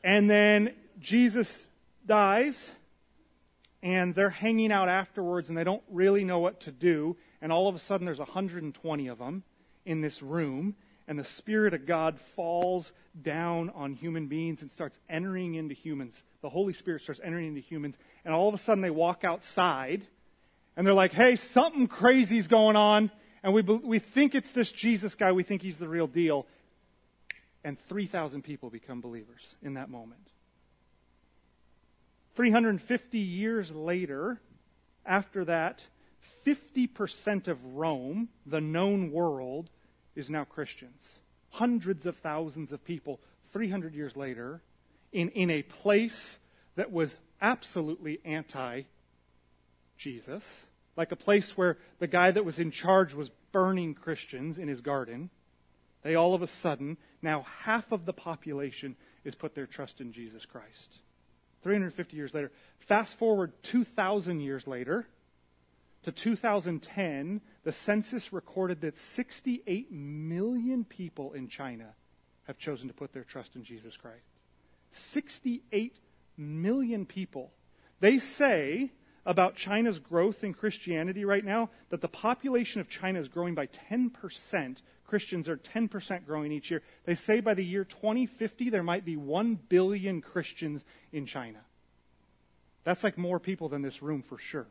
and 0.02 0.28
then 0.28 0.74
Jesus 1.00 1.66
dies, 2.04 2.72
and 3.82 4.14
they're 4.14 4.30
hanging 4.30 4.72
out 4.72 4.88
afterwards, 4.88 5.48
and 5.48 5.56
they 5.56 5.64
don't 5.64 5.82
really 5.90 6.24
know 6.24 6.40
what 6.40 6.60
to 6.60 6.72
do 6.72 7.16
and 7.40 7.52
all 7.52 7.68
of 7.68 7.74
a 7.74 7.78
sudden 7.78 8.04
there's 8.04 8.18
120 8.18 9.08
of 9.08 9.18
them 9.18 9.42
in 9.84 10.00
this 10.00 10.22
room, 10.22 10.74
and 11.06 11.18
the 11.18 11.24
Spirit 11.24 11.72
of 11.72 11.86
God 11.86 12.18
falls 12.36 12.92
down 13.22 13.70
on 13.70 13.94
human 13.94 14.26
beings 14.26 14.60
and 14.62 14.70
starts 14.70 14.98
entering 15.08 15.54
into 15.54 15.74
humans. 15.74 16.22
The 16.42 16.50
Holy 16.50 16.74
Spirit 16.74 17.02
starts 17.02 17.20
entering 17.24 17.48
into 17.48 17.60
humans, 17.60 17.96
and 18.24 18.34
all 18.34 18.48
of 18.48 18.54
a 18.54 18.58
sudden 18.58 18.82
they 18.82 18.90
walk 18.90 19.24
outside, 19.24 20.06
and 20.76 20.86
they're 20.86 20.94
like, 20.94 21.12
hey, 21.12 21.36
something 21.36 21.86
crazy's 21.86 22.46
going 22.46 22.76
on, 22.76 23.10
and 23.42 23.54
we, 23.54 23.62
we 23.62 23.98
think 23.98 24.34
it's 24.34 24.50
this 24.50 24.70
Jesus 24.70 25.14
guy, 25.14 25.32
we 25.32 25.42
think 25.42 25.62
he's 25.62 25.78
the 25.78 25.88
real 25.88 26.06
deal. 26.06 26.46
And 27.64 27.78
3,000 27.88 28.42
people 28.42 28.70
become 28.70 29.00
believers 29.00 29.56
in 29.62 29.74
that 29.74 29.90
moment. 29.90 30.20
350 32.34 33.18
years 33.18 33.70
later, 33.70 34.40
after 35.04 35.44
that, 35.46 35.82
50% 36.44 37.48
of 37.48 37.64
Rome, 37.64 38.28
the 38.46 38.60
known 38.60 39.12
world, 39.12 39.70
is 40.14 40.28
now 40.28 40.44
Christians. 40.44 41.20
Hundreds 41.50 42.06
of 42.06 42.16
thousands 42.18 42.72
of 42.72 42.84
people, 42.84 43.20
300 43.52 43.94
years 43.94 44.16
later, 44.16 44.60
in, 45.12 45.30
in 45.30 45.50
a 45.50 45.62
place 45.62 46.38
that 46.76 46.92
was 46.92 47.14
absolutely 47.40 48.20
anti 48.24 48.82
Jesus, 49.96 50.64
like 50.96 51.12
a 51.12 51.16
place 51.16 51.56
where 51.56 51.78
the 51.98 52.06
guy 52.06 52.30
that 52.30 52.44
was 52.44 52.58
in 52.58 52.70
charge 52.70 53.14
was 53.14 53.30
burning 53.52 53.94
Christians 53.94 54.58
in 54.58 54.68
his 54.68 54.80
garden. 54.80 55.30
They 56.02 56.14
all 56.14 56.34
of 56.34 56.42
a 56.42 56.46
sudden, 56.46 56.96
now 57.20 57.46
half 57.62 57.90
of 57.90 58.06
the 58.06 58.12
population 58.12 58.96
is 59.24 59.34
put 59.34 59.54
their 59.54 59.66
trust 59.66 60.00
in 60.00 60.12
Jesus 60.12 60.44
Christ. 60.46 60.98
350 61.62 62.16
years 62.16 62.34
later. 62.34 62.52
Fast 62.78 63.18
forward 63.18 63.52
2,000 63.64 64.40
years 64.40 64.66
later 64.66 65.06
to 66.04 66.12
2010, 66.12 67.40
the 67.64 67.72
census 67.72 68.32
recorded 68.32 68.80
that 68.82 68.98
68 68.98 69.90
million 69.90 70.84
people 70.84 71.32
in 71.32 71.48
China 71.48 71.94
have 72.44 72.58
chosen 72.58 72.88
to 72.88 72.94
put 72.94 73.12
their 73.12 73.24
trust 73.24 73.56
in 73.56 73.64
Jesus 73.64 73.96
Christ. 73.96 74.22
68 74.92 75.96
million 76.36 77.04
people. 77.04 77.52
They 78.00 78.18
say 78.18 78.90
about 79.26 79.56
China's 79.56 79.98
growth 79.98 80.42
in 80.44 80.54
Christianity 80.54 81.24
right 81.24 81.44
now 81.44 81.68
that 81.90 82.00
the 82.00 82.08
population 82.08 82.80
of 82.80 82.88
China 82.88 83.20
is 83.20 83.28
growing 83.28 83.54
by 83.54 83.66
10%. 83.90 84.76
Christians 85.06 85.48
are 85.48 85.58
10% 85.58 86.24
growing 86.24 86.52
each 86.52 86.70
year. 86.70 86.82
They 87.04 87.14
say 87.14 87.40
by 87.40 87.54
the 87.54 87.64
year 87.64 87.84
2050 87.84 88.70
there 88.70 88.82
might 88.82 89.04
be 89.04 89.16
1 89.16 89.58
billion 89.68 90.22
Christians 90.22 90.82
in 91.12 91.26
China. 91.26 91.60
That's 92.84 93.04
like 93.04 93.18
more 93.18 93.38
people 93.38 93.68
than 93.68 93.82
this 93.82 94.00
room 94.00 94.22
for 94.22 94.38
sure. 94.38 94.66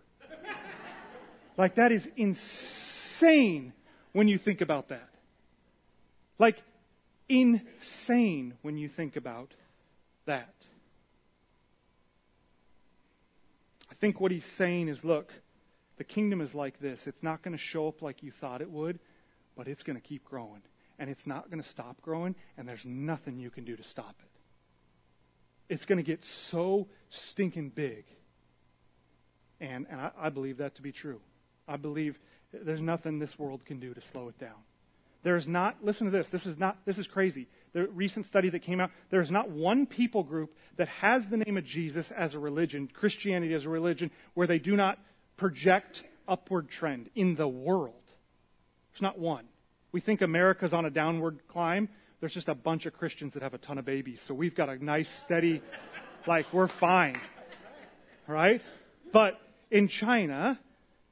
Like 1.57 1.75
that 1.75 1.91
is 1.91 2.07
insane 2.15 3.73
when 4.13 4.27
you 4.27 4.37
think 4.37 4.61
about 4.61 4.89
that. 4.89 5.09
Like 6.39 6.61
insane 7.27 8.53
when 8.61 8.77
you 8.77 8.87
think 8.87 9.15
about 9.15 9.53
that. 10.25 10.53
I 13.89 13.95
think 13.95 14.21
what 14.21 14.31
he's 14.31 14.45
saying 14.45 14.87
is 14.87 15.03
look, 15.03 15.33
the 15.97 16.03
kingdom 16.03 16.41
is 16.41 16.53
like 16.53 16.79
this. 16.79 17.07
It's 17.07 17.23
not 17.23 17.41
going 17.41 17.57
to 17.57 17.63
show 17.63 17.87
up 17.87 18.01
like 18.01 18.21
you 18.21 18.31
thought 18.31 18.61
it 18.61 18.69
would, 18.69 18.99
but 19.55 19.67
it's 19.67 19.81
going 19.81 19.99
to 19.99 20.07
keep 20.07 20.23
growing. 20.23 20.61
And 20.99 21.09
it's 21.09 21.25
not 21.27 21.49
going 21.49 21.61
to 21.61 21.67
stop 21.67 22.01
growing, 22.01 22.35
and 22.57 22.67
there's 22.67 22.85
nothing 22.85 23.39
you 23.39 23.49
can 23.49 23.65
do 23.65 23.75
to 23.75 23.83
stop 23.83 24.15
it. 24.19 25.73
It's 25.73 25.85
going 25.85 25.97
to 25.97 26.03
get 26.03 26.23
so 26.23 26.87
stinking 27.09 27.69
big. 27.69 28.05
And, 29.59 29.85
and 29.89 29.99
I, 29.99 30.11
I 30.19 30.29
believe 30.29 30.57
that 30.57 30.75
to 30.75 30.81
be 30.81 30.91
true. 30.91 31.19
I 31.67 31.77
believe 31.77 32.19
there's 32.53 32.81
nothing 32.81 33.19
this 33.19 33.37
world 33.37 33.65
can 33.65 33.79
do 33.79 33.93
to 33.93 34.01
slow 34.01 34.29
it 34.29 34.39
down. 34.39 34.55
There's 35.23 35.47
not, 35.47 35.77
listen 35.83 36.05
to 36.05 36.11
this, 36.11 36.29
this 36.29 36.45
is 36.45 36.57
not, 36.57 36.77
this 36.85 36.97
is 36.97 37.07
crazy. 37.07 37.47
The 37.73 37.87
recent 37.87 38.27
study 38.27 38.49
that 38.49 38.59
came 38.59 38.79
out, 38.79 38.91
there's 39.09 39.31
not 39.31 39.49
one 39.49 39.85
people 39.85 40.23
group 40.23 40.55
that 40.77 40.87
has 40.87 41.25
the 41.27 41.37
name 41.37 41.57
of 41.57 41.65
Jesus 41.65 42.11
as 42.11 42.33
a 42.33 42.39
religion, 42.39 42.87
Christianity 42.87 43.53
as 43.53 43.65
a 43.65 43.69
religion, 43.69 44.11
where 44.35 44.47
they 44.47 44.59
do 44.59 44.75
not 44.75 44.99
project 45.35 46.03
upward 46.27 46.69
trend 46.69 47.09
in 47.15 47.35
the 47.35 47.47
world. 47.47 47.93
There's 48.93 49.01
not 49.01 49.19
one. 49.19 49.45
We 49.91 49.99
think 49.99 50.21
America's 50.21 50.73
on 50.73 50.85
a 50.85 50.89
downward 50.89 51.39
climb. 51.47 51.89
There's 52.19 52.33
just 52.33 52.47
a 52.47 52.55
bunch 52.55 52.85
of 52.85 52.93
Christians 52.93 53.33
that 53.33 53.43
have 53.43 53.53
a 53.53 53.57
ton 53.57 53.77
of 53.77 53.85
babies. 53.85 54.21
So 54.21 54.33
we've 54.33 54.55
got 54.55 54.69
a 54.69 54.83
nice, 54.83 55.09
steady, 55.09 55.61
like, 56.25 56.51
we're 56.53 56.67
fine. 56.67 57.19
Right? 58.27 58.61
But 59.11 59.39
in 59.71 59.87
China, 59.87 60.59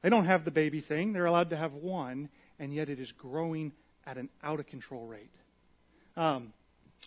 they 0.06 0.10
don't 0.10 0.26
have 0.26 0.44
the 0.44 0.52
baby 0.52 0.80
thing. 0.80 1.12
They're 1.12 1.26
allowed 1.26 1.50
to 1.50 1.56
have 1.56 1.72
one, 1.72 2.28
and 2.60 2.72
yet 2.72 2.88
it 2.88 3.00
is 3.00 3.10
growing 3.10 3.72
at 4.06 4.18
an 4.18 4.28
out 4.40 4.60
of 4.60 4.68
control 4.68 5.04
rate. 5.04 5.34
Um, 6.16 6.52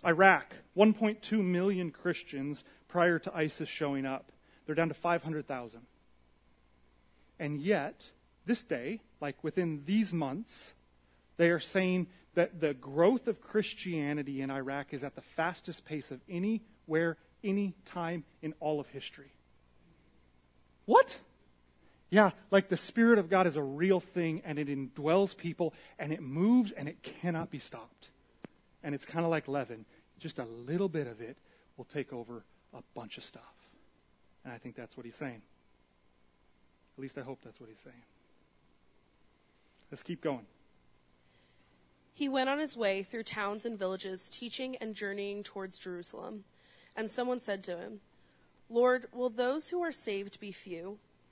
Iraq, 0.05 0.53
1.2 0.75 1.41
million 1.41 1.91
Christians 1.91 2.61
prior 2.89 3.17
to 3.19 3.33
ISIS 3.33 3.69
showing 3.69 4.05
up. 4.05 4.33
They're 4.65 4.75
down 4.75 4.89
to 4.89 4.93
500,000. 4.93 5.79
And 7.39 7.61
yet, 7.61 8.03
this 8.45 8.65
day, 8.65 8.99
like 9.21 9.41
within 9.45 9.83
these 9.85 10.11
months, 10.11 10.73
they 11.37 11.51
are 11.51 11.61
saying 11.61 12.07
that 12.33 12.59
the 12.59 12.73
growth 12.73 13.29
of 13.29 13.39
Christianity 13.39 14.41
in 14.41 14.51
Iraq 14.51 14.93
is 14.93 15.05
at 15.05 15.15
the 15.15 15.21
fastest 15.37 15.85
pace 15.85 16.11
of 16.11 16.19
anywhere, 16.29 17.15
any 17.45 17.75
time 17.85 18.25
in 18.41 18.53
all 18.59 18.81
of 18.81 18.89
history. 18.89 19.31
What? 20.83 21.17
Yeah, 22.09 22.31
like 22.49 22.69
the 22.69 22.77
Spirit 22.77 23.19
of 23.19 23.29
God 23.29 23.45
is 23.45 23.55
a 23.55 23.61
real 23.61 23.99
thing 23.99 24.41
and 24.43 24.57
it 24.57 24.67
indwells 24.67 25.37
people 25.37 25.73
and 25.99 26.11
it 26.11 26.21
moves 26.21 26.71
and 26.71 26.87
it 26.87 27.03
cannot 27.03 27.51
be 27.51 27.59
stopped. 27.59 28.09
And 28.83 28.95
it's 28.95 29.05
kind 29.05 29.25
of 29.25 29.31
like 29.31 29.47
leaven. 29.47 29.85
Just 30.19 30.39
a 30.39 30.45
little 30.45 30.89
bit 30.89 31.07
of 31.07 31.21
it 31.21 31.37
will 31.77 31.85
take 31.85 32.11
over 32.11 32.43
a 32.73 32.81
bunch 32.95 33.17
of 33.17 33.23
stuff. 33.23 33.53
And 34.43 34.53
I 34.53 34.57
think 34.57 34.75
that's 34.75 34.97
what 34.97 35.05
he's 35.05 35.15
saying. 35.15 35.41
At 36.97 37.01
least 37.01 37.17
I 37.17 37.21
hope 37.21 37.39
that's 37.43 37.59
what 37.59 37.69
he's 37.69 37.79
saying. 37.79 38.03
Let's 39.91 40.03
keep 40.03 40.21
going. 40.21 40.45
He 42.13 42.27
went 42.27 42.49
on 42.49 42.59
his 42.59 42.75
way 42.75 43.03
through 43.03 43.23
towns 43.23 43.65
and 43.65 43.77
villages, 43.77 44.29
teaching 44.29 44.75
and 44.77 44.95
journeying 44.95 45.43
towards 45.43 45.79
Jerusalem. 45.79 46.43
And 46.95 47.09
someone 47.09 47.39
said 47.39 47.63
to 47.65 47.77
him, 47.77 48.01
Lord, 48.69 49.07
will 49.13 49.29
those 49.29 49.69
who 49.69 49.81
are 49.81 49.91
saved 49.91 50.39
be 50.39 50.51
few? 50.51 50.99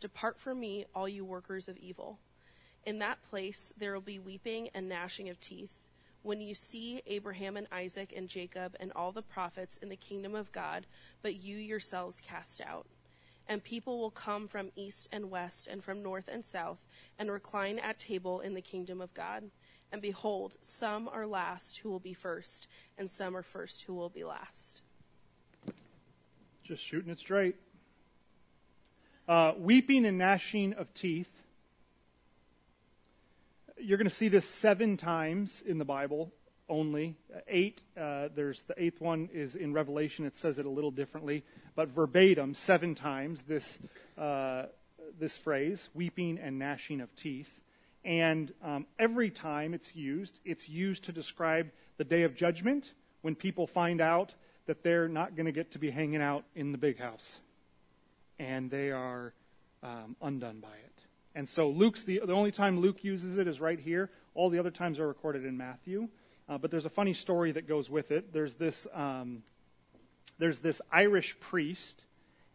Depart 0.00 0.38
from 0.38 0.60
me, 0.60 0.84
all 0.94 1.08
you 1.08 1.24
workers 1.24 1.68
of 1.68 1.76
evil. 1.78 2.18
In 2.84 2.98
that 2.98 3.22
place 3.22 3.72
there 3.78 3.94
will 3.94 4.00
be 4.00 4.18
weeping 4.18 4.68
and 4.74 4.88
gnashing 4.88 5.28
of 5.28 5.40
teeth. 5.40 5.70
When 6.22 6.40
you 6.40 6.54
see 6.54 7.02
Abraham 7.06 7.56
and 7.56 7.66
Isaac 7.70 8.12
and 8.16 8.28
Jacob 8.28 8.76
and 8.80 8.92
all 8.96 9.12
the 9.12 9.22
prophets 9.22 9.76
in 9.78 9.88
the 9.90 9.96
kingdom 9.96 10.34
of 10.34 10.52
God, 10.52 10.86
but 11.22 11.34
you 11.34 11.56
yourselves 11.56 12.20
cast 12.20 12.60
out. 12.60 12.86
And 13.46 13.62
people 13.62 13.98
will 13.98 14.10
come 14.10 14.48
from 14.48 14.70
east 14.74 15.08
and 15.12 15.30
west 15.30 15.66
and 15.66 15.84
from 15.84 16.02
north 16.02 16.28
and 16.28 16.44
south 16.44 16.78
and 17.18 17.30
recline 17.30 17.78
at 17.78 17.98
table 17.98 18.40
in 18.40 18.54
the 18.54 18.62
kingdom 18.62 19.02
of 19.02 19.12
God. 19.12 19.44
And 19.92 20.00
behold, 20.00 20.56
some 20.62 21.08
are 21.08 21.26
last 21.26 21.78
who 21.78 21.90
will 21.90 22.00
be 22.00 22.14
first, 22.14 22.66
and 22.98 23.10
some 23.10 23.36
are 23.36 23.42
first 23.42 23.82
who 23.82 23.94
will 23.94 24.08
be 24.08 24.24
last. 24.24 24.80
Just 26.64 26.82
shooting 26.82 27.12
it 27.12 27.18
straight. 27.18 27.56
Uh, 29.26 29.52
weeping 29.56 30.04
and 30.04 30.18
gnashing 30.18 30.74
of 30.74 30.92
teeth. 30.92 31.30
You're 33.78 33.96
going 33.96 34.08
to 34.08 34.14
see 34.14 34.28
this 34.28 34.46
seven 34.46 34.98
times 34.98 35.62
in 35.64 35.78
the 35.78 35.84
Bible 35.86 36.30
only. 36.68 37.16
Eight, 37.48 37.80
uh, 37.98 38.28
there's 38.34 38.62
the 38.68 38.74
eighth 38.76 39.00
one 39.00 39.30
is 39.32 39.56
in 39.56 39.72
Revelation. 39.72 40.26
It 40.26 40.36
says 40.36 40.58
it 40.58 40.66
a 40.66 40.70
little 40.70 40.90
differently, 40.90 41.42
but 41.74 41.88
verbatim, 41.88 42.52
seven 42.52 42.94
times 42.94 43.40
this 43.48 43.78
uh, 44.18 44.64
this 45.18 45.38
phrase, 45.38 45.88
weeping 45.94 46.38
and 46.38 46.58
gnashing 46.58 47.00
of 47.00 47.14
teeth. 47.16 47.48
And 48.04 48.52
um, 48.62 48.86
every 48.98 49.30
time 49.30 49.72
it's 49.72 49.96
used, 49.96 50.38
it's 50.44 50.68
used 50.68 51.04
to 51.04 51.12
describe 51.12 51.70
the 51.96 52.04
day 52.04 52.24
of 52.24 52.34
judgment 52.34 52.92
when 53.22 53.34
people 53.34 53.66
find 53.66 54.02
out 54.02 54.34
that 54.66 54.82
they're 54.82 55.08
not 55.08 55.34
going 55.34 55.46
to 55.46 55.52
get 55.52 55.72
to 55.72 55.78
be 55.78 55.90
hanging 55.90 56.20
out 56.20 56.44
in 56.54 56.72
the 56.72 56.78
big 56.78 56.98
house 56.98 57.40
and 58.38 58.70
they 58.70 58.90
are 58.90 59.34
um, 59.82 60.16
undone 60.22 60.60
by 60.60 60.68
it. 60.68 61.00
And 61.34 61.48
so 61.48 61.68
Luke's 61.68 62.04
the, 62.04 62.20
the 62.24 62.32
only 62.32 62.52
time 62.52 62.80
Luke 62.80 63.02
uses 63.02 63.38
it 63.38 63.48
is 63.48 63.60
right 63.60 63.78
here. 63.78 64.10
All 64.34 64.50
the 64.50 64.58
other 64.58 64.70
times 64.70 64.98
are 64.98 65.08
recorded 65.08 65.44
in 65.44 65.56
Matthew. 65.56 66.08
Uh, 66.48 66.58
but 66.58 66.70
there's 66.70 66.84
a 66.84 66.90
funny 66.90 67.14
story 67.14 67.52
that 67.52 67.66
goes 67.66 67.88
with 67.88 68.10
it. 68.10 68.32
There's 68.32 68.54
this 68.54 68.86
um, 68.92 69.42
there's 70.38 70.58
this 70.58 70.82
Irish 70.92 71.38
priest, 71.40 72.04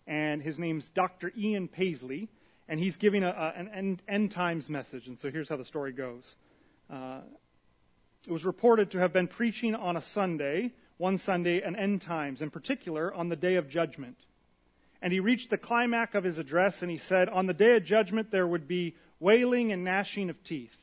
and 0.05 0.41
his 0.41 0.59
name's 0.59 0.89
Dr. 0.89 1.31
Ian 1.37 1.67
Paisley, 1.67 2.29
and 2.67 2.79
he's 2.79 2.97
giving 2.97 3.23
a, 3.23 3.29
a, 3.29 3.53
an 3.55 3.69
end, 3.69 4.03
end, 4.07 4.31
times 4.31 4.69
message. 4.69 5.07
And 5.07 5.19
so 5.19 5.31
here's 5.31 5.49
how 5.49 5.55
the 5.55 5.65
story 5.65 5.93
goes. 5.93 6.35
Uh, 6.89 7.21
it 8.27 8.31
was 8.31 8.45
reported 8.45 8.91
to 8.91 8.99
have 8.99 9.13
been 9.13 9.27
preaching 9.27 9.75
on 9.75 9.95
a 9.95 10.01
Sunday, 10.01 10.73
one 10.97 11.17
Sunday, 11.17 11.61
an 11.61 11.75
end 11.75 12.01
times, 12.01 12.41
in 12.41 12.49
particular 12.49 13.13
on 13.13 13.29
the 13.29 13.35
day 13.35 13.55
of 13.55 13.69
judgment. 13.69 14.17
And 15.01 15.13
he 15.13 15.19
reached 15.19 15.49
the 15.49 15.57
climax 15.57 16.15
of 16.15 16.23
his 16.23 16.37
address 16.37 16.81
and 16.81 16.91
he 16.91 16.97
said, 16.97 17.29
On 17.29 17.45
the 17.45 17.53
day 17.53 17.77
of 17.77 17.85
judgment 17.85 18.31
there 18.31 18.47
would 18.47 18.67
be 18.67 18.95
wailing 19.19 19.71
and 19.71 19.83
gnashing 19.83 20.29
of 20.29 20.43
teeth. 20.43 20.77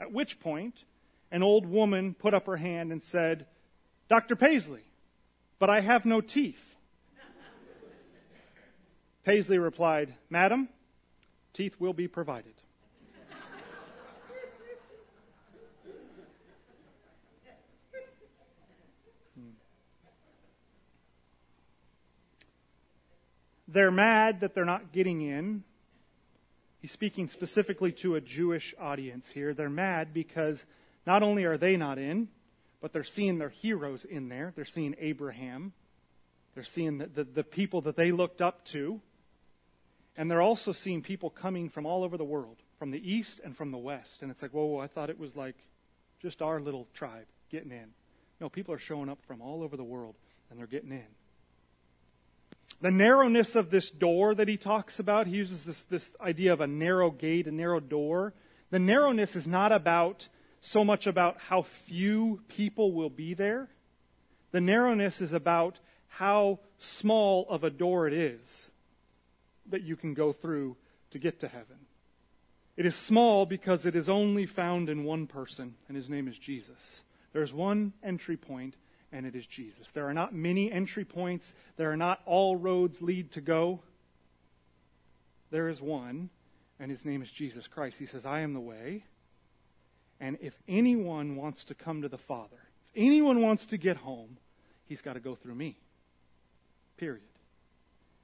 At 0.00 0.12
which 0.12 0.38
point, 0.38 0.84
an 1.30 1.42
old 1.42 1.66
woman 1.66 2.14
put 2.14 2.34
up 2.34 2.46
her 2.46 2.56
hand 2.56 2.92
and 2.92 3.02
said, 3.02 3.46
Dr. 4.08 4.36
Paisley, 4.36 4.84
but 5.58 5.70
I 5.70 5.80
have 5.80 6.04
no 6.04 6.20
teeth. 6.20 6.64
Paisley 9.24 9.58
replied, 9.58 10.14
Madam, 10.30 10.68
teeth 11.52 11.74
will 11.78 11.92
be 11.92 12.08
provided. 12.08 12.54
They're 23.68 23.90
mad 23.90 24.40
that 24.40 24.54
they're 24.54 24.64
not 24.64 24.92
getting 24.92 25.20
in. 25.20 25.62
He's 26.80 26.92
speaking 26.92 27.28
specifically 27.28 27.92
to 27.92 28.14
a 28.14 28.20
Jewish 28.20 28.74
audience 28.80 29.28
here. 29.28 29.52
They're 29.52 29.68
mad 29.68 30.14
because 30.14 30.64
not 31.06 31.22
only 31.22 31.44
are 31.44 31.58
they 31.58 31.76
not 31.76 31.98
in, 31.98 32.28
but 32.80 32.92
they're 32.92 33.04
seeing 33.04 33.38
their 33.38 33.50
heroes 33.50 34.04
in 34.04 34.28
there. 34.28 34.52
They're 34.56 34.64
seeing 34.64 34.94
Abraham. 34.98 35.72
They're 36.54 36.64
seeing 36.64 36.98
the, 36.98 37.06
the, 37.06 37.24
the, 37.24 37.44
people 37.44 37.82
that 37.82 37.96
they 37.96 38.10
looked 38.10 38.40
up 38.40 38.64
to. 38.66 39.00
And 40.16 40.30
they're 40.30 40.42
also 40.42 40.72
seeing 40.72 41.02
people 41.02 41.30
coming 41.30 41.68
from 41.68 41.86
all 41.86 42.04
over 42.04 42.16
the 42.16 42.24
world, 42.24 42.56
from 42.78 42.90
the 42.90 43.12
east 43.12 43.40
and 43.44 43.56
from 43.56 43.70
the 43.70 43.78
west. 43.78 44.22
And 44.22 44.30
it's 44.30 44.42
like, 44.42 44.52
whoa, 44.52 44.64
whoa 44.64 44.80
I 44.80 44.86
thought 44.86 45.10
it 45.10 45.18
was 45.18 45.36
like 45.36 45.56
just 46.20 46.42
our 46.42 46.60
little 46.60 46.88
tribe 46.94 47.26
getting 47.50 47.70
in. 47.70 47.90
No, 48.40 48.48
people 48.48 48.74
are 48.74 48.78
showing 48.78 49.08
up 49.08 49.18
from 49.26 49.40
all 49.40 49.62
over 49.62 49.76
the 49.76 49.84
world, 49.84 50.14
and 50.50 50.58
they're 50.58 50.66
getting 50.66 50.92
in. 50.92 51.06
The 52.80 52.90
narrowness 52.90 53.56
of 53.56 53.70
this 53.70 53.90
door 53.90 54.34
that 54.34 54.46
he 54.46 54.56
talks 54.56 54.98
about, 54.98 55.26
he 55.26 55.36
uses 55.36 55.62
this, 55.62 55.82
this 55.84 56.08
idea 56.20 56.52
of 56.52 56.60
a 56.60 56.66
narrow 56.66 57.10
gate, 57.10 57.46
a 57.46 57.52
narrow 57.52 57.80
door. 57.80 58.34
The 58.70 58.78
narrowness 58.78 59.34
is 59.34 59.46
not 59.46 59.72
about 59.72 60.28
so 60.60 60.84
much 60.84 61.06
about 61.06 61.38
how 61.38 61.62
few 61.62 62.40
people 62.48 62.92
will 62.92 63.10
be 63.10 63.34
there. 63.34 63.68
The 64.52 64.60
narrowness 64.60 65.20
is 65.20 65.32
about 65.32 65.78
how 66.08 66.60
small 66.78 67.46
of 67.48 67.64
a 67.64 67.70
door 67.70 68.06
it 68.06 68.14
is 68.14 68.68
that 69.66 69.82
you 69.82 69.96
can 69.96 70.14
go 70.14 70.32
through 70.32 70.76
to 71.10 71.18
get 71.18 71.40
to 71.40 71.48
heaven. 71.48 71.76
It 72.76 72.86
is 72.86 72.94
small 72.94 73.44
because 73.44 73.86
it 73.86 73.96
is 73.96 74.08
only 74.08 74.46
found 74.46 74.88
in 74.88 75.04
one 75.04 75.26
person, 75.26 75.74
and 75.88 75.96
his 75.96 76.08
name 76.08 76.28
is 76.28 76.38
Jesus. 76.38 77.02
There's 77.32 77.52
one 77.52 77.92
entry 78.02 78.36
point, 78.36 78.74
and 79.12 79.26
it 79.26 79.34
is 79.34 79.46
Jesus. 79.46 79.86
There 79.94 80.08
are 80.08 80.14
not 80.14 80.34
many 80.34 80.70
entry 80.70 81.04
points, 81.04 81.54
there 81.76 81.90
are 81.90 81.96
not 81.96 82.20
all 82.26 82.56
roads 82.56 83.00
lead 83.00 83.32
to 83.32 83.40
go. 83.40 83.80
There 85.50 85.68
is 85.68 85.80
one, 85.80 86.28
and 86.78 86.90
his 86.90 87.04
name 87.04 87.22
is 87.22 87.30
Jesus 87.30 87.66
Christ. 87.66 87.96
He 87.98 88.06
says, 88.06 88.26
I 88.26 88.40
am 88.40 88.52
the 88.52 88.60
way. 88.60 89.04
And 90.20 90.36
if 90.40 90.54
anyone 90.68 91.36
wants 91.36 91.64
to 91.66 91.74
come 91.74 92.02
to 92.02 92.08
the 92.08 92.18
Father, 92.18 92.58
if 92.84 93.02
anyone 93.02 93.40
wants 93.40 93.66
to 93.66 93.78
get 93.78 93.96
home, 93.96 94.36
he's 94.86 95.00
got 95.00 95.14
to 95.14 95.20
go 95.20 95.34
through 95.34 95.54
me. 95.54 95.78
Period. 96.96 97.22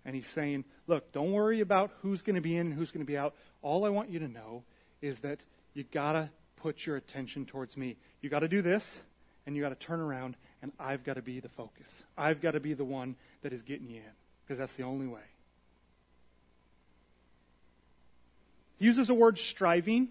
And 0.05 0.15
he's 0.15 0.29
saying, 0.29 0.65
look, 0.87 1.13
don't 1.13 1.33
worry 1.33 1.61
about 1.61 1.93
who's 2.03 2.21
going 2.21 2.35
to 2.35 2.43
be 2.43 2.57
in 2.57 2.67
and 2.67 2.75
who's 2.75 2.91
going 2.91 3.05
to 3.05 3.11
be 3.11 3.17
out. 3.17 3.35
All 3.63 3.87
I 3.87 3.89
want 3.89 4.11
you 4.11 4.19
to 4.19 4.29
know 4.29 4.65
is 5.01 5.21
that 5.21 5.39
you 5.73 5.85
got 5.85 6.13
to 6.13 6.29
put 6.57 6.85
your 6.85 6.97
attention 6.97 7.47
towards 7.47 7.77
me. 7.77 7.97
You 8.21 8.29
got 8.29 8.41
to 8.41 8.49
do 8.49 8.61
this, 8.61 9.01
and 9.47 9.57
you 9.57 9.63
got 9.63 9.69
to 9.69 9.87
turn 9.87 10.01
around, 10.01 10.37
and 10.65 10.73
I've 10.81 11.05
got 11.05 11.17
to 11.17 11.23
be 11.23 11.41
the 11.41 11.51
focus. 11.51 11.87
I've 12.17 12.41
got 12.41 12.53
to 12.53 12.61
be 12.61 12.73
the 12.73 12.87
one 12.87 13.17
that 13.43 13.53
is 13.53 13.61
getting 13.61 13.91
you 13.91 13.99
in, 13.99 14.13
because 14.43 14.59
that's 14.59 14.73
the 14.73 14.85
only 14.85 15.07
way. 15.07 15.21
He 18.79 18.87
uses 18.87 19.09
the 19.09 19.15
word 19.15 19.39
striving. 19.39 20.09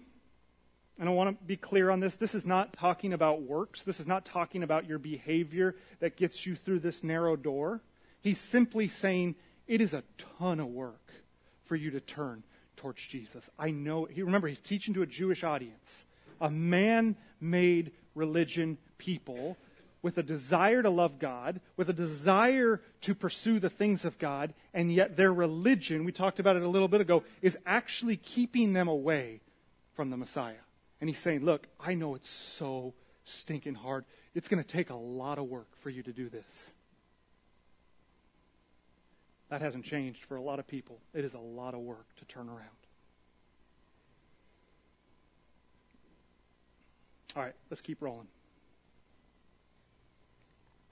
And 0.96 1.08
I 1.08 1.12
want 1.12 1.36
to 1.36 1.44
be 1.44 1.56
clear 1.56 1.90
on 1.90 1.98
this. 1.98 2.14
This 2.14 2.36
is 2.36 2.46
not 2.46 2.72
talking 2.72 3.12
about 3.12 3.42
works. 3.42 3.82
This 3.82 3.98
is 3.98 4.06
not 4.06 4.24
talking 4.24 4.62
about 4.62 4.88
your 4.88 5.00
behavior 5.00 5.74
that 5.98 6.16
gets 6.16 6.46
you 6.46 6.54
through 6.54 6.78
this 6.78 7.02
narrow 7.02 7.34
door. 7.34 7.80
He's 8.20 8.38
simply 8.38 8.86
saying 8.86 9.34
it 9.66 9.80
is 9.80 9.92
a 9.92 10.04
ton 10.38 10.60
of 10.60 10.68
work 10.68 11.10
for 11.64 11.74
you 11.74 11.90
to 11.90 12.00
turn 12.00 12.44
towards 12.76 13.02
Jesus. 13.02 13.50
I 13.58 13.72
know. 13.72 14.04
He, 14.04 14.22
remember, 14.22 14.46
he's 14.46 14.60
teaching 14.60 14.94
to 14.94 15.02
a 15.02 15.06
Jewish 15.06 15.42
audience, 15.42 16.04
a 16.40 16.48
man 16.48 17.16
made 17.40 17.90
religion 18.14 18.78
people 18.98 19.56
with 20.04 20.18
a 20.18 20.22
desire 20.22 20.82
to 20.82 20.90
love 20.90 21.18
God, 21.18 21.62
with 21.78 21.88
a 21.88 21.94
desire 21.94 22.82
to 23.00 23.14
pursue 23.14 23.58
the 23.58 23.70
things 23.70 24.04
of 24.04 24.18
God, 24.18 24.52
and 24.74 24.92
yet 24.92 25.16
their 25.16 25.32
religion, 25.32 26.04
we 26.04 26.12
talked 26.12 26.38
about 26.38 26.56
it 26.56 26.62
a 26.62 26.68
little 26.68 26.88
bit 26.88 27.00
ago, 27.00 27.24
is 27.40 27.56
actually 27.64 28.18
keeping 28.18 28.74
them 28.74 28.86
away 28.86 29.40
from 29.94 30.10
the 30.10 30.18
Messiah. 30.18 30.60
And 31.00 31.08
he's 31.08 31.18
saying, 31.18 31.42
Look, 31.42 31.66
I 31.80 31.94
know 31.94 32.16
it's 32.16 32.28
so 32.28 32.92
stinking 33.24 33.76
hard. 33.76 34.04
It's 34.34 34.46
going 34.46 34.62
to 34.62 34.68
take 34.68 34.90
a 34.90 34.94
lot 34.94 35.38
of 35.38 35.46
work 35.46 35.68
for 35.80 35.88
you 35.88 36.02
to 36.02 36.12
do 36.12 36.28
this. 36.28 36.70
That 39.48 39.62
hasn't 39.62 39.86
changed 39.86 40.22
for 40.26 40.36
a 40.36 40.42
lot 40.42 40.58
of 40.58 40.66
people. 40.66 40.98
It 41.14 41.24
is 41.24 41.32
a 41.32 41.38
lot 41.38 41.72
of 41.72 41.80
work 41.80 42.06
to 42.18 42.26
turn 42.26 42.50
around. 42.50 42.60
All 47.34 47.42
right, 47.42 47.54
let's 47.70 47.80
keep 47.80 48.02
rolling. 48.02 48.28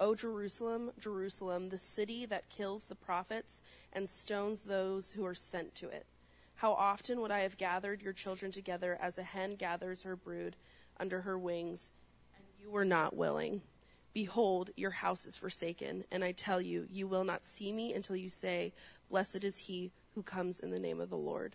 O 0.00 0.14
Jerusalem, 0.14 0.92
Jerusalem, 0.98 1.70
the 1.70 1.78
city 1.78 2.24
that 2.26 2.48
kills 2.48 2.84
the 2.84 2.94
prophets 2.94 3.62
and 3.92 4.08
stones 4.08 4.62
those 4.62 5.12
who 5.12 5.26
are 5.26 5.34
sent 5.34 5.74
to 5.76 5.88
it. 5.88 6.06
How 6.56 6.72
often 6.72 7.20
would 7.20 7.30
I 7.30 7.40
have 7.40 7.56
gathered 7.56 8.02
your 8.02 8.12
children 8.12 8.52
together 8.52 8.98
as 9.00 9.18
a 9.18 9.22
hen 9.22 9.56
gathers 9.56 10.02
her 10.02 10.16
brood 10.16 10.56
under 10.98 11.20
her 11.22 11.38
wings, 11.38 11.90
and 12.36 12.44
you 12.60 12.70
were 12.70 12.84
not 12.84 13.16
willing. 13.16 13.62
Behold, 14.12 14.70
your 14.76 14.90
house 14.90 15.26
is 15.26 15.36
forsaken, 15.36 16.04
and 16.10 16.24
I 16.24 16.32
tell 16.32 16.60
you, 16.60 16.86
you 16.90 17.06
will 17.06 17.24
not 17.24 17.46
see 17.46 17.72
me 17.72 17.92
until 17.94 18.16
you 18.16 18.28
say, 18.28 18.72
Blessed 19.10 19.44
is 19.44 19.56
he 19.58 19.92
who 20.14 20.22
comes 20.22 20.60
in 20.60 20.70
the 20.70 20.80
name 20.80 21.00
of 21.00 21.10
the 21.10 21.16
Lord. 21.16 21.54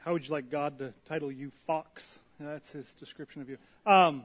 How 0.00 0.12
would 0.12 0.26
you 0.26 0.32
like 0.32 0.50
God 0.50 0.78
to 0.80 0.92
title 1.08 1.30
you 1.30 1.52
Fox? 1.66 2.18
That's 2.40 2.70
his 2.70 2.86
description 2.98 3.40
of 3.40 3.48
you. 3.48 3.58
Um, 3.86 4.24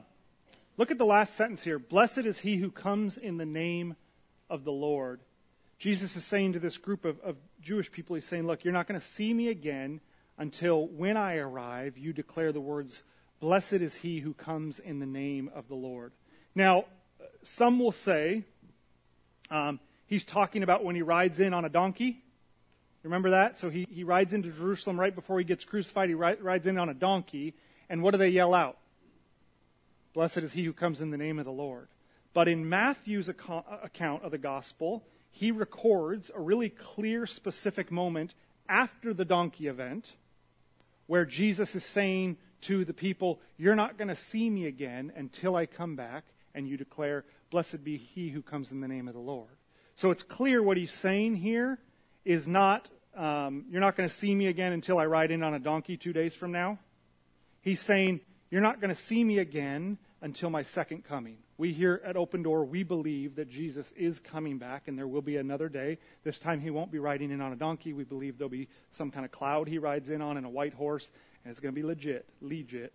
Look 0.78 0.92
at 0.92 0.98
the 0.98 1.04
last 1.04 1.34
sentence 1.34 1.64
here. 1.64 1.80
Blessed 1.80 2.18
is 2.18 2.38
he 2.38 2.56
who 2.56 2.70
comes 2.70 3.18
in 3.18 3.36
the 3.36 3.44
name 3.44 3.96
of 4.48 4.62
the 4.62 4.70
Lord. 4.70 5.20
Jesus 5.76 6.14
is 6.14 6.24
saying 6.24 6.52
to 6.52 6.60
this 6.60 6.78
group 6.78 7.04
of, 7.04 7.18
of 7.20 7.34
Jewish 7.60 7.90
people, 7.90 8.14
he's 8.14 8.24
saying, 8.24 8.46
Look, 8.46 8.62
you're 8.62 8.72
not 8.72 8.86
going 8.86 8.98
to 8.98 9.06
see 9.06 9.34
me 9.34 9.48
again 9.48 10.00
until 10.38 10.86
when 10.86 11.16
I 11.16 11.38
arrive, 11.38 11.98
you 11.98 12.12
declare 12.12 12.52
the 12.52 12.60
words, 12.60 13.02
Blessed 13.40 13.74
is 13.74 13.96
he 13.96 14.20
who 14.20 14.34
comes 14.34 14.78
in 14.78 15.00
the 15.00 15.06
name 15.06 15.50
of 15.52 15.66
the 15.66 15.74
Lord. 15.74 16.12
Now, 16.54 16.84
some 17.42 17.80
will 17.80 17.92
say 17.92 18.44
um, 19.50 19.80
he's 20.06 20.24
talking 20.24 20.62
about 20.62 20.84
when 20.84 20.94
he 20.94 21.02
rides 21.02 21.40
in 21.40 21.54
on 21.54 21.64
a 21.64 21.68
donkey. 21.68 22.22
Remember 23.02 23.30
that? 23.30 23.58
So 23.58 23.68
he, 23.68 23.84
he 23.90 24.04
rides 24.04 24.32
into 24.32 24.50
Jerusalem 24.50 24.98
right 24.98 25.14
before 25.14 25.38
he 25.38 25.44
gets 25.44 25.64
crucified. 25.64 26.08
He 26.08 26.14
ri- 26.14 26.36
rides 26.40 26.68
in 26.68 26.78
on 26.78 26.88
a 26.88 26.94
donkey. 26.94 27.54
And 27.90 28.00
what 28.00 28.12
do 28.12 28.18
they 28.18 28.28
yell 28.28 28.54
out? 28.54 28.78
Blessed 30.18 30.38
is 30.38 30.52
he 30.52 30.64
who 30.64 30.72
comes 30.72 31.00
in 31.00 31.12
the 31.12 31.16
name 31.16 31.38
of 31.38 31.44
the 31.44 31.52
Lord. 31.52 31.86
But 32.34 32.48
in 32.48 32.68
Matthew's 32.68 33.28
account 33.28 34.24
of 34.24 34.32
the 34.32 34.36
gospel, 34.36 35.04
he 35.30 35.52
records 35.52 36.28
a 36.34 36.40
really 36.40 36.70
clear, 36.70 37.24
specific 37.24 37.92
moment 37.92 38.34
after 38.68 39.14
the 39.14 39.24
donkey 39.24 39.68
event 39.68 40.10
where 41.06 41.24
Jesus 41.24 41.76
is 41.76 41.84
saying 41.84 42.36
to 42.62 42.84
the 42.84 42.92
people, 42.92 43.38
You're 43.58 43.76
not 43.76 43.96
going 43.96 44.08
to 44.08 44.16
see 44.16 44.50
me 44.50 44.66
again 44.66 45.12
until 45.14 45.54
I 45.54 45.66
come 45.66 45.94
back, 45.94 46.24
and 46.52 46.66
you 46.66 46.76
declare, 46.76 47.24
Blessed 47.52 47.84
be 47.84 47.96
he 47.96 48.30
who 48.30 48.42
comes 48.42 48.72
in 48.72 48.80
the 48.80 48.88
name 48.88 49.06
of 49.06 49.14
the 49.14 49.20
Lord. 49.20 49.54
So 49.94 50.10
it's 50.10 50.24
clear 50.24 50.60
what 50.60 50.76
he's 50.76 50.92
saying 50.92 51.36
here 51.36 51.78
is 52.24 52.44
not, 52.44 52.88
um, 53.16 53.66
You're 53.70 53.80
not 53.80 53.94
going 53.94 54.08
to 54.08 54.14
see 54.16 54.34
me 54.34 54.48
again 54.48 54.72
until 54.72 54.98
I 54.98 55.06
ride 55.06 55.30
in 55.30 55.44
on 55.44 55.54
a 55.54 55.60
donkey 55.60 55.96
two 55.96 56.12
days 56.12 56.34
from 56.34 56.50
now. 56.50 56.80
He's 57.60 57.80
saying, 57.80 58.20
You're 58.50 58.62
not 58.62 58.80
going 58.80 58.92
to 58.92 59.00
see 59.00 59.22
me 59.22 59.38
again 59.38 59.96
until 60.20 60.50
my 60.50 60.62
second 60.62 61.04
coming. 61.04 61.38
We 61.58 61.72
here 61.72 62.00
at 62.04 62.16
Open 62.16 62.42
Door, 62.42 62.64
we 62.64 62.82
believe 62.82 63.36
that 63.36 63.48
Jesus 63.48 63.92
is 63.96 64.18
coming 64.18 64.58
back 64.58 64.88
and 64.88 64.98
there 64.98 65.06
will 65.06 65.22
be 65.22 65.36
another 65.36 65.68
day. 65.68 65.98
This 66.24 66.38
time 66.38 66.60
he 66.60 66.70
won't 66.70 66.90
be 66.90 66.98
riding 66.98 67.30
in 67.30 67.40
on 67.40 67.52
a 67.52 67.56
donkey. 67.56 67.92
We 67.92 68.04
believe 68.04 68.38
there'll 68.38 68.48
be 68.48 68.68
some 68.90 69.10
kind 69.10 69.24
of 69.24 69.30
cloud 69.30 69.68
he 69.68 69.78
rides 69.78 70.10
in 70.10 70.20
on 70.20 70.36
and 70.36 70.46
a 70.46 70.48
white 70.50 70.74
horse, 70.74 71.10
and 71.44 71.50
it's 71.50 71.60
going 71.60 71.74
to 71.74 71.80
be 71.80 71.86
legit, 71.86 72.26
legit. 72.40 72.92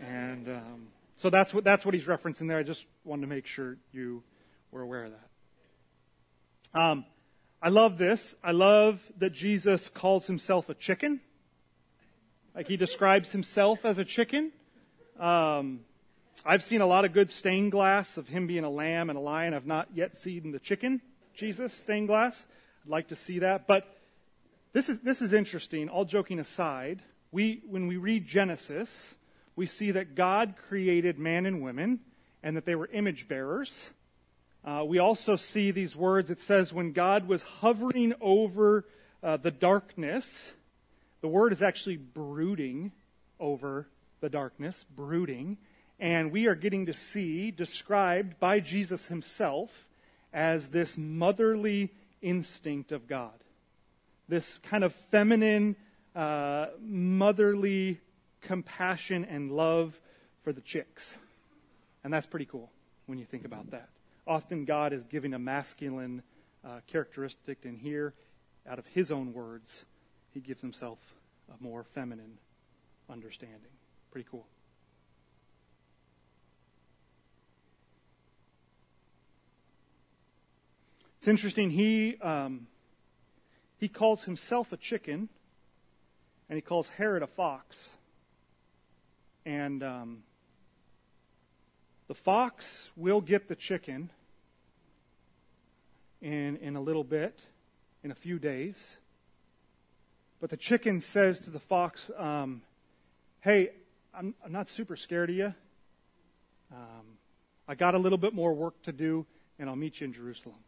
And 0.00 0.48
um, 0.48 0.88
so 1.16 1.30
that's 1.30 1.52
what, 1.52 1.64
that's 1.64 1.84
what 1.84 1.94
he's 1.94 2.06
referencing 2.06 2.48
there. 2.48 2.58
I 2.58 2.62
just 2.62 2.84
wanted 3.04 3.22
to 3.22 3.28
make 3.28 3.46
sure 3.46 3.76
you 3.92 4.22
were 4.70 4.80
aware 4.80 5.04
of 5.04 5.12
that. 5.12 6.80
Um, 6.80 7.04
I 7.60 7.68
love 7.68 7.98
this. 7.98 8.34
I 8.42 8.52
love 8.52 9.00
that 9.18 9.32
Jesus 9.32 9.88
calls 9.88 10.26
himself 10.26 10.68
a 10.68 10.74
chicken. 10.74 11.20
Like 12.54 12.66
he 12.66 12.76
describes 12.76 13.30
himself 13.30 13.84
as 13.84 13.98
a 13.98 14.04
chicken. 14.04 14.52
Um, 15.22 15.82
I've 16.44 16.64
seen 16.64 16.80
a 16.80 16.86
lot 16.86 17.04
of 17.04 17.12
good 17.12 17.30
stained 17.30 17.70
glass 17.70 18.16
of 18.16 18.26
him 18.26 18.48
being 18.48 18.64
a 18.64 18.70
lamb 18.70 19.08
and 19.08 19.16
a 19.16 19.22
lion. 19.22 19.54
I've 19.54 19.66
not 19.66 19.86
yet 19.94 20.18
seen 20.18 20.50
the 20.50 20.58
chicken, 20.58 21.00
Jesus, 21.32 21.72
stained 21.72 22.08
glass. 22.08 22.44
I'd 22.84 22.90
like 22.90 23.08
to 23.08 23.16
see 23.16 23.38
that. 23.38 23.68
But 23.68 23.86
this 24.72 24.88
is, 24.88 24.98
this 24.98 25.22
is 25.22 25.32
interesting. 25.32 25.88
All 25.88 26.04
joking 26.04 26.40
aside, 26.40 27.02
we, 27.30 27.62
when 27.68 27.86
we 27.86 27.98
read 27.98 28.26
Genesis, 28.26 29.14
we 29.54 29.66
see 29.66 29.92
that 29.92 30.16
God 30.16 30.54
created 30.68 31.20
man 31.20 31.46
and 31.46 31.62
women 31.62 32.00
and 32.42 32.56
that 32.56 32.64
they 32.64 32.74
were 32.74 32.88
image 32.92 33.28
bearers. 33.28 33.90
Uh, 34.64 34.82
we 34.84 34.98
also 34.98 35.36
see 35.36 35.70
these 35.70 35.94
words. 35.94 36.30
It 36.30 36.40
says, 36.40 36.72
when 36.72 36.90
God 36.90 37.28
was 37.28 37.42
hovering 37.42 38.12
over 38.20 38.86
uh, 39.22 39.36
the 39.36 39.52
darkness, 39.52 40.52
the 41.20 41.28
word 41.28 41.52
is 41.52 41.62
actually 41.62 41.96
brooding 41.96 42.90
over 43.38 43.86
the 44.22 44.30
darkness, 44.30 44.86
brooding. 44.96 45.58
And 46.00 46.32
we 46.32 46.46
are 46.46 46.54
getting 46.54 46.86
to 46.86 46.94
see 46.94 47.50
described 47.50 48.40
by 48.40 48.60
Jesus 48.60 49.04
himself 49.06 49.70
as 50.32 50.68
this 50.68 50.96
motherly 50.96 51.92
instinct 52.22 52.92
of 52.92 53.06
God. 53.06 53.34
This 54.28 54.58
kind 54.62 54.84
of 54.84 54.94
feminine, 55.10 55.76
uh, 56.16 56.68
motherly 56.80 58.00
compassion 58.40 59.26
and 59.26 59.52
love 59.52 59.98
for 60.42 60.52
the 60.52 60.62
chicks. 60.62 61.16
And 62.02 62.12
that's 62.12 62.26
pretty 62.26 62.46
cool 62.46 62.70
when 63.06 63.18
you 63.18 63.26
think 63.26 63.44
about 63.44 63.70
that. 63.72 63.88
Often 64.26 64.64
God 64.64 64.92
is 64.92 65.02
giving 65.10 65.34
a 65.34 65.38
masculine 65.38 66.22
uh, 66.64 66.78
characteristic, 66.86 67.58
and 67.64 67.76
here, 67.76 68.14
out 68.68 68.78
of 68.78 68.86
his 68.86 69.10
own 69.10 69.32
words, 69.32 69.84
he 70.32 70.40
gives 70.40 70.60
himself 70.60 70.98
a 71.48 71.62
more 71.62 71.84
feminine 71.94 72.38
understanding. 73.10 73.72
Pretty 74.12 74.28
cool. 74.30 74.44
It's 81.18 81.28
interesting. 81.28 81.70
He 81.70 82.18
um, 82.20 82.66
he 83.78 83.88
calls 83.88 84.24
himself 84.24 84.70
a 84.70 84.76
chicken, 84.76 85.30
and 86.50 86.56
he 86.58 86.60
calls 86.60 86.88
Herod 86.88 87.22
a 87.22 87.26
fox. 87.26 87.88
And 89.46 89.82
um, 89.82 90.24
the 92.06 92.14
fox 92.14 92.90
will 92.94 93.22
get 93.22 93.48
the 93.48 93.56
chicken 93.56 94.10
in 96.20 96.58
in 96.58 96.76
a 96.76 96.82
little 96.82 97.04
bit, 97.04 97.40
in 98.04 98.10
a 98.10 98.14
few 98.14 98.38
days. 98.38 98.98
But 100.38 100.50
the 100.50 100.58
chicken 100.58 101.00
says 101.00 101.40
to 101.40 101.50
the 101.50 101.60
fox, 101.60 102.10
um, 102.18 102.60
"Hey, 103.40 103.70
I'm, 104.14 104.34
I'm, 104.44 104.52
not 104.52 104.68
super 104.68 104.96
scared 104.96 105.30
of 105.30 105.36
you. 105.36 105.54
Um, 106.70 107.18
I 107.66 107.74
got 107.74 107.94
a 107.94 107.98
little 107.98 108.18
bit 108.18 108.34
more 108.34 108.52
work 108.52 108.80
to 108.82 108.92
do, 108.92 109.26
and 109.58 109.68
I'll 109.68 109.76
meet 109.76 110.00
you 110.00 110.06
in 110.06 110.12
Jerusalem." 110.12 110.58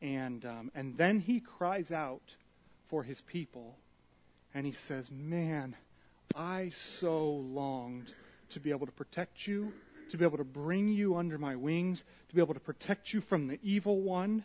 And, 0.00 0.44
um, 0.44 0.70
and 0.74 0.96
then 0.96 1.20
he 1.20 1.40
cries 1.40 1.92
out 1.92 2.34
for 2.88 3.04
his 3.04 3.20
people 3.22 3.76
and 4.52 4.66
he 4.66 4.72
says, 4.72 5.08
Man, 5.10 5.76
I 6.34 6.72
so 6.74 7.24
longed 7.26 8.12
to 8.50 8.60
be 8.60 8.70
able 8.70 8.86
to 8.86 8.92
protect 8.92 9.46
you, 9.46 9.72
to 10.10 10.18
be 10.18 10.24
able 10.24 10.38
to 10.38 10.44
bring 10.44 10.88
you 10.88 11.16
under 11.16 11.38
my 11.38 11.56
wings, 11.56 12.02
to 12.28 12.34
be 12.34 12.40
able 12.40 12.54
to 12.54 12.60
protect 12.60 13.12
you 13.12 13.20
from 13.20 13.46
the 13.46 13.58
evil 13.62 14.00
one, 14.00 14.44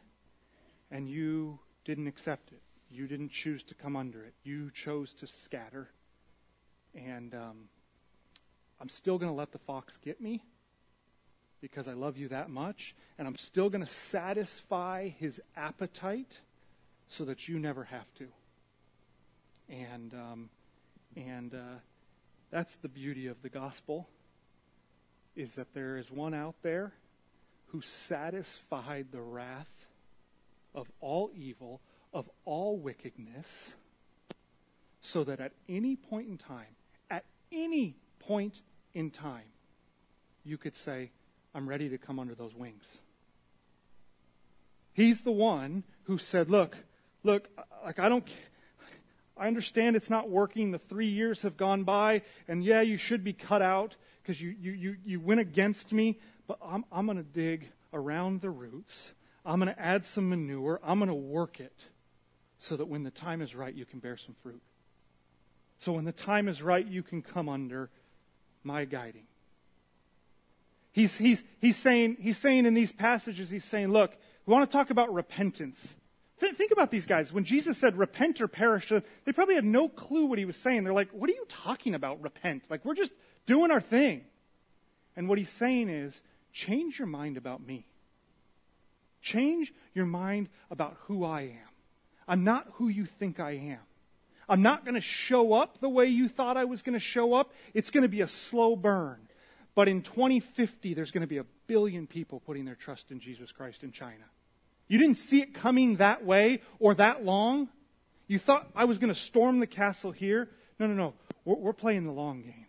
and 0.91 1.09
you 1.09 1.59
didn't 1.85 2.07
accept 2.07 2.51
it. 2.51 2.61
You 2.89 3.07
didn't 3.07 3.31
choose 3.31 3.63
to 3.63 3.73
come 3.73 3.95
under 3.95 4.23
it. 4.23 4.33
You 4.43 4.71
chose 4.71 5.13
to 5.15 5.27
scatter. 5.27 5.89
And 6.97 7.33
um, 7.35 7.69
I'm 8.81 8.89
still 8.89 9.17
going 9.17 9.31
to 9.31 9.37
let 9.37 9.51
the 9.51 9.59
fox 9.59 9.97
get 10.03 10.19
me 10.19 10.43
because 11.61 11.87
I 11.87 11.93
love 11.93 12.17
you 12.17 12.27
that 12.29 12.49
much, 12.49 12.95
and 13.17 13.27
I'm 13.27 13.37
still 13.37 13.69
going 13.69 13.85
to 13.85 13.91
satisfy 13.91 15.09
his 15.09 15.41
appetite 15.55 16.39
so 17.07 17.25
that 17.25 17.47
you 17.47 17.59
never 17.59 17.83
have 17.85 18.13
to. 18.15 18.27
And 19.69 20.13
um, 20.13 20.49
and 21.15 21.53
uh, 21.53 21.79
that's 22.51 22.75
the 22.75 22.87
beauty 22.87 23.27
of 23.27 23.41
the 23.41 23.49
gospel 23.49 24.07
is 25.35 25.55
that 25.55 25.73
there 25.73 25.97
is 25.97 26.11
one 26.11 26.33
out 26.33 26.55
there 26.61 26.93
who 27.67 27.81
satisfied 27.81 29.07
the 29.11 29.21
wrath 29.21 29.69
of 30.73 30.87
all 31.01 31.29
evil, 31.35 31.81
of 32.13 32.29
all 32.45 32.77
wickedness, 32.77 33.73
so 35.01 35.23
that 35.23 35.39
at 35.39 35.51
any 35.67 35.95
point 35.95 36.27
in 36.27 36.37
time, 36.37 36.76
any 37.51 37.95
point 38.19 38.55
in 38.93 39.11
time, 39.11 39.45
you 40.43 40.57
could 40.57 40.75
say, 40.75 41.11
I'm 41.53 41.67
ready 41.67 41.89
to 41.89 41.97
come 41.97 42.19
under 42.19 42.35
those 42.35 42.55
wings. 42.55 42.83
He's 44.93 45.21
the 45.21 45.31
one 45.31 45.83
who 46.03 46.17
said, 46.17 46.49
Look, 46.49 46.75
look, 47.23 47.47
like 47.83 47.99
I 47.99 48.09
don't. 48.09 48.27
I 49.39 49.47
understand 49.47 49.95
it's 49.95 50.09
not 50.09 50.29
working. 50.29 50.71
The 50.71 50.79
three 50.79 51.09
years 51.09 51.43
have 51.43 51.57
gone 51.57 51.83
by, 51.83 52.23
and 52.47 52.63
yeah, 52.63 52.81
you 52.81 52.97
should 52.97 53.23
be 53.23 53.33
cut 53.33 53.61
out 53.61 53.95
because 54.21 54.41
you, 54.41 54.55
you, 54.59 54.71
you, 54.71 54.95
you 55.05 55.19
went 55.19 55.39
against 55.39 55.93
me, 55.93 56.19
but 56.47 56.57
I'm, 56.65 56.83
I'm 56.91 57.05
going 57.05 57.19
to 57.19 57.23
dig 57.23 57.69
around 57.93 58.41
the 58.41 58.49
roots. 58.49 59.11
I'm 59.45 59.59
going 59.59 59.73
to 59.73 59.79
add 59.79 60.05
some 60.05 60.29
manure. 60.29 60.79
I'm 60.83 60.97
going 60.97 61.09
to 61.09 61.13
work 61.13 61.59
it 61.59 61.79
so 62.59 62.75
that 62.77 62.87
when 62.87 63.03
the 63.03 63.11
time 63.11 63.41
is 63.41 63.53
right, 63.55 63.73
you 63.73 63.85
can 63.85 63.99
bear 63.99 64.17
some 64.17 64.35
fruit. 64.41 64.61
So 65.79 65.93
when 65.93 66.05
the 66.05 66.11
time 66.11 66.47
is 66.47 66.61
right, 66.61 66.85
you 66.85 67.03
can 67.03 67.21
come 67.21 67.49
under 67.49 67.89
my 68.63 68.85
guiding. 68.85 69.27
He's, 70.91 71.17
he's, 71.17 71.43
he's, 71.59 71.77
saying, 71.77 72.17
he's 72.19 72.37
saying 72.37 72.65
in 72.65 72.73
these 72.73 72.91
passages, 72.91 73.49
he's 73.49 73.63
saying, 73.63 73.89
look, 73.89 74.15
we 74.45 74.53
want 74.53 74.69
to 74.69 74.75
talk 74.75 74.89
about 74.89 75.13
repentance. 75.13 75.95
think 76.39 76.71
about 76.71 76.89
these 76.89 77.05
guys. 77.05 77.31
When 77.31 77.43
Jesus 77.43 77.77
said 77.77 77.97
repent 77.97 78.41
or 78.41 78.47
perish, 78.47 78.89
they 78.89 79.31
probably 79.31 79.55
had 79.55 79.65
no 79.65 79.89
clue 79.89 80.25
what 80.25 80.39
he 80.39 80.45
was 80.45 80.57
saying. 80.57 80.83
They're 80.83 80.93
like, 80.93 81.11
what 81.11 81.29
are 81.29 81.33
you 81.33 81.45
talking 81.49 81.93
about, 81.93 82.21
repent? 82.23 82.63
Like, 82.69 82.83
we're 82.83 82.95
just 82.95 83.13
doing 83.45 83.69
our 83.69 83.81
thing. 83.81 84.23
And 85.15 85.29
what 85.29 85.37
he's 85.37 85.51
saying 85.51 85.89
is, 85.89 86.19
change 86.51 86.97
your 86.97 87.07
mind 87.07 87.37
about 87.37 87.65
me. 87.65 87.85
Change 89.21 89.73
your 89.93 90.05
mind 90.05 90.49
about 90.71 90.97
who 91.01 91.25
I 91.25 91.41
am. 91.41 91.69
I'm 92.27 92.43
not 92.43 92.67
who 92.73 92.87
you 92.87 93.05
think 93.05 93.39
I 93.39 93.51
am. 93.51 93.79
I'm 94.49 94.61
not 94.61 94.85
going 94.85 94.95
to 94.95 95.01
show 95.01 95.53
up 95.53 95.79
the 95.79 95.89
way 95.89 96.05
you 96.05 96.29
thought 96.29 96.55
I 96.55 96.65
was 96.65 96.81
going 96.81 96.93
to 96.93 96.99
show 96.99 97.33
up. 97.33 97.51
It's 97.73 97.89
going 97.89 98.03
to 98.03 98.09
be 98.09 98.21
a 98.21 98.27
slow 98.27 98.75
burn. 98.75 99.19
But 99.75 99.87
in 99.87 100.01
2050, 100.01 100.93
there's 100.93 101.11
going 101.11 101.21
to 101.21 101.27
be 101.27 101.37
a 101.37 101.45
billion 101.67 102.07
people 102.07 102.39
putting 102.39 102.65
their 102.65 102.75
trust 102.75 103.11
in 103.11 103.19
Jesus 103.19 103.51
Christ 103.51 103.83
in 103.83 103.91
China. 103.91 104.23
You 104.87 104.97
didn't 104.97 105.17
see 105.17 105.41
it 105.41 105.53
coming 105.53 105.97
that 105.97 106.23
way 106.23 106.61
or 106.79 106.95
that 106.95 107.25
long. 107.25 107.67
You 108.27 108.39
thought 108.39 108.67
I 108.75 108.85
was 108.85 108.97
going 108.97 109.13
to 109.13 109.19
storm 109.19 109.59
the 109.59 109.67
castle 109.67 110.11
here. 110.11 110.49
No, 110.79 110.87
no, 110.87 110.93
no. 110.93 111.13
We're, 111.45 111.55
we're 111.55 111.73
playing 111.73 112.05
the 112.05 112.11
long 112.11 112.41
game. 112.41 112.65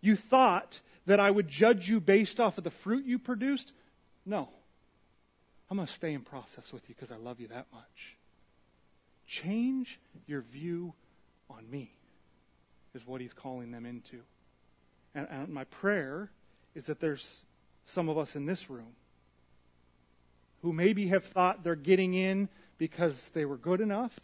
You 0.00 0.16
thought 0.16 0.80
that 1.06 1.18
I 1.18 1.30
would 1.30 1.48
judge 1.48 1.88
you 1.88 2.00
based 2.00 2.38
off 2.38 2.58
of 2.58 2.64
the 2.64 2.70
fruit 2.70 3.04
you 3.06 3.18
produced. 3.18 3.72
No. 4.26 4.50
I'm 5.70 5.78
going 5.78 5.86
to 5.86 5.92
stay 5.92 6.12
in 6.12 6.20
process 6.20 6.72
with 6.72 6.88
you 6.88 6.94
because 6.94 7.10
I 7.10 7.16
love 7.16 7.40
you 7.40 7.48
that 7.48 7.66
much. 7.72 8.17
Change 9.28 10.00
your 10.26 10.40
view 10.40 10.94
on 11.50 11.70
me, 11.70 11.92
is 12.94 13.06
what 13.06 13.20
he's 13.20 13.34
calling 13.34 13.70
them 13.70 13.84
into. 13.86 14.18
And, 15.14 15.28
and 15.30 15.48
my 15.50 15.64
prayer 15.64 16.30
is 16.74 16.86
that 16.86 16.98
there's 16.98 17.36
some 17.84 18.08
of 18.08 18.18
us 18.18 18.34
in 18.36 18.46
this 18.46 18.70
room 18.70 18.94
who 20.62 20.72
maybe 20.72 21.08
have 21.08 21.24
thought 21.24 21.62
they're 21.62 21.76
getting 21.76 22.14
in 22.14 22.48
because 22.78 23.30
they 23.34 23.44
were 23.44 23.56
good 23.56 23.80
enough, 23.80 24.18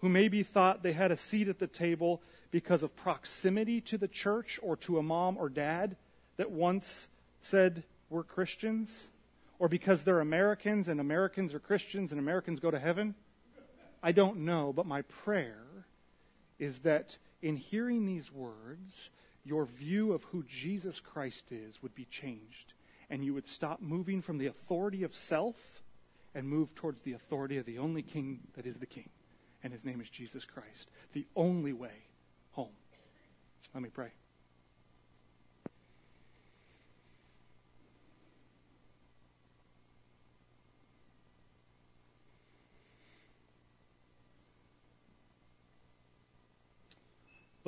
who 0.00 0.08
maybe 0.08 0.42
thought 0.42 0.82
they 0.82 0.92
had 0.92 1.10
a 1.10 1.16
seat 1.16 1.48
at 1.48 1.58
the 1.58 1.66
table 1.66 2.22
because 2.50 2.82
of 2.82 2.96
proximity 2.96 3.80
to 3.82 3.98
the 3.98 4.08
church 4.08 4.58
or 4.62 4.76
to 4.76 4.98
a 4.98 5.02
mom 5.02 5.36
or 5.36 5.48
dad 5.48 5.96
that 6.36 6.50
once 6.50 7.08
said 7.40 7.82
we're 8.10 8.22
Christians, 8.22 9.04
or 9.58 9.68
because 9.68 10.02
they're 10.02 10.20
Americans 10.20 10.88
and 10.88 11.00
Americans 11.00 11.52
are 11.52 11.58
Christians 11.58 12.12
and 12.12 12.18
Americans 12.18 12.60
go 12.60 12.70
to 12.70 12.78
heaven. 12.78 13.14
I 14.02 14.12
don't 14.12 14.38
know, 14.38 14.72
but 14.72 14.86
my 14.86 15.02
prayer 15.02 15.86
is 16.58 16.78
that 16.78 17.16
in 17.42 17.56
hearing 17.56 18.06
these 18.06 18.32
words, 18.32 19.10
your 19.44 19.64
view 19.64 20.12
of 20.12 20.24
who 20.24 20.44
Jesus 20.44 21.00
Christ 21.00 21.46
is 21.50 21.82
would 21.82 21.94
be 21.94 22.04
changed. 22.04 22.74
And 23.10 23.24
you 23.24 23.32
would 23.34 23.46
stop 23.46 23.80
moving 23.80 24.20
from 24.20 24.38
the 24.38 24.46
authority 24.46 25.02
of 25.02 25.14
self 25.14 25.56
and 26.34 26.46
move 26.46 26.74
towards 26.74 27.00
the 27.00 27.14
authority 27.14 27.56
of 27.56 27.64
the 27.64 27.78
only 27.78 28.02
king 28.02 28.40
that 28.54 28.66
is 28.66 28.76
the 28.76 28.86
king. 28.86 29.08
And 29.62 29.72
his 29.72 29.84
name 29.84 30.00
is 30.00 30.10
Jesus 30.10 30.44
Christ. 30.44 30.90
The 31.14 31.26
only 31.34 31.72
way 31.72 32.04
home. 32.52 32.74
Let 33.74 33.82
me 33.82 33.88
pray. 33.88 34.10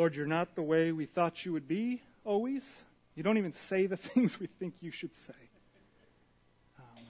Lord, 0.01 0.17
you're 0.17 0.25
not 0.25 0.55
the 0.55 0.63
way 0.63 0.93
we 0.93 1.05
thought 1.05 1.45
you 1.45 1.53
would 1.53 1.69
be 1.69 2.01
always. 2.25 2.65
You 3.17 3.23
don't 3.23 3.37
even 3.37 3.53
say 3.53 3.85
the 3.85 3.97
things 3.99 4.41
we 4.41 4.47
think 4.47 4.73
you 4.81 4.91
should 4.91 5.15
say. 5.15 5.35
Um, 6.79 7.05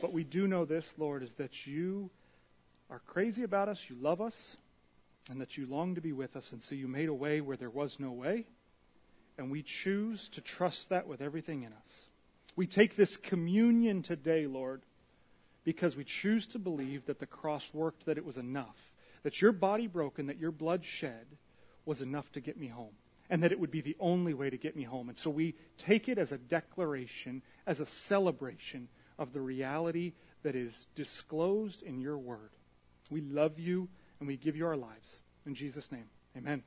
but 0.00 0.10
we 0.10 0.24
do 0.24 0.48
know 0.48 0.64
this, 0.64 0.90
Lord, 0.96 1.22
is 1.22 1.34
that 1.34 1.66
you 1.66 2.08
are 2.88 3.00
crazy 3.00 3.42
about 3.42 3.68
us, 3.68 3.78
you 3.90 3.96
love 4.00 4.22
us, 4.22 4.56
and 5.30 5.38
that 5.42 5.58
you 5.58 5.66
long 5.66 5.94
to 5.96 6.00
be 6.00 6.14
with 6.14 6.34
us, 6.34 6.50
and 6.52 6.62
so 6.62 6.74
you 6.74 6.88
made 6.88 7.10
a 7.10 7.14
way 7.14 7.42
where 7.42 7.58
there 7.58 7.68
was 7.68 8.00
no 8.00 8.10
way. 8.10 8.46
And 9.36 9.50
we 9.50 9.62
choose 9.62 10.30
to 10.30 10.40
trust 10.40 10.88
that 10.88 11.06
with 11.06 11.20
everything 11.20 11.62
in 11.62 11.74
us. 11.74 12.06
We 12.56 12.66
take 12.66 12.96
this 12.96 13.18
communion 13.18 14.02
today, 14.02 14.46
Lord, 14.46 14.80
because 15.62 15.94
we 15.94 16.04
choose 16.04 16.46
to 16.46 16.58
believe 16.58 17.04
that 17.04 17.20
the 17.20 17.26
cross 17.26 17.68
worked, 17.74 18.06
that 18.06 18.16
it 18.16 18.24
was 18.24 18.38
enough, 18.38 18.78
that 19.24 19.42
your 19.42 19.52
body 19.52 19.88
broken, 19.88 20.28
that 20.28 20.38
your 20.38 20.52
blood 20.52 20.86
shed 20.86 21.26
was 21.84 22.00
enough 22.00 22.30
to 22.32 22.40
get 22.40 22.56
me 22.56 22.68
home, 22.68 22.94
and 23.30 23.42
that 23.42 23.52
it 23.52 23.60
would 23.60 23.70
be 23.70 23.80
the 23.80 23.96
only 24.00 24.34
way 24.34 24.50
to 24.50 24.56
get 24.56 24.76
me 24.76 24.82
home. 24.82 25.08
And 25.08 25.18
so 25.18 25.30
we 25.30 25.54
take 25.78 26.08
it 26.08 26.18
as 26.18 26.32
a 26.32 26.38
declaration, 26.38 27.42
as 27.66 27.80
a 27.80 27.86
celebration 27.86 28.88
of 29.18 29.32
the 29.32 29.40
reality 29.40 30.12
that 30.42 30.54
is 30.56 30.86
disclosed 30.94 31.82
in 31.82 32.00
your 32.00 32.18
word. 32.18 32.50
We 33.10 33.20
love 33.20 33.58
you 33.58 33.88
and 34.18 34.26
we 34.26 34.36
give 34.36 34.56
you 34.56 34.66
our 34.66 34.76
lives. 34.76 35.20
In 35.46 35.54
Jesus' 35.54 35.90
name, 35.90 36.06
amen. 36.36 36.62